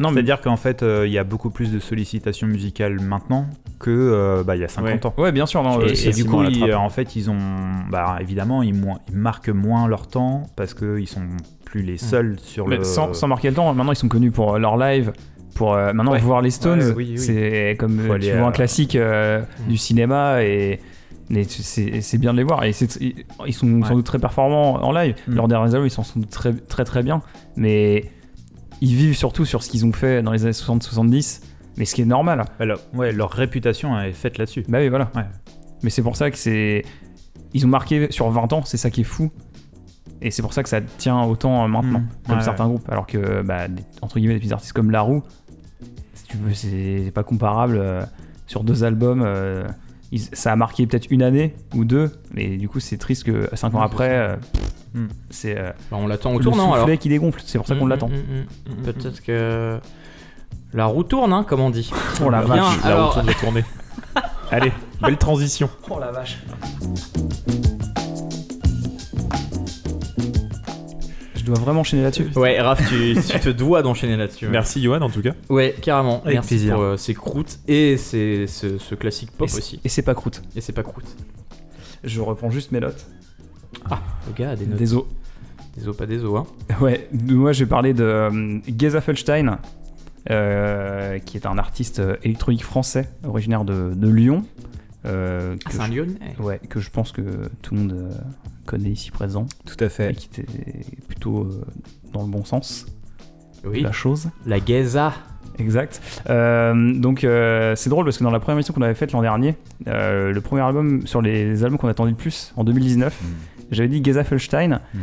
non, 0.00 0.08
mais 0.08 0.14
C'est-à-dire 0.14 0.40
qu'en 0.40 0.56
fait, 0.56 0.82
euh, 0.82 1.06
il 1.06 1.12
y 1.12 1.18
a 1.18 1.24
beaucoup 1.24 1.50
plus 1.50 1.70
de 1.72 1.78
sollicitations 1.78 2.46
musicales 2.46 2.98
maintenant 3.00 3.46
que 3.78 3.90
euh, 3.90 4.42
bah, 4.44 4.56
il 4.56 4.62
y 4.62 4.64
a 4.64 4.68
50 4.68 4.90
Ouais. 4.90 5.06
ans. 5.06 5.14
ouais, 5.18 5.30
bien 5.32 5.46
sûr, 5.46 5.62
non. 5.62 5.80
Et, 5.82 6.10
du 6.10 6.24
coup, 6.24 6.42
ils- 6.44 6.74
en 6.74 6.88
fait, 6.90 7.16
ils 7.16 7.30
ont, 7.30 7.38
bah, 7.90 8.16
évidemment, 8.20 8.62
ils, 8.62 8.74
moins- 8.74 8.98
ils 9.08 9.16
marquent 9.16 9.48
moins 9.50 9.86
leur 9.88 10.06
temps 10.08 10.42
parce 10.56 10.74
qu'ils 10.74 11.06
sont 11.08 11.22
plus 11.64 11.82
les 11.82 11.96
seuls 11.98 12.36
sur 12.40 12.66
mais 12.66 12.78
le. 12.78 12.84
sans, 12.84 13.12
sans 13.14 13.28
marquer 13.28 13.48
le 13.50 13.54
temps, 13.54 13.72
maintenant 13.72 13.92
ils 13.92 13.96
sont 13.96 14.08
connus 14.08 14.30
pour 14.32 14.58
leur 14.58 14.76
live. 14.76 15.12
Pour 15.54 15.74
euh, 15.74 15.92
maintenant 15.92 16.12
Ouais. 16.12 16.18
voir 16.20 16.40
les 16.42 16.50
Stones, 16.50 16.80
Ouais, 16.80 16.92
oui, 16.96 17.08
oui. 17.12 17.18
c'est 17.18 17.76
comme 17.78 17.98
tu 18.20 18.32
vois 18.32 18.48
un 18.48 18.52
classique 18.52 18.96
euh, 18.96 19.40
Mm. 19.40 19.68
du 19.68 19.76
cinéma 19.76 20.42
et 20.42 20.80
c'est 21.44 22.00
c'est 22.00 22.18
bien 22.18 22.32
de 22.32 22.38
les 22.38 22.44
voir 22.44 22.64
et 22.64 22.70
ils 23.46 23.54
sont 23.54 23.82
sans 23.84 23.94
doute 23.94 24.06
très 24.06 24.18
performants 24.18 24.82
en 24.82 24.92
live. 24.92 25.14
Mm. 25.28 25.34
Leurs 25.34 25.48
derniers 25.48 25.74
albums 25.74 25.86
ils 25.86 25.90
sont 25.90 26.02
sans 26.02 26.20
doute 26.20 26.30
très 26.30 26.52
très 26.54 26.84
très 26.84 27.02
bien, 27.02 27.22
mais 27.56 28.10
ils 28.80 28.94
vivent 28.94 29.16
surtout 29.16 29.44
sur 29.44 29.62
ce 29.62 29.70
qu'ils 29.70 29.84
ont 29.86 29.92
fait 29.92 30.22
dans 30.22 30.32
les 30.32 30.42
années 30.44 30.52
60-70, 30.52 31.42
mais 31.76 31.84
ce 31.84 31.94
qui 31.94 32.02
est 32.02 32.06
normal. 32.06 32.44
Alors, 32.58 32.78
ouais, 32.94 33.12
leur 33.12 33.30
réputation 33.30 33.98
est 34.00 34.12
faite 34.12 34.38
là-dessus. 34.38 34.64
Bah 34.68 34.78
oui, 34.80 34.88
voilà. 34.88 35.10
Ouais. 35.14 35.24
Mais 35.82 35.90
c'est 35.90 36.02
pour 36.02 36.16
ça 36.16 36.30
que 36.30 36.38
c'est. 36.38 36.84
Ils 37.52 37.64
ont 37.66 37.68
marqué 37.68 38.10
sur 38.10 38.28
20 38.30 38.52
ans, 38.52 38.62
c'est 38.64 38.76
ça 38.76 38.90
qui 38.90 39.02
est 39.02 39.04
fou. 39.04 39.30
Et 40.22 40.30
c'est 40.30 40.42
pour 40.42 40.52
ça 40.52 40.62
que 40.62 40.68
ça 40.68 40.80
tient 40.80 41.22
autant 41.22 41.64
euh, 41.64 41.68
maintenant, 41.68 42.00
Mm. 42.00 42.08
comme 42.26 42.38
Ouais, 42.38 42.44
certains 42.44 42.68
groupes. 42.68 42.88
Alors 42.90 43.06
que, 43.06 43.42
bah, 43.42 43.68
des- 43.68 43.82
entre 44.02 44.18
guillemets, 44.18 44.34
des 44.34 44.40
petits 44.40 44.52
artistes 44.52 44.72
comme 44.72 44.90
La 44.90 45.00
Roue, 45.02 45.22
si 46.14 46.24
tu 46.24 46.36
veux, 46.38 46.52
c'est 46.54 47.02
c'est 47.04 47.10
pas 47.10 47.22
comparable. 47.22 47.76
euh, 47.78 48.02
sur 48.46 48.64
deux 48.64 48.82
albums, 48.84 49.22
euh, 49.24 49.64
ils- 50.12 50.28
ça 50.32 50.52
a 50.52 50.56
marqué 50.56 50.86
peut-être 50.86 51.06
une 51.10 51.22
année 51.22 51.54
ou 51.74 51.84
deux, 51.84 52.10
mais 52.32 52.56
du 52.56 52.68
coup, 52.68 52.80
c'est 52.80 52.96
triste 52.98 53.24
que 53.24 53.48
5 53.54 53.74
ans 53.74 53.80
après, 53.82 54.08
c'est 54.08 54.98
euh, 55.00 55.06
c'est 55.30 55.58
euh, 55.58 55.70
Bah, 55.90 55.96
on 56.00 56.06
l'attend 56.06 56.32
au 56.34 56.38
le 56.38 56.44
tournant 56.44 56.72
alors. 56.72 56.78
soufflet 56.84 56.98
qui 56.98 57.08
dégonfle. 57.08 57.40
C'est 57.44 57.58
pour 57.58 57.66
ça 57.66 57.74
qu'on 57.76 57.86
Mm, 57.86 57.90
l'attend. 57.90 58.08
mm, 58.08 58.12
mm. 58.80 58.82
Peut-être 58.84 59.22
que 59.22 59.78
la 60.72 60.86
roue 60.86 61.04
tourne, 61.04 61.32
hein, 61.32 61.44
comme 61.48 61.60
on 61.60 61.70
dit. 61.70 61.90
Oh 62.24 62.30
la 62.30 62.42
Bien, 62.42 62.56
vache. 62.62 62.82
La 62.84 62.86
alors- 62.90 63.22
de 63.22 63.32
tourner. 63.32 63.64
Allez, 64.50 64.72
belle 65.00 65.16
transition. 65.16 65.70
Oh 65.88 65.98
la 66.00 66.10
vache. 66.10 66.38
Dois 71.50 71.60
vraiment 71.60 71.80
enchaîner 71.80 72.02
là-dessus. 72.02 72.28
Ouais, 72.36 72.60
Raph, 72.60 72.86
tu, 72.88 73.14
tu 73.14 73.40
te 73.40 73.48
dois 73.50 73.82
d'enchaîner 73.82 74.16
là-dessus. 74.16 74.46
ouais. 74.46 74.50
Merci 74.60 74.82
Johan 74.82 75.00
en 75.02 75.10
tout 75.10 75.22
cas. 75.22 75.32
Ouais, 75.48 75.74
carrément. 75.82 76.20
Avec 76.22 76.34
Merci 76.34 76.48
plaisir. 76.54 76.74
pour 76.74 76.82
euh, 76.82 76.96
ces 76.96 77.14
croûtes 77.14 77.58
et 77.68 77.96
ces- 77.96 78.46
ce, 78.46 78.78
ce 78.78 78.94
classique 78.94 79.30
pop 79.32 79.48
Et 79.48 79.50
c'est- 79.50 79.58
aussi. 79.58 79.80
Et 79.84 79.88
c'est 79.88 80.02
pas 80.02 80.14
croûte. 80.14 80.42
Et 80.56 80.60
c'est 80.60 80.72
pas 80.72 80.82
croûte. 80.82 81.06
Je 82.04 82.20
reprends 82.20 82.50
juste 82.50 82.72
mes 82.72 82.80
notes. 82.80 83.06
Le 83.90 84.32
gars 84.36 84.50
a 84.50 84.56
des 84.56 84.66
notes. 84.66 84.78
Des 84.78 84.94
os. 84.94 85.04
Des 85.76 85.86
os, 85.88 85.96
pas 85.96 86.06
des 86.06 86.24
os, 86.24 86.38
hein. 86.40 86.74
Ouais, 86.80 87.08
de- 87.12 87.34
moi 87.34 87.52
je 87.52 87.64
vais 87.64 87.68
parler 87.68 87.94
de 87.94 88.02
euh, 88.04 88.58
Geza 88.78 89.00
Felstein, 89.00 89.58
euh, 90.30 91.18
qui 91.18 91.36
est 91.36 91.46
un 91.46 91.58
artiste 91.58 92.00
euh, 92.00 92.16
électronique 92.22 92.64
français, 92.64 93.08
originaire 93.24 93.64
de, 93.64 93.92
de 93.94 94.08
Lyon. 94.08 94.44
euh, 95.06 95.56
Ah, 95.64 95.68
que 95.68 95.74
c'est 95.74 95.80
un 95.80 95.86
je- 95.86 95.92
lyonnais. 95.92 96.34
Ouais, 96.38 96.60
que 96.68 96.80
je 96.80 96.90
pense 96.90 97.12
que 97.12 97.22
tout 97.62 97.74
le 97.74 97.80
monde 97.80 97.92
euh, 97.92 98.10
connaît 98.70 98.90
ici 98.90 99.10
présent, 99.10 99.46
Tout 99.66 99.76
à 99.82 99.86
et 99.86 99.88
fait. 99.90 100.14
qui 100.16 100.26
était 100.32 100.46
plutôt 101.08 101.40
euh, 101.42 101.64
dans 102.12 102.22
le 102.22 102.28
bon 102.28 102.44
sens 102.44 102.86
Oui. 103.64 103.78
de 103.80 103.84
la 103.84 103.92
chose. 103.92 104.28
La 104.46 104.58
Geza. 104.64 105.12
Exact. 105.58 106.00
Euh, 106.30 106.94
donc 106.94 107.22
euh, 107.24 107.74
c'est 107.76 107.90
drôle 107.90 108.04
parce 108.06 108.16
que 108.16 108.24
dans 108.24 108.30
la 108.30 108.40
première 108.40 108.56
émission 108.56 108.72
qu'on 108.72 108.80
avait 108.82 108.94
faite 108.94 109.12
l'an 109.12 109.20
dernier, 109.20 109.56
euh, 109.88 110.32
le 110.32 110.40
premier 110.40 110.62
album 110.62 111.06
sur 111.06 111.20
les 111.20 111.64
albums 111.64 111.76
qu'on 111.78 111.88
attendait 111.88 112.12
le 112.12 112.16
plus 112.16 112.52
en 112.56 112.64
2019, 112.64 113.20
Mm. 113.20 113.26
j'avais 113.72 113.88
dit 113.88 114.02
Geza 114.02 114.24
Felstein. 114.24 114.80
Mm. 114.94 114.98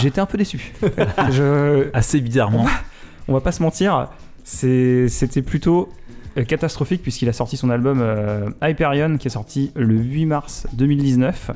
J'étais 0.00 0.20
un 0.20 0.26
peu 0.26 0.36
déçu. 0.38 0.72
Je, 1.30 1.88
Assez 1.92 2.20
bizarrement. 2.20 2.66
on 3.28 3.32
va 3.34 3.40
pas 3.40 3.52
se 3.52 3.62
mentir, 3.62 4.08
c'est- 4.42 5.08
c'était 5.08 5.42
plutôt 5.42 5.88
catastrophique 6.48 7.02
puisqu'il 7.02 7.28
a 7.28 7.32
sorti 7.32 7.56
son 7.56 7.70
album 7.70 8.00
euh, 8.00 8.50
Hyperion 8.62 9.18
qui 9.18 9.28
est 9.28 9.30
sorti 9.30 9.70
le 9.76 9.94
8 9.96 10.26
mars 10.26 10.66
2019 10.72 11.52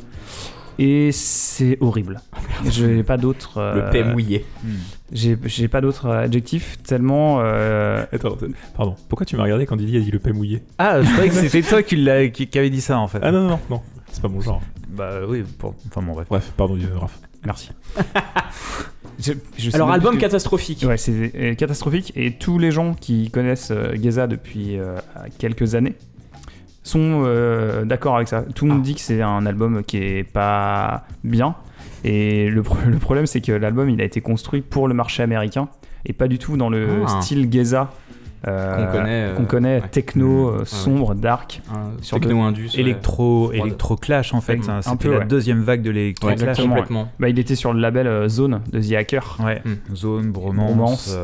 et 0.79 1.11
c'est 1.13 1.77
horrible. 1.81 2.21
J'ai 2.71 3.03
pas 3.03 3.17
d'autres. 3.17 3.59
Le 3.61 3.83
euh, 3.85 3.91
paix 3.91 4.05
mouillé. 4.05 4.45
Hmm. 4.65 4.69
J'ai 5.13 5.39
j'ai 5.47 5.69
pas 5.69 5.81
d'autres 5.81 6.09
adjectifs 6.11 6.79
tellement. 6.83 7.39
euh, 7.41 8.05
Attends, 8.13 8.35
attends, 8.35 8.47
pardon. 8.77 8.95
Pourquoi 9.09 9.25
tu 9.27 9.37
m'as 9.37 9.43
regardé 9.45 9.67
quand 9.67 9.77
Didier 9.77 10.01
a 10.01 10.03
dit 10.03 10.11
le 10.11 10.19
paix 10.19 10.33
mouillé? 10.33 10.63
Ah, 10.79 11.01
je 11.03 11.11
croyais 11.13 11.31
que 11.31 11.35
c'était 11.37 11.63
toi 11.63 11.83
qui, 11.83 11.97
l'a- 11.97 12.29
qui, 12.29 12.47
qui 12.47 12.59
avait 12.59 12.71
dit 12.71 12.81
ça 12.81 12.99
en 12.99 13.09
fait. 13.09 13.19
Ah 13.23 13.33
non, 13.33 13.43
non, 13.43 13.49
non, 13.51 13.61
non. 13.71 13.83
C'est 14.11 14.23
pas 14.23 14.29
mon 14.29 14.41
genre. 14.41 14.63
Bah 14.89 15.21
oui, 15.29 15.45
pour... 15.59 15.75
enfin 15.89 16.03
bon, 16.03 16.13
bref. 16.15 16.27
Bref, 16.29 16.53
pardon, 16.57 16.77
Dieu, 16.77 16.89
Raph. 16.95 17.19
Merci. 17.45 17.71
Je- 19.21 19.33
je 19.57 19.71
sais 19.71 19.75
Alors, 19.77 19.91
album 19.91 20.15
que- 20.15 20.21
catastrophique. 20.21 20.85
Ouais, 20.87 20.97
c'est 20.97 21.33
euh, 21.35 21.55
catastrophique 21.55 22.13
et 22.15 22.33
tous 22.35 22.59
les 22.59 22.71
gens 22.71 22.95
qui 22.95 23.31
connaissent 23.31 23.73
euh, 23.73 23.97
Geza 24.01 24.27
depuis 24.29 24.79
euh, 24.79 24.97
quelques 25.39 25.75
années 25.75 25.97
sont 26.89 27.23
euh, 27.25 27.85
d'accord 27.85 28.17
avec 28.17 28.29
ça. 28.29 28.43
Tout 28.55 28.65
le 28.67 28.71
monde 28.73 28.81
Ah. 28.83 28.87
dit 28.87 28.95
que 28.95 29.01
c'est 29.01 29.23
un 29.23 29.45
album 29.47 29.83
qui 29.85 29.99
est 29.99 30.25
pas 30.25 31.05
bien 31.25 31.55
et 32.05 32.49
le, 32.49 32.63
pro- 32.63 32.77
le 32.87 32.97
problème 32.99 33.27
c'est 33.27 33.41
que 33.41 33.53
l'album 33.53 33.91
il 33.91 34.01
a 34.01 34.05
été 34.05 34.21
construit 34.21 34.61
pour 34.63 34.89
le 34.89 34.95
marché 34.95 35.23
américain 35.23 35.69
et 36.07 36.13
pas 36.13 36.29
du 36.29 36.39
tout 36.39 36.57
dans 36.57 36.69
le 36.71 36.87
Ah. 37.07 37.21
style 37.21 37.51
Geza 37.53 37.91
euh, 38.47 38.87
Qu'on 38.87 38.93
connaît, 38.99 39.11
euh, 39.25 39.35
qu'on 39.35 39.45
connaît, 39.47 39.81
ouais. 39.81 39.89
techno, 39.89 40.29
Mmh. 40.29 40.55
euh, 40.55 40.59
Ouais, 40.61 40.65
sombre, 40.65 41.15
dark. 41.17 41.61
Un 41.75 42.01
Sur 42.03 42.21
techno-indus. 42.21 42.71
ouais. 42.73 42.81
Électro, 42.83 43.49
Ouais. 43.49 43.59
électro 43.59 43.97
clash 43.97 44.33
en 44.33 44.41
fait. 44.41 44.61
Un 44.69 44.81
C'était 44.81 44.97
peu, 45.09 45.13
la 45.13 45.19
ouais. 45.19 45.25
deuxième 45.25 45.61
vague 45.63 45.83
de 45.83 45.91
l'électro 45.91 46.29
Ouais, 46.29 46.37
clash. 46.37 46.57
complètement. 46.61 47.09
Bah, 47.19 47.29
il 47.29 47.39
était 47.41 47.57
sur 47.57 47.73
le 47.73 47.81
label 47.81 48.07
euh, 48.07 48.29
Zone 48.29 48.61
de 48.73 48.81
The 48.81 48.93
Hacker. 48.93 49.39
Ouais. 49.45 49.61
Hmm. 49.65 49.95
Zone, 49.97 50.31
bromance. 50.31 51.19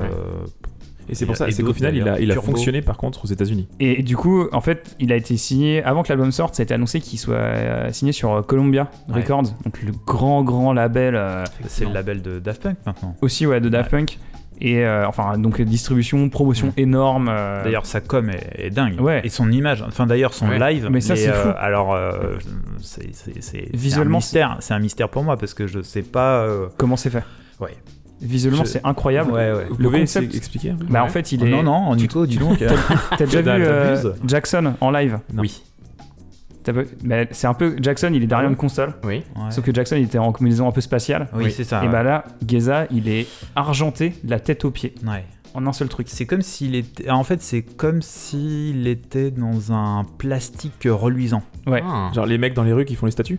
Et 1.08 1.14
c'est 1.14 1.26
pour 1.26 1.36
ça, 1.36 1.48
Et 1.48 1.52
c'est 1.52 1.62
qu'au 1.62 1.74
final, 1.74 1.96
il 1.96 2.08
a, 2.08 2.18
il 2.18 2.30
a 2.32 2.34
fonctionné 2.36 2.80
par 2.82 2.96
contre 2.96 3.24
aux 3.24 3.28
États-Unis. 3.28 3.68
Et 3.80 4.02
du 4.02 4.16
coup, 4.16 4.46
en 4.52 4.60
fait, 4.60 4.96
il 5.00 5.12
a 5.12 5.16
été 5.16 5.36
signé 5.36 5.82
avant 5.82 6.02
que 6.02 6.08
l'album 6.08 6.32
sorte. 6.32 6.54
Ça 6.54 6.62
a 6.62 6.64
été 6.64 6.74
annoncé 6.74 7.00
qu'il 7.00 7.18
soit 7.18 7.34
euh, 7.34 7.92
signé 7.92 8.12
sur 8.12 8.32
euh, 8.32 8.42
Columbia 8.42 8.90
Ouais. 9.08 9.16
Records, 9.16 9.42
donc 9.64 9.82
le 9.82 9.92
grand 10.06 10.42
grand 10.42 10.72
label 10.72 11.14
euh, 11.16 11.44
C'est 11.66 11.84
le 11.84 11.92
label 11.92 12.22
de 12.22 12.38
Daft 12.38 12.62
Punk 12.62 12.76
maintenant. 12.86 13.16
aussi 13.20 13.46
ouais 13.46 13.60
de 13.60 13.68
Daft 13.68 13.90
Punk. 13.90 14.18
Et 14.60 14.84
euh, 14.84 15.06
enfin 15.08 15.36
donc 15.36 15.60
distribution, 15.60 16.28
promotion 16.28 16.72
énorme. 16.76 17.28
euh, 17.28 17.64
D'ailleurs, 17.64 17.86
sa 17.86 18.00
com 18.00 18.30
est, 18.30 18.66
est 18.66 18.70
dingue. 18.70 19.00
Ouais. 19.00 19.20
Et 19.24 19.28
son 19.28 19.50
image, 19.50 19.82
enfin 19.82 20.06
d'ailleurs 20.06 20.32
son 20.32 20.48
Ouais. 20.48 20.58
live. 20.60 20.88
Mais 20.90 21.00
ça, 21.00 21.16
c'est 21.16 21.28
euh, 21.28 21.32
fou. 21.32 21.48
alors, 21.58 21.92
euh, 21.92 22.36
c'est 22.80 23.12
c'est- 23.14 23.40
c'est- 23.42 23.68
Visuellement, 23.76 24.18
un 24.18 24.20
mystère. 24.20 24.56
C'est 24.60 24.72
un 24.72 24.78
mystère 24.78 25.08
pour 25.08 25.24
moi 25.24 25.36
parce 25.36 25.54
que 25.54 25.66
je 25.66 25.82
sais 25.82 26.02
pas. 26.02 26.38
euh, 26.44 26.66
comment 26.76 26.96
c'est 26.96 27.10
fait? 27.10 27.24
Ouais. 27.60 27.74
Visuellement, 28.20 28.64
Je- 28.64 28.68
c'est 28.70 28.84
incroyable. 28.84 29.32
Ouais, 29.32 29.52
ouais. 29.52 29.64
Vous 29.68 29.76
Le 29.76 29.84
pouvez 29.84 30.00
concept- 30.00 30.26
ex- 30.26 30.36
expliquer 30.36 30.70
un 30.70 30.76
peu 30.76 30.86
Bah 30.86 31.04
en 31.04 31.08
fait, 31.08 31.32
il 31.32 31.40
Oh, 31.42 31.46
est. 31.46 31.50
non, 31.50 31.62
non, 31.62 31.94
Nico, 31.96 32.26
dis 32.26 32.38
donc. 32.38 32.58
T'as 33.18 33.24
déjà 33.26 33.42
vu 33.42 33.48
euh, 33.64 34.12
Jackson 34.26 34.74
en 34.80 34.90
live? 34.90 35.18
Oui. 35.36 35.62
T'as 36.62 36.72
pas- 36.72 36.82
bah, 37.04 37.16
C'est 37.32 37.46
un 37.46 37.52
peu 37.54 37.76
Jackson. 37.80 38.10
Il 38.14 38.22
est 38.22 38.26
derrière 38.26 38.48
une 38.48 38.56
console. 38.56 38.94
Oui. 39.04 39.22
Ouais. 39.36 39.50
Sauf 39.50 39.64
que 39.64 39.74
Jackson 39.74 39.96
il 39.96 40.04
était 40.04 40.16
en 40.18 40.32
combinaison 40.32 40.66
un 40.66 40.72
peu 40.72 40.80
spatiale. 40.80 41.28
Oui, 41.34 41.44
Oui. 41.46 41.50
c'est 41.52 41.64
ça. 41.64 41.82
Et 41.82 41.86
ouais. 41.86 41.92
bah 41.92 42.02
là, 42.02 42.24
Geza, 42.46 42.86
il 42.90 43.08
est 43.08 43.26
argenté 43.54 44.14
de 44.24 44.30
la 44.30 44.40
tête 44.40 44.64
aux 44.64 44.70
pieds 44.70 44.94
Ouais. 45.06 45.24
en 45.52 45.66
un 45.66 45.72
seul 45.74 45.88
truc. 45.88 46.06
C'est 46.08 46.24
comme 46.24 46.40
s'il 46.40 46.74
était. 46.74 47.10
En 47.10 47.22
fait, 47.24 47.42
c'est 47.42 47.60
comme 47.62 48.00
s'il 48.00 48.86
était 48.86 49.30
dans 49.30 49.72
un 49.72 50.06
plastique 50.16 50.86
reluisant. 50.86 51.42
Ouais. 51.66 51.82
Ah. 51.84 52.10
Genre 52.14 52.24
les 52.24 52.38
mecs 52.38 52.54
dans 52.54 52.64
les 52.64 52.72
rues 52.72 52.86
qui 52.86 52.94
font 52.94 53.04
les 53.06 53.12
statues? 53.12 53.38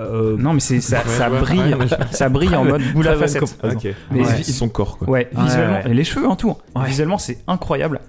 Euh, 0.00 0.36
Non, 0.38 0.52
mais 0.54 0.60
c'est 0.60 0.80
ça, 0.80 0.98
Ouais, 0.98 1.02
ça 1.06 1.30
ouais, 1.30 1.38
brille, 1.40 1.74
ouais, 1.74 1.86
ça 2.10 2.28
brille 2.28 2.54
en 2.56 2.64
mode 2.64 2.82
boule 2.92 3.06
à 3.08 3.14
facettes. 3.14 3.42
comparaison. 3.42 3.78
Ok. 3.78 3.94
Mais 4.10 4.24
Son 4.42 4.68
corps 4.68 4.98
quoi. 4.98 5.08
Ouais, 5.08 5.28
visuellement, 5.36 5.80
et 5.84 5.94
les 5.94 6.04
cheveux 6.04 6.26
en 6.26 6.34
tout. 6.36 6.56
Ouais. 6.74 6.86
Visuellement, 6.86 7.18
c'est 7.18 7.38
incroyable. 7.46 8.00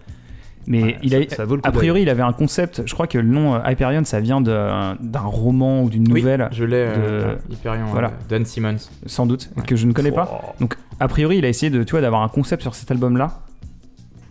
Mais 0.67 0.97
il 1.03 1.11
ça- 1.11 1.17
a, 1.17 1.35
ça 1.35 1.45
vaut 1.45 1.55
le 1.57 1.61
coup 1.61 1.67
a 1.69 1.71
priori, 1.71 2.01
il 2.01 2.09
avait 2.09 2.23
un 2.23 2.33
concept. 2.33 2.81
Je 2.87 2.93
crois 2.95 3.05
que 3.05 3.19
le 3.19 3.27
nom 3.27 3.53
euh, 3.53 3.59
Hyperion, 3.69 4.03
ça 4.03 4.19
vient 4.19 4.41
de- 4.41 4.95
d'un 5.03 5.19
roman 5.19 5.83
ou 5.83 5.89
d'une 5.91 6.11
Oui, 6.11 6.21
nouvelle, 6.21 6.49
je 6.51 6.63
l'ai. 6.63 6.77
euh, 6.77 7.35
Hyperion. 7.51 7.85
Voilà. 7.91 8.13
Dan 8.29 8.45
Simmons. 8.45 8.77
sans 9.05 9.27
doute, 9.27 9.51
que 9.67 9.75
je 9.75 9.85
ne 9.85 9.93
connais 9.93 10.11
pas. 10.11 10.55
Donc, 10.59 10.75
a 10.99 11.07
priori, 11.07 11.37
il 11.37 11.45
a 11.45 11.49
essayé 11.49 11.69
de, 11.69 11.83
tu 11.83 11.91
vois, 11.91 12.01
d'avoir 12.01 12.23
un 12.23 12.29
concept 12.29 12.63
sur 12.63 12.73
cet 12.73 12.89
album-là. 12.89 13.41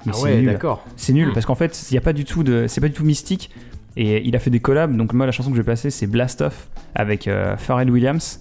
Mais 0.07 0.13
Ah 0.13 0.19
c'est 0.19 0.25
ouais, 0.25 0.43
d'accord. 0.43 0.85
C'est 0.97 1.13
nul 1.13 1.29
Hmm. 1.29 1.33
parce 1.35 1.47
qu'en 1.47 1.55
fait, 1.55 1.87
il 1.91 1.95
y 1.95 1.99
a 1.99 2.01
pas 2.01 2.13
du 2.13 2.25
tout 2.25 2.43
de, 2.43 2.67
c'est 2.67 2.81
pas 2.81 2.89
du 2.89 2.95
tout 2.95 3.05
mystique. 3.05 3.51
Et 3.97 4.27
il 4.27 4.35
a 4.35 4.39
fait 4.39 4.51
des 4.51 4.61
collabs. 4.61 4.97
Donc 4.97 5.13
moi, 5.13 5.27
la 5.27 5.33
chanson 5.33 5.51
que 5.51 5.57
je 5.57 5.63
vais 5.63 5.67
passer, 5.67 5.91
c'est 5.91 6.07
Blast 6.07 6.41
Off 6.41 6.69
avec 6.95 7.29
euh, 7.29 7.57
Pharrell 7.57 7.91
Williams. 7.91 8.41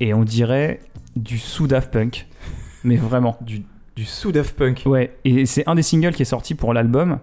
Et 0.00 0.12
on 0.14 0.24
dirait 0.24 0.80
du 1.16 1.38
sous 1.38 1.66
Daft 1.66 1.90
Punk, 1.92 2.26
mais 2.84 2.96
vraiment. 2.96 3.36
Du, 3.40 3.62
du 3.96 4.04
sous 4.04 4.32
Daft 4.32 4.56
Punk. 4.56 4.82
Ouais. 4.86 5.16
Et 5.24 5.46
c'est 5.46 5.68
un 5.68 5.74
des 5.74 5.82
singles 5.82 6.12
qui 6.12 6.22
est 6.22 6.26
sorti 6.26 6.54
pour 6.54 6.72
l'album, 6.74 7.18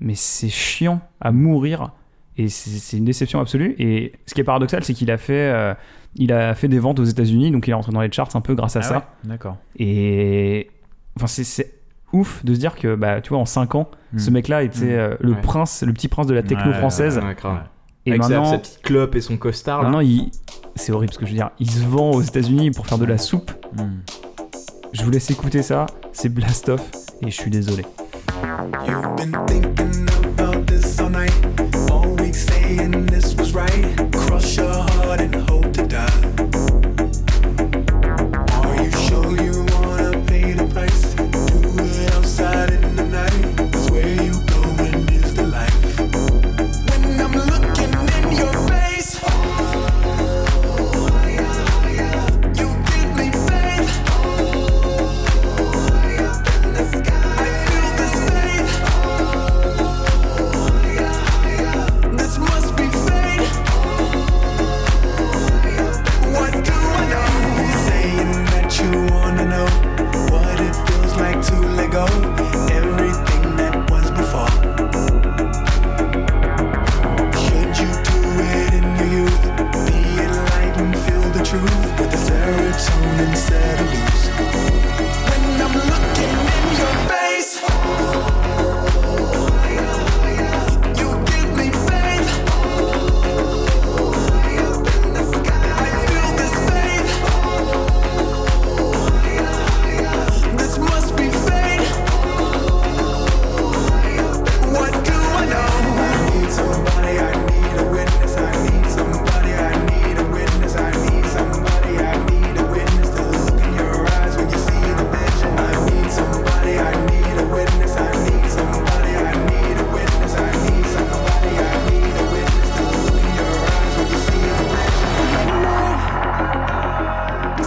mais 0.00 0.14
c'est 0.14 0.50
chiant 0.50 1.00
à 1.20 1.32
mourir. 1.32 1.92
Et 2.36 2.48
c'est 2.48 2.96
une 2.96 3.04
déception 3.04 3.40
absolue. 3.40 3.74
Et 3.78 4.12
ce 4.26 4.34
qui 4.34 4.40
est 4.40 4.44
paradoxal, 4.44 4.82
c'est 4.84 4.94
qu'il 4.94 5.10
a 5.10 5.18
fait, 5.18 5.50
euh, 5.52 5.74
il 6.16 6.32
a 6.32 6.54
fait 6.54 6.68
des 6.68 6.78
ventes 6.78 6.98
aux 7.00 7.04
États-Unis, 7.04 7.50
donc 7.50 7.66
il 7.66 7.70
est 7.70 7.74
rentré 7.74 7.92
dans 7.92 8.00
les 8.00 8.10
charts 8.10 8.34
un 8.34 8.40
peu 8.40 8.54
grâce 8.54 8.76
à 8.76 8.80
Ah 8.80 8.82
ça. 8.82 8.96
ouais 8.96 9.02
D'accord. 9.24 9.56
Et 9.78 10.70
enfin, 11.16 11.26
c'est 11.26 11.79
ouf 12.12 12.44
de 12.44 12.54
se 12.54 12.58
dire 12.60 12.74
que, 12.74 12.94
bah, 12.94 13.20
tu 13.20 13.30
vois, 13.30 13.38
en 13.38 13.44
5 13.46 13.74
ans, 13.74 13.88
ce 14.16 14.30
mec-là 14.30 14.62
était 14.62 14.84
Hmm. 14.86 14.88
euh, 14.98 15.16
le 15.20 15.32
Ouais. 15.32 15.40
prince, 15.40 15.82
le 15.86 15.92
petit 15.92 16.08
prince 16.08 16.26
de 16.26 16.34
la 16.34 16.42
techno 16.42 16.72
Ouais, 16.72 16.78
française. 16.78 17.20
Et 18.06 18.10
Avec 18.12 18.22
sa- 18.22 18.28
maintenant, 18.30 18.44
sa, 18.52 18.58
petite 18.58 18.80
clope 18.82 19.14
et 19.14 19.20
son 19.20 19.36
costard. 19.36 19.78
là. 19.78 19.84
maintenant 19.84 20.00
il... 20.00 20.30
c'est 20.74 20.90
horrible 20.92 21.12
ce 21.12 21.18
que 21.18 21.26
je 21.26 21.30
veux 21.30 21.36
dire. 21.36 21.50
Il 21.60 21.70
se 21.70 21.84
vend 21.84 22.10
aux 22.12 22.22
États-Unis 22.22 22.70
pour 22.70 22.86
faire 22.86 22.98
de 22.98 23.04
la 23.04 23.18
soupe. 23.18 23.52
Hmm. 23.76 23.98
Je 24.92 25.04
vous 25.04 25.10
laisse 25.10 25.30
écouter 25.30 25.62
ça. 25.62 25.86
C'est 26.12 26.28
Blast 26.30 26.68
Off. 26.70 26.80
Et 27.22 27.30
je 27.30 27.36
suis 27.40 27.50
désolé. 27.50 27.84
You've 28.86 29.16
been 29.16 29.36
thinking 29.46 30.06
about 30.38 30.64
this 30.66 30.98
all 30.98 31.10
night, 31.10 31.32
all 31.90 32.08
week 32.20 32.34
saying 32.34 33.06
this 33.06 33.36
was 33.36 33.52
right. 33.54 34.09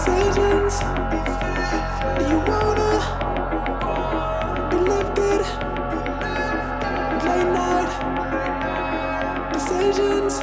decisions. 0.05 0.79
Do 2.17 2.23
you 2.31 2.39
wanna 2.49 2.91
be 4.69 4.77
lifted? 4.91 5.41
Late 7.27 7.49
night 7.59 7.91
decisions. 9.53 10.33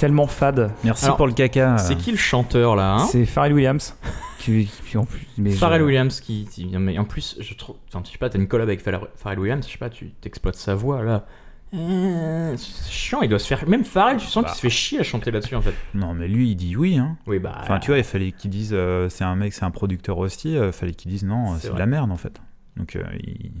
Tellement 0.00 0.26
fade. 0.26 0.70
Merci 0.82 1.04
Alors, 1.04 1.16
pour 1.18 1.26
le 1.26 1.32
caca. 1.32 1.78
C'est 1.78 1.96
qui 1.96 2.10
le 2.10 2.16
chanteur 2.16 2.74
là 2.74 2.94
hein 2.94 2.98
c'est 3.10 3.24
Pharrell 3.26 3.52
Williams. 3.52 3.94
qui, 4.38 4.70
qui 4.88 4.96
en 4.96 5.04
plus, 5.04 5.26
mais 5.36 5.50
Pharrell 5.50 5.80
je- 5.82 5.86
Williams 5.86 6.20
qui, 6.20 6.48
qui- 6.50 6.66
mais 6.78 6.98
en 6.98 7.04
plus 7.04 7.36
je 7.40 7.54
trouve 7.54 7.76
enfin 7.88 8.02
je 8.06 8.10
sais 8.10 8.16
pas 8.18 8.30
t'as 8.30 8.38
une 8.38 8.48
collab 8.48 8.68
avec 8.68 8.80
Pharrell 8.80 9.38
Williams 9.38 9.66
je 9.66 9.72
sais 9.72 9.78
pas 9.78 9.90
tu 9.90 10.10
t'exploites 10.20 10.56
sa 10.56 10.74
voix 10.74 11.02
là 11.02 11.26
Euh, 11.74 12.54
c'est 12.56 12.90
chiant 12.90 13.20
il 13.22 13.28
doit 13.28 13.38
se 13.38 13.46
faire 13.46 13.68
même 13.68 13.84
Pharrell 13.84 14.16
tu 14.16 14.26
sens 14.26 14.42
Bah. 14.42 14.48
qu'il 14.48 14.56
se 14.56 14.60
fait 14.62 14.70
chier 14.70 15.00
à 15.00 15.02
chanter 15.02 15.30
là-dessus 15.30 15.54
en 15.54 15.60
fait 15.60 15.74
Non, 15.94 16.14
mais 16.14 16.26
lui, 16.26 16.50
il 16.50 16.56
dit 16.56 16.74
oui. 16.76 16.98
Hein. 16.98 17.16
oui 17.26 17.38
bah 17.38 17.58
Enfin, 17.62 17.78
tu 17.78 17.90
vois, 17.90 17.98
il 17.98 18.04
fallait 18.04 18.32
qu'il 18.32 18.50
dise 18.50 18.70
euh, 18.72 19.08
c'est 19.08 19.24
un 19.24 19.36
mec, 19.36 19.52
c'est 19.52 19.64
un 19.64 19.70
producteur 19.70 20.18
aussi. 20.18 20.54
Il 20.54 20.72
fallait 20.72 20.94
qu'il 20.94 21.10
dise 21.12 21.22
non, 21.24 21.56
C'est 21.60 21.72
de 21.72 21.78
la 21.78 21.86
merde 21.86 22.10
en 22.10 22.16
fait. 22.16 22.40
Donc, 22.76 22.96
euh, 22.96 23.02
il, 23.22 23.52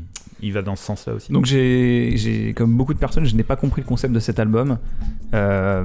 il 0.42 0.52
va 0.52 0.62
dans 0.62 0.76
ce 0.76 0.84
sens-là 0.84 1.14
aussi. 1.14 1.32
Donc 1.32 1.46
j'ai, 1.46 2.12
j'ai- 2.16 2.54
comme 2.54 2.76
beaucoup 2.76 2.94
de 2.94 2.98
personnes, 2.98 3.24
je 3.24 3.34
n'ai 3.34 3.42
pas 3.42 3.56
compris 3.56 3.82
le 3.82 3.86
concept 3.86 4.12
de 4.14 4.20
cet 4.20 4.38
album. 4.38 4.78
Euh, 5.34 5.84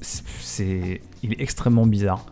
c'est, 0.00 1.00
il 1.22 1.32
est 1.32 1.40
extrêmement 1.40 1.86
bizarre. 1.86 2.26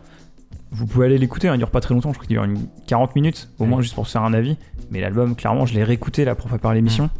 Vous 0.70 0.86
pouvez 0.86 1.06
aller 1.06 1.18
l'écouter, 1.18 1.48
hein, 1.48 1.54
il 1.54 1.58
dure 1.58 1.70
pas 1.70 1.80
très 1.80 1.94
longtemps, 1.94 2.10
je 2.12 2.18
crois 2.18 2.26
qu'il 2.26 2.34
dure 2.36 2.44
une 2.44 2.66
40 2.86 3.14
minutes, 3.16 3.48
au 3.58 3.62
Ouais. 3.64 3.68
moins 3.70 3.80
juste 3.80 3.94
pour 3.94 4.06
se 4.06 4.12
faire 4.12 4.22
un 4.22 4.34
avis. 4.34 4.56
Mais 4.90 5.00
l'album, 5.00 5.34
clairement, 5.34 5.66
je 5.66 5.74
l'ai 5.74 5.84
réécouté 5.84 6.24
là 6.24 6.34
pour 6.34 6.46
préparer 6.48 6.74
l'émission. 6.74 7.10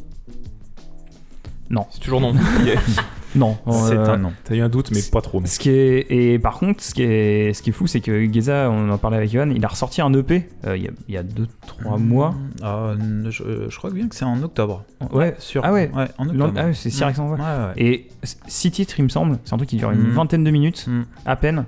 c'est 1.90 2.00
toujours 2.00 2.20
non 2.20 2.34
Non, 3.36 3.58
c'est 3.66 3.94
euh, 3.96 4.14
un 4.14 4.16
non. 4.16 4.32
T'as 4.44 4.54
eu 4.54 4.60
un 4.62 4.68
doute, 4.70 4.90
mais 4.90 5.00
pas 5.12 5.20
trop. 5.20 5.42
Ce 5.44 5.58
qui 5.58 5.68
est 5.70 6.06
et 6.10 6.38
par 6.38 6.58
contre, 6.58 6.82
ce 6.82 6.94
qui 6.94 7.02
est 7.02 7.52
ce 7.52 7.62
qui 7.62 7.70
est 7.70 7.72
fou, 7.74 7.86
c'est 7.86 8.00
que 8.00 8.32
Geza, 8.32 8.70
on 8.70 8.88
en 8.90 8.96
parlait 8.98 9.18
avec 9.18 9.30
Johan, 9.30 9.50
il 9.50 9.62
a 9.64 9.68
ressorti 9.68 10.00
un 10.00 10.12
EP 10.14 10.48
euh, 10.66 10.76
il 10.76 10.84
y 10.84 10.88
a- 10.88 10.92
il 11.08 11.14
y 11.14 11.18
a 11.18 11.22
2-3 11.22 11.98
mois. 11.98 12.34
Ah, 12.62 12.92
n- 12.98 13.26
je, 13.30 13.68
je 13.68 13.76
crois 13.76 13.90
bien 13.90 14.08
que 14.08 14.14
c'est 14.14 14.24
en 14.24 14.42
octobre. 14.42 14.82
Ouais, 15.12 15.34
sûr. 15.38 15.60
Ah 15.64 15.72
ouais. 15.72 15.90
en 16.18 16.24
L'an- 16.24 16.46
octobre. 16.46 16.52
ah 16.56 16.64
ouais, 16.66 16.74
c'est 16.74 16.88
si 16.90 17.04
récent, 17.04 17.28
ouais. 17.30 17.38
Ouais, 17.38 17.44
ouais. 17.44 17.72
Et 17.76 18.08
6 18.46 18.70
titres, 18.70 18.94
il 18.98 19.02
me 19.04 19.08
semble. 19.10 19.38
C'est 19.44 19.52
un 19.52 19.58
truc 19.58 19.68
qui 19.68 19.76
dure 19.76 19.90
une 19.90 20.00
Mhm. 20.04 20.10
vingtaine 20.12 20.44
de 20.44 20.50
minutes, 20.50 20.86
Mm. 20.88 21.02
à 21.26 21.36
peine. 21.36 21.64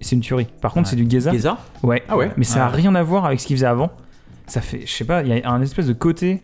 C'est 0.00 0.16
une 0.16 0.20
tuerie. 0.22 0.48
Par 0.60 0.72
contre, 0.72 0.88
Ouais. 0.88 0.96
c'est 0.98 1.02
du 1.04 1.08
Geza. 1.08 1.32
Geza 1.32 1.58
Ouais. 1.84 2.02
Ah 2.08 2.16
ouais 2.16 2.32
Mais 2.36 2.44
ça 2.44 2.66
a 2.66 2.70
Ouais. 2.70 2.76
rien 2.76 2.94
à 2.96 3.02
voir 3.04 3.24
avec 3.24 3.38
ce 3.40 3.46
qu'il 3.46 3.56
faisait 3.56 3.66
avant. 3.66 3.92
Ça 4.48 4.60
fait, 4.60 4.82
je 4.84 4.90
sais 4.92 5.04
pas, 5.04 5.22
il 5.22 5.28
y 5.28 5.40
a 5.40 5.50
un 5.50 5.62
espèce 5.62 5.86
de 5.86 5.92
côté 5.94 6.42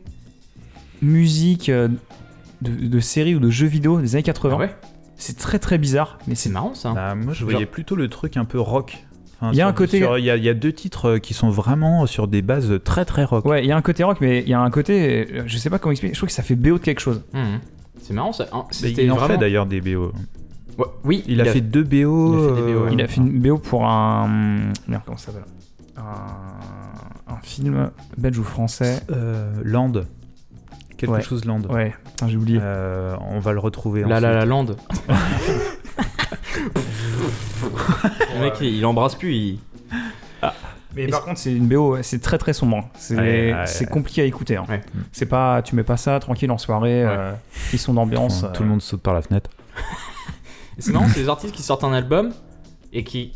musique 1.02 1.68
euh, 1.68 1.88
de, 2.62 2.70
de 2.86 3.00
série 3.00 3.34
ou 3.34 3.40
de 3.40 3.50
jeux 3.50 3.66
vidéo 3.66 4.00
des 4.00 4.14
années 4.16 4.22
80. 4.22 4.54
Ah 4.54 4.58
ouais 4.60 4.74
C'est 5.16 5.36
très 5.36 5.58
très 5.58 5.78
bizarre, 5.78 6.18
mais 6.26 6.34
c'est 6.34 6.50
marrant 6.50 6.74
ça 6.74 6.92
Bah, 6.92 7.14
moi, 7.14 7.32
je 7.32 7.40
Genre- 7.40 7.50
voyais 7.50 7.66
plutôt 7.66 7.96
le 7.96 8.08
truc 8.08 8.36
un 8.36 8.44
peu 8.44 8.60
rock. 8.60 9.04
Enfin, 9.40 9.52
Il 9.52 9.56
y 9.56 9.60
a 9.60 9.64
sur- 9.64 9.68
un 9.68 9.72
côté- 9.72 9.98
Il 10.18 10.24
y, 10.24 10.30
a- 10.30 10.36
il 10.36 10.44
y 10.44 10.48
a 10.48 10.54
deux 10.54 10.72
titres 10.72 11.06
euh, 11.12 11.18
qui 11.18 11.32
sont 11.32 11.48
vraiment 11.50 12.04
sur 12.06 12.28
des 12.28 12.42
bases 12.42 12.72
très 12.84 13.04
très 13.06 13.24
rock. 13.24 13.44
Ouais, 13.46 13.64
il 13.64 13.68
y 13.68 13.72
a 13.72 13.76
un 13.76 13.82
côté 13.82 14.04
rock, 14.04 14.18
mais 14.20 14.40
il 14.40 14.48
y 14.48 14.52
a 14.54 14.60
un 14.60 14.70
côté, 14.70 15.26
euh, 15.32 15.42
je 15.46 15.56
sais 15.56 15.70
pas 15.70 15.78
comment 15.78 15.92
expliquer. 15.92 16.12
Je 16.14 16.18
trouve 16.20 16.28
que 16.28 16.34
ça 16.34 16.42
fait 16.42 16.56
BO 16.56 16.74
de 16.78 16.84
quelque 16.84 17.00
chose. 17.00 17.22
Mhm. 17.32 17.60
c'est 18.02 18.12
marrant 18.14 18.32
ça 18.32 18.46
Hein, 18.52 18.64
c'était 18.70 19.04
il 19.04 19.10
en 19.12 19.14
vraiment 19.16 19.34
fait 19.34 19.38
d'ailleurs 19.38 19.66
des 19.66 19.80
BO. 19.80 20.12
Ouais, 20.78 20.84
oui 21.04 21.24
Il, 21.26 21.40
a, 21.40 21.44
fait 21.46 21.60
deux 21.60 21.82
BO. 21.82 22.34
il 22.34 22.52
a 22.52 22.54
fait 22.56 22.62
des 22.62 22.72
BO, 22.72 22.78
euh, 22.78 22.84
ouais. 22.86 22.90
Il 22.92 23.02
a 23.02 23.06
fait 23.08 23.20
une 23.20 23.38
BO 23.40 23.58
pour 23.58 23.86
un. 23.86 24.28
Merde, 24.88 25.02
comment 25.04 25.16
ça 25.18 25.26
s'appelle? 25.32 25.44
Un... 25.98 27.32
un 27.34 27.38
film 27.42 27.90
belge 28.16 28.38
ou 28.38 28.44
français. 28.44 29.00
euh, 29.10 29.52
Land. 29.64 29.92
Quelque 31.00 31.12
Ouais. 31.14 31.22
chose 31.22 31.46
Land. 31.46 31.62
Ouais, 31.70 31.94
putain, 32.04 32.28
j'ai 32.28 32.36
oublié. 32.36 32.58
Euh, 32.62 33.16
on 33.30 33.40
va 33.40 33.52
le 33.52 33.58
retrouver. 33.58 34.02
La 34.02 34.20
La 34.20 34.28
ensuite. 34.28 34.40
La 34.40 34.44
Land 34.44 34.66
le 38.34 38.40
mec 38.40 38.54
il, 38.60 38.76
il 38.76 38.86
embrasse 38.86 39.14
plus 39.14 39.34
il... 39.34 39.58
Mais 40.96 41.06
par 41.06 41.24
contre, 41.24 41.38
c'est 41.38 41.54
une 41.54 41.68
BO, 41.68 41.98
c'est 42.02 42.18
très 42.20 42.36
très 42.36 42.52
sombre. 42.52 42.88
C'est 42.98 43.14
Ouais, 43.16 43.52
ouais, 43.54 43.66
c'est 43.66 43.88
compliqué 43.88 44.22
à 44.22 44.24
écouter. 44.24 44.56
hein. 44.56 44.64
Ouais. 44.68 44.80
C'est 45.12 45.26
pas, 45.26 45.62
tu 45.62 45.76
mets 45.76 45.84
pas 45.84 45.96
ça 45.96 46.18
tranquille 46.18 46.50
en 46.50 46.58
soirée, 46.58 47.04
Ouais. 47.04 47.14
euh, 47.16 47.32
qui 47.70 47.78
sont 47.78 47.94
d'ambiance. 47.94 48.44
Tout 48.54 48.64
le 48.64 48.68
monde 48.70 48.82
saute 48.82 49.00
par 49.00 49.14
la 49.14 49.22
fenêtre. 49.22 49.50
C'est 50.78 50.92
marrant, 50.92 51.06
c'est 51.08 51.20
des 51.20 51.28
artistes 51.28 51.54
qui 51.54 51.62
sortent 51.62 51.84
un 51.84 51.92
album 51.92 52.32
et 52.92 53.04
qui, 53.04 53.34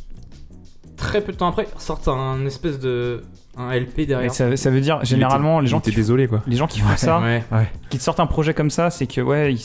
très 0.96 1.20
peu 1.20 1.30
de 1.30 1.36
temps 1.36 1.46
après, 1.46 1.68
sortent 1.78 2.08
un 2.08 2.44
espèce 2.46 2.78
de. 2.80 3.22
Un 3.56 3.72
LP 3.78 4.02
derrière. 4.06 4.32
ça, 4.34 4.56
ça 4.56 4.70
veut 4.70 4.80
dire 4.80 5.04
généralement 5.04 5.60
les 5.60 5.66
gens 5.68 5.80
T'es 5.80 5.90
qui 5.90 5.96
désolé 5.96 6.26
quoi. 6.28 6.42
les 6.46 6.56
gens 6.56 6.66
qui 6.66 6.80
font 6.80 6.96
ça, 6.96 7.20
Ouais. 7.20 7.42
qui 7.90 7.98
te 7.98 8.02
sortent 8.02 8.20
un 8.20 8.26
projet 8.26 8.54
comme 8.54 8.70
ça, 8.70 8.90
c'est 8.90 9.06
que 9.06 9.20
ouais 9.20 9.54
ils, 9.54 9.60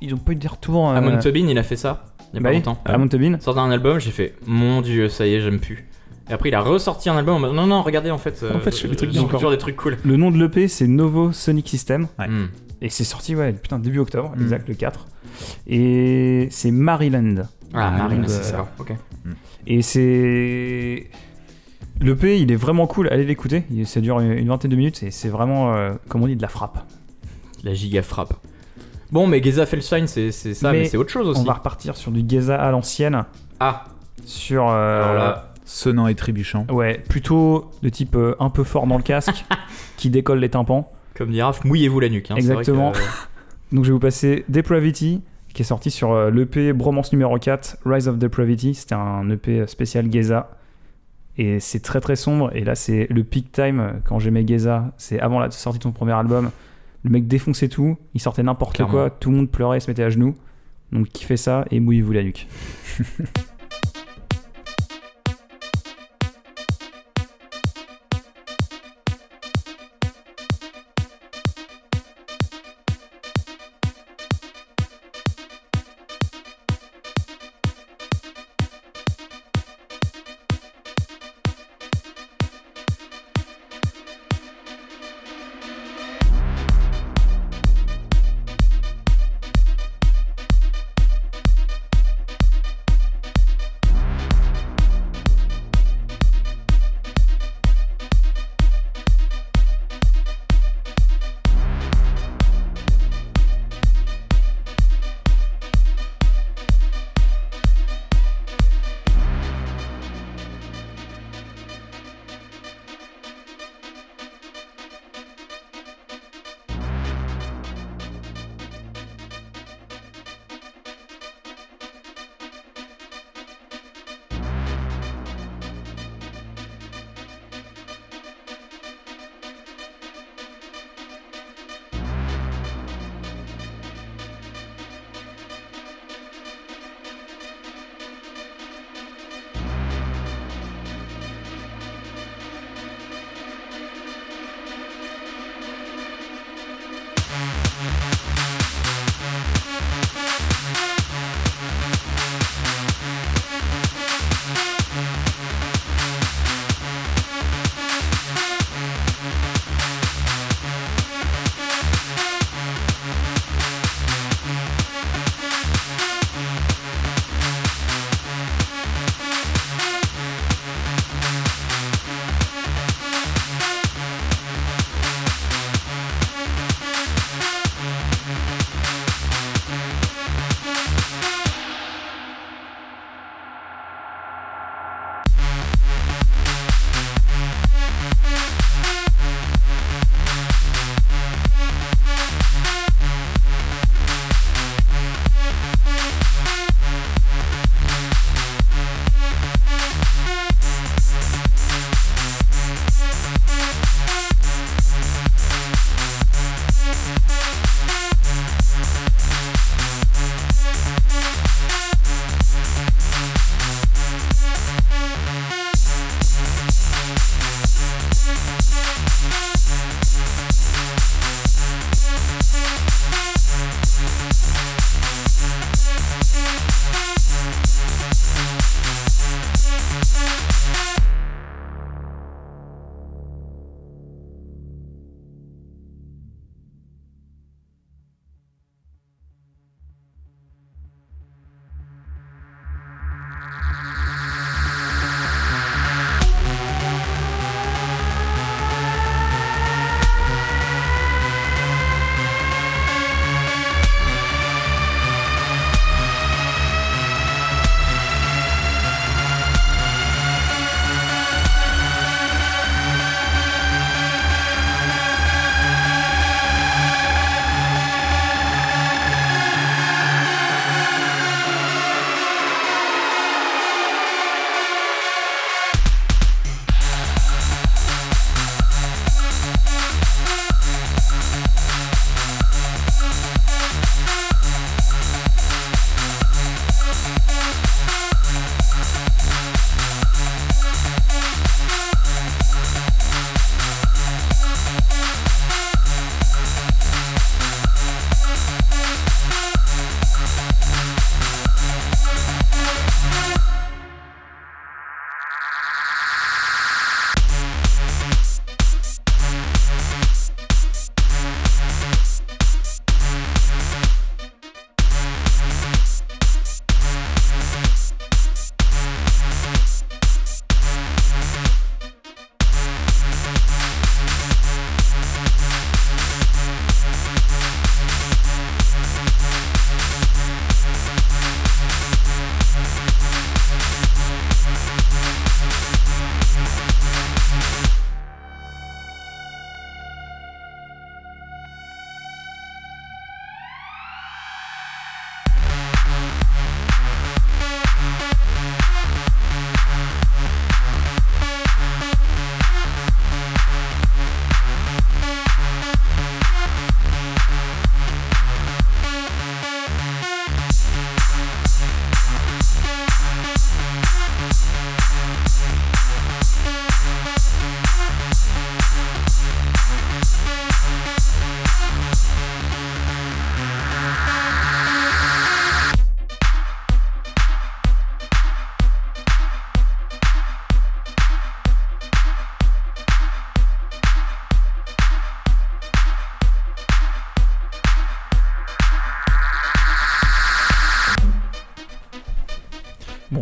ils 0.00 0.14
ont 0.14 0.18
pas 0.18 0.32
eu 0.32 0.36
des 0.36 0.48
retours. 0.48 0.88
euh, 0.90 0.94
Amon 0.96 1.18
Tobin, 1.18 1.46
il 1.48 1.58
a 1.58 1.62
fait 1.62 1.76
ça 1.76 2.04
il 2.32 2.36
y 2.36 2.38
a 2.38 2.40
bah 2.42 2.48
pas 2.50 2.50
oui, 2.50 2.56
longtemps. 2.56 2.78
Amon 2.84 3.08
Tobin. 3.08 3.38
Sorti 3.40 3.60
un 3.60 3.70
album, 3.70 3.98
j'ai 4.00 4.10
fait 4.10 4.34
mon 4.46 4.80
dieu, 4.82 5.08
ça 5.08 5.26
y 5.26 5.34
est, 5.34 5.40
j'aime 5.40 5.58
plus. 5.60 5.88
Et 6.28 6.32
après, 6.32 6.48
il 6.48 6.54
a 6.56 6.60
ressorti 6.60 7.08
un 7.08 7.16
album 7.16 7.36
en 7.36 7.38
mode 7.38 7.54
non, 7.54 7.66
non, 7.68 7.82
regardez, 7.82 8.10
en 8.10 8.18
fait. 8.18 8.44
En 8.52 8.58
fait, 8.58 8.72
je 8.74 8.80
fais 8.82 8.88
des 8.88 8.96
trucs 8.96 9.10
bien. 9.10 9.22
des 9.50 9.58
trucs 9.58 9.76
cool. 9.76 9.96
Le 10.04 10.16
nom 10.16 10.30
de 10.32 10.38
l'EP 10.38 10.66
c'est 10.68 10.88
Novo 10.88 11.30
Sonic 11.32 11.68
System 11.68 12.08
Ouais. 12.18 12.26
Hmm. 12.26 12.48
et 12.82 12.88
c'est 12.90 13.04
sorti 13.04 13.34
ouais 13.36 13.52
putain 13.52 13.78
début 13.78 14.00
octobre, 14.00 14.32
Mm. 14.36 14.42
exact 14.42 14.68
le 14.68 14.74
4. 14.74 15.06
Et 15.68 16.48
c'est 16.50 16.70
Maryland. 16.70 17.46
Ah, 17.74 17.90
Marine, 17.90 18.22
euh, 18.24 18.28
c'est 18.28 18.42
ça. 18.42 18.66
Ok. 18.78 18.92
Et 19.66 19.82
c'est. 19.82 21.06
L'EP, 22.00 22.40
il 22.40 22.52
est 22.52 22.56
vraiment 22.56 22.86
cool, 22.86 23.08
allez 23.08 23.24
l'écouter. 23.24 23.64
Ça 23.84 24.00
dure 24.00 24.20
une 24.20 24.48
vingtaine 24.48 24.70
de 24.70 24.76
minutes 24.76 25.02
et 25.02 25.10
c'est 25.10 25.28
vraiment, 25.28 25.74
euh, 25.74 25.92
comme 26.08 26.22
on 26.22 26.26
dit, 26.26 26.36
de 26.36 26.42
la 26.42 26.48
frappe. 26.48 26.78
La 27.64 27.72
giga 27.74 28.02
frappe. 28.02 28.34
Bon, 29.12 29.26
mais 29.26 29.42
Geza 29.42 29.66
Felstein, 29.66 30.06
c'est 30.06 30.30
c'est 30.32 30.52
ça, 30.54 30.72
mais, 30.72 30.80
Mais 30.80 30.84
c'est 30.86 30.96
autre 30.96 31.10
chose 31.10 31.28
aussi. 31.28 31.40
On 31.40 31.44
va 31.44 31.54
repartir 31.54 31.96
sur 31.96 32.10
du 32.10 32.22
Geza 32.28 32.56
à 32.60 32.70
l'ancienne. 32.70 33.24
Ah, 33.60 33.84
Sur. 34.24 34.68
euh, 34.68 35.02
alors 35.02 35.14
là, 35.14 35.52
Sonnant 35.64 36.06
et 36.06 36.14
trébuchant. 36.14 36.66
Ouais, 36.70 37.02
plutôt 37.08 37.70
de 37.82 37.88
type 37.88 38.14
euh, 38.14 38.36
un 38.38 38.50
peu 38.50 38.62
fort 38.62 38.86
dans 38.86 38.96
le 38.96 39.02
casque, 39.02 39.44
qui 39.96 40.10
décolle 40.10 40.38
les 40.38 40.50
tympans. 40.50 40.92
comme 41.14 41.30
dit 41.30 41.40
Raph, 41.42 41.64
mouillez-vous 41.64 41.98
la 42.00 42.08
nuque. 42.08 42.30
hein, 42.30 42.34
vrai 42.34 42.40
Exactement. 42.42 42.92
que, 42.92 42.98
euh, 42.98 43.02
Donc 43.72 43.84
je 43.84 43.88
vais 43.88 43.94
vous 43.94 43.98
passer 43.98 44.44
Depravity, 44.48 45.22
qui 45.54 45.62
est 45.62 45.64
sorti 45.64 45.90
sur 45.90 46.30
l'EP 46.30 46.72
Bromance 46.72 47.10
numéro 47.12 47.36
4, 47.38 47.78
Rise 47.84 48.06
of 48.06 48.18
Depravity. 48.18 48.74
C'était 48.74 48.94
un 48.94 49.28
EP 49.30 49.66
spécial 49.66 50.12
Geza. 50.12 50.50
Et 51.38 51.60
c'est 51.60 51.80
très 51.80 52.00
très 52.00 52.16
sombre. 52.16 52.50
Et 52.54 52.64
là, 52.64 52.74
c'est 52.74 53.06
le 53.10 53.24
peak 53.24 53.52
time 53.52 53.80
euh, 53.80 53.92
quand 54.04 54.18
j'aimais 54.18 54.46
Geza. 54.46 54.92
C'est 54.96 55.20
avant 55.20 55.38
la 55.38 55.50
sortie 55.50 55.78
de 55.78 55.82
son 55.82 55.92
premier 55.92 56.12
album. 56.12 56.50
Le 57.04 57.10
mec 57.10 57.28
défonçait 57.28 57.68
tout, 57.68 57.96
il 58.14 58.20
sortait 58.20 58.42
n'importe 58.42 58.82
quoi, 58.84 59.10
tout 59.10 59.30
le 59.30 59.36
monde 59.36 59.50
pleurait, 59.50 59.78
se 59.78 59.88
mettait 59.88 60.02
à 60.02 60.10
genoux. 60.10 60.34
Donc 60.90 61.08
kiffez 61.08 61.36
ça 61.36 61.64
et 61.70 61.78
mouillez-vous 61.78 62.12
la 62.12 62.24
nuque. 62.24 62.48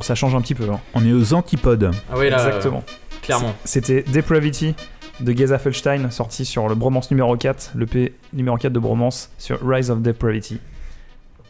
ça 0.05 0.15
change 0.15 0.35
un 0.35 0.41
petit 0.41 0.55
peu. 0.55 0.69
hein. 0.71 0.81
On 0.95 1.05
est 1.07 1.13
aux 1.13 1.35
antipodes. 1.35 1.91
Ah 2.11 2.15
oui, 2.17 2.31
là, 2.31 2.37
Exactement. 2.47 2.79
euh, 2.87 3.17
clairement. 3.23 3.55
C'était 3.65 4.03
Depravity 4.03 4.75
de 5.21 5.33
Geza 5.33 5.59
Felstein, 5.59 6.11
sorti 6.11 6.45
sur 6.45 6.69
le 6.69 6.75
Bromance 6.75 7.11
numéro 7.11 7.37
4, 7.37 7.73
le 7.75 7.87
P 7.87 8.15
numéro 8.33 8.57
4 8.57 8.73
de 8.73 8.79
Bromance, 8.79 9.31
sur 9.39 9.59
Rise 9.67 9.91
of 9.91 10.01
Depravity. 10.03 10.59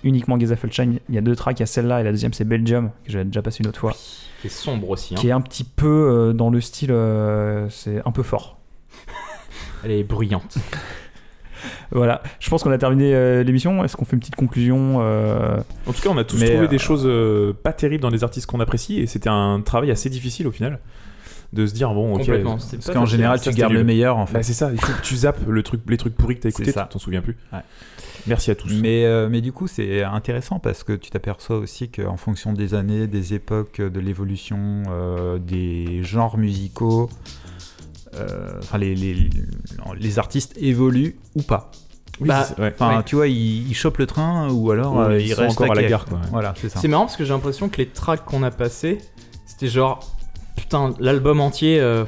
Uniquement 0.02 0.38
Geza 0.38 0.54
Felstein. 0.56 0.98
Il 1.08 1.14
y 1.14 1.18
a 1.18 1.22
deux 1.22 1.34
tracks, 1.34 1.58
il 1.58 1.62
y 1.62 1.64
a 1.64 1.66
celle-là 1.66 2.00
et 2.00 2.04
la 2.04 2.10
deuxième 2.10 2.32
c'est 2.34 2.44
Belgium, 2.44 2.90
que 3.06 3.12
j'avais 3.12 3.24
déjà 3.24 3.40
passé 3.40 3.62
une 3.62 3.68
autre 3.68 3.80
fois, 3.80 3.94
C'est 4.42 4.50
sombre 4.50 4.90
aussi. 4.90 5.14
hein. 5.14 5.18
qui 5.18 5.28
est 5.28 5.32
un 5.32 5.40
petit 5.40 5.64
peu 5.64 5.86
euh, 6.10 6.32
dans 6.34 6.50
le 6.50 6.60
style. 6.60 6.90
euh, 6.92 7.68
c'est 7.70 8.02
un 8.04 8.10
peu 8.12 8.22
fort. 8.22 8.58
Elle 9.82 9.92
est 9.92 10.04
bruyante. 10.04 10.56
Voilà, 11.90 12.22
je 12.40 12.48
pense 12.50 12.62
qu'on 12.62 12.70
a 12.70 12.78
terminé 12.78 13.14
euh, 13.14 13.42
l'émission. 13.42 13.84
Est-ce 13.84 13.96
qu'on 13.96 14.04
fait 14.04 14.14
une 14.14 14.20
petite 14.20 14.36
conclusion 14.36 14.98
euh, 15.00 15.58
En 15.86 15.92
tout 15.92 16.02
cas, 16.02 16.10
on 16.10 16.18
a 16.18 16.24
tous 16.24 16.38
Mais, 16.38 16.50
trouvé 16.50 16.64
euh, 16.64 16.68
des 16.68 16.78
choses 16.78 17.04
euh, 17.06 17.52
pas 17.52 17.72
terribles 17.72 18.02
dans 18.02 18.10
des 18.10 18.24
artistes 18.24 18.46
qu'on 18.46 18.60
apprécie 18.60 19.00
et 19.00 19.06
c'était 19.06 19.30
un 19.30 19.60
travail 19.60 19.90
assez 19.90 20.10
difficile 20.10 20.46
au 20.46 20.52
final 20.52 20.78
de 21.52 21.66
se 21.66 21.74
dire 21.74 21.92
bon, 21.94 22.14
ok. 22.16 22.28
Parce 22.42 22.90
qu'en 22.92 23.06
général, 23.06 23.40
tu 23.40 23.50
gardes 23.50 23.72
le 23.72 23.84
meilleur 23.84 24.16
en 24.16 24.26
fait. 24.26 24.34
Bah, 24.34 24.42
c'est 24.42 24.52
ça, 24.52 24.70
il 24.72 24.80
faut 24.80 24.92
que 24.92 25.02
tu 25.02 25.16
zappes 25.16 25.46
le 25.46 25.62
truc, 25.62 25.82
les 25.88 25.96
trucs 25.96 26.16
pourris 26.16 26.36
que 26.36 26.42
t'as 26.42 26.48
écoutés, 26.48 26.66
C'est 26.66 26.72
ça. 26.72 26.82
tu 26.82 26.94
t'en 26.94 26.98
souviens 26.98 27.22
plus. 27.22 27.36
Ouais. 27.52 27.60
Merci 28.26 28.50
à 28.50 28.54
tous. 28.54 28.72
Mais, 28.72 29.04
euh, 29.04 29.28
mais 29.28 29.40
du 29.40 29.52
coup, 29.52 29.66
c'est 29.66 30.02
intéressant 30.02 30.58
parce 30.58 30.82
que 30.82 30.92
tu 30.94 31.10
t'aperçois 31.10 31.58
aussi 31.58 31.90
qu'en 31.90 32.16
fonction 32.16 32.52
des 32.52 32.74
années, 32.74 33.06
des 33.06 33.34
époques, 33.34 33.80
de 33.80 34.00
l'évolution, 34.00 34.82
euh, 34.88 35.38
des 35.38 36.02
genres 36.02 36.38
musicaux, 36.38 37.10
euh, 37.10 37.43
enfin, 38.60 38.78
les, 38.78 38.94
les, 38.94 39.28
les 39.98 40.18
artistes 40.18 40.54
évoluent 40.58 41.16
ou 41.34 41.42
pas. 41.42 41.70
Oui, 42.20 42.28
Bah, 42.28 42.46
ouais. 42.58 42.72
Ouais. 42.80 43.02
tu 43.04 43.16
vois, 43.16 43.26
ils, 43.26 43.68
ils 43.68 43.74
chopent 43.74 43.98
le 43.98 44.06
train 44.06 44.48
ou 44.50 44.70
alors 44.70 45.00
euh, 45.00 45.18
ils 45.20 45.34
restent 45.34 45.60
encore 45.60 45.72
à 45.72 45.74
la 45.74 45.82
gare, 45.88 46.04
quoi, 46.04 46.18
ouais. 46.18 46.24
Voilà, 46.30 46.54
c'est 46.56 46.68
ça. 46.68 46.78
C'est 46.80 46.86
marrant 46.88 47.06
parce 47.06 47.16
que 47.16 47.24
j'ai 47.24 47.32
l'impression 47.32 47.68
que 47.68 47.78
les 47.78 47.88
tracks 47.88 48.24
qu'on 48.24 48.42
a 48.44 48.50
passés, 48.50 48.98
c'était 49.46 49.66
genre. 49.68 50.10
Putain, 50.56 50.94
l'album 51.00 51.40
entier. 51.40 51.80
euh, 51.80 52.04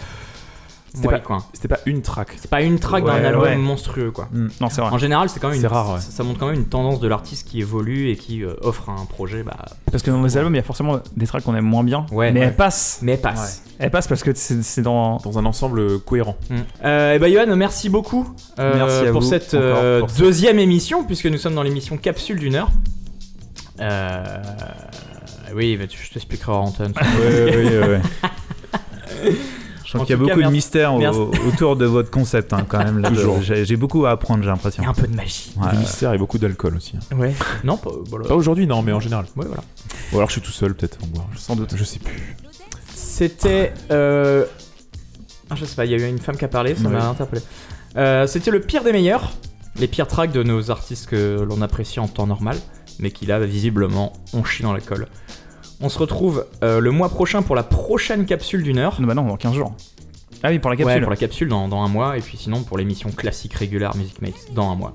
C'était 0.97 1.09
ouais, 1.09 1.15
pas- 1.15 1.21
quoi. 1.21 1.39
C'était 1.53 1.69
pas 1.69 1.79
une 1.87 2.01
track. 2.03 2.29
C'est 2.37 2.51
pas 2.51 2.63
une 2.63 2.79
track 2.79 3.05
Ouais, 3.05 3.11
d'un 3.21 3.25
album 3.25 3.43
ouais. 3.43 3.57
monstrueux, 3.57 4.11
quoi. 4.11 4.29
Mm. 4.33 4.49
Non, 4.61 4.69
c'est 4.71 4.81
vrai. 4.81 4.91
En 4.91 4.99
général, 4.99 5.29
c'est 5.29 5.39
quand 5.41 5.49
même 5.51 5.61
une, 5.61 5.67
rare, 5.67 5.95
ouais. 5.95 6.01
ça, 6.01 6.11
ça 6.11 6.23
montre 6.25 6.39
quand 6.41 6.47
même 6.47 6.55
une 6.57 6.67
tendance 6.67 7.01
de 7.01 7.07
l'artiste 7.09 7.47
qui 7.49 7.61
évolue 7.61 8.09
et 8.11 8.17
qui 8.17 8.43
euh, 8.43 8.55
offre 8.63 8.89
un 8.89 9.05
projet. 9.05 9.43
Bah, 9.43 9.57
Parce 9.91 10.03
que 10.03 10.11
dans 10.11 10.23
les 10.23 10.37
albums, 10.39 10.55
il 10.55 10.57
y 10.57 10.61
a 10.61 10.65
forcément 10.65 10.99
des 11.17 11.27
tracks 11.27 11.43
qu'on 11.45 11.55
aime 11.55 11.65
moins 11.67 11.85
bien, 11.85 12.07
Ouais, 12.11 12.33
mais 12.33 12.41
ouais. 12.41 12.47
elles 12.47 12.57
passent. 12.57 13.01
mais 13.03 13.17
passe. 13.17 13.63
Elles 13.79 13.91
passent 13.91 14.09
parce 14.09 14.23
que 14.23 14.31
c'est 14.35 14.63
c'est 14.63 14.81
dans. 14.83 15.19
Dans 15.19 15.39
un 15.39 15.45
ensemble 15.45 15.99
cohérent. 16.01 16.37
Mm. 16.49 16.55
Euh, 16.85 17.15
et 17.15 17.19
bah, 17.19 17.31
Johan, 17.31 17.55
merci 17.57 17.89
beaucoup 17.91 18.27
euh, 18.59 18.73
Merci 18.77 19.11
pour 19.13 19.21
vous 19.21 19.27
cette 19.29 19.55
encore 19.55 19.61
euh, 19.83 20.01
pour 20.01 20.11
ça. 20.11 20.19
deuxième 20.23 20.59
émission, 20.59 21.05
puisque 21.05 21.27
nous 21.27 21.37
sommes 21.39 21.55
dans 21.55 21.63
l'émission 21.63 21.97
Capsule 21.99 22.39
d'une 22.39 22.55
heure. 22.55 22.71
Euh, 23.81 24.25
oui, 25.55 25.77
bah, 25.77 25.87
tu- 25.87 25.99
je 26.03 26.11
t'expliquerai 26.13 26.53
en 26.53 26.65
antenne. 26.65 26.95
Ouais, 27.21 27.57
ouais, 27.57 28.01
ouais. 29.27 29.33
Sens 29.99 30.07
qu'il 30.07 30.17
y 30.17 30.19
a 30.21 30.25
cas, 30.27 30.35
beaucoup 30.35 30.47
de 30.49 30.53
mystère 30.53 30.95
au- 30.95 31.31
autour 31.49 31.77
de 31.77 31.85
votre 31.87 32.11
concept, 32.11 32.53
hein, 32.53 32.65
quand 32.69 32.79
même. 32.79 33.03
J'ai 33.43 33.77
beaucoup 33.77 34.07
à 34.07 34.11
apprendre, 34.13 34.43
j'ai 34.43 34.49
l'impression. 34.49 34.83
Et 34.83 34.87
un 34.87 34.95
peu 34.95 35.07
de 35.07 35.15
magie. 35.17 35.53
Ouais. 35.57 35.71
Du 35.73 35.79
mystère 35.79 36.13
et 36.13 36.19
beaucoup 36.19 36.39
d'alcool 36.39 36.77
aussi. 36.77 36.95
hein. 36.97 37.17
Ouais. 37.17 37.35
Non, 37.65 37.77
pas, 37.77 37.91
voilà. 38.09 38.27
Pas 38.29 38.35
aujourd'hui, 38.35 38.67
non, 38.67 38.83
mais 38.83 38.93
en 38.93 39.01
général. 39.01 39.27
Ouais, 39.37 39.47
voilà. 39.47 39.63
Ou 40.13 40.17
alors 40.17 40.29
je 40.29 40.33
suis 40.35 40.41
tout 40.43 40.53
seul, 40.53 40.75
peut-être, 40.75 40.99
en 41.03 41.07
boire. 41.09 41.27
Sans 41.37 41.57
doute. 41.57 41.75
Je 41.77 41.85
sais 41.85 41.99
plus. 41.99 42.37
C'était. 42.95 43.73
Euh... 43.91 44.45
Ah, 45.51 45.55
je 45.55 45.65
sais 45.65 45.77
pas, 45.77 45.85
il 45.85 45.93
y 45.93 45.95
a 45.95 45.99
eu 45.99 46.09
une 46.09 46.19
femme 46.19 46.37
qui 46.37 46.45
a 46.45 46.49
parlé, 46.49 46.75
ça 46.75 46.83
Ouais. 46.89 46.91
m'a 46.95 47.09
interpellé. 47.09 47.43
Euh, 47.97 48.27
C'était 48.27 48.51
le 48.51 48.61
pire 48.61 48.83
des 48.85 48.93
meilleurs. 48.93 49.33
Les 49.79 49.87
pires 49.89 50.09
tracks 50.09 50.33
de 50.33 50.43
nos 50.43 50.71
artistes 50.71 51.07
que 51.07 51.41
l'on 51.49 51.61
apprécie 51.63 52.01
en 52.01 52.09
temps 52.09 52.27
normal, 52.27 52.57
mais 52.99 53.11
qui 53.11 53.27
là, 53.27 53.39
visiblement, 53.41 54.13
ont 54.33 54.43
chié 54.43 54.63
dans 54.65 54.73
la 54.73 54.81
colle. 54.81 55.07
On 55.81 55.89
se 55.89 55.99
retrouve 55.99 56.47
euh, 56.63 56.81
le 56.81 56.91
mois 56.91 57.09
prochain 57.09 57.43
pour 57.43 57.55
la 57.55 57.63
prochaine 57.63 58.25
capsule 58.25 58.63
d'une 58.63 58.79
heure. 58.79 59.01
Non, 59.01 59.07
bah 59.07 59.15
non, 59.15 59.27
dans 59.27 59.37
15 59.37 59.55
jours. 59.55 59.75
Ah 60.43 60.49
oui, 60.51 60.59
pour 60.59 60.71
la 60.71 60.77
capsule. 60.77 61.03
Pour 61.03 61.11
la 61.11 61.17
capsule 61.17 61.49
dans, 61.49 61.83
un 61.83 61.89
mois, 61.89 62.17
et 62.17 62.21
puis 62.21 62.37
sinon 62.37 62.63
pour 62.63 62.79
l'émission 62.79 63.11
classique 63.11 63.55
régulière 63.55 63.97
Music 63.97 64.21
Makes 64.23 64.55
dans 64.55 64.71
un 64.71 64.75
mois. 64.75 64.93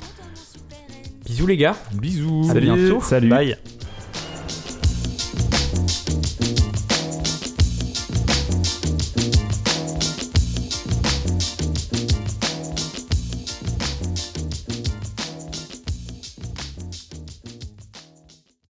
Bisous 1.25 1.47
les 1.47 1.57
gars. 1.57 1.75
Bisous. 1.93 2.47
À 2.49 2.53
Salut. 2.53 2.73
bientôt. 2.73 3.01
Salut. 3.01 3.29
Bye. 3.29 3.57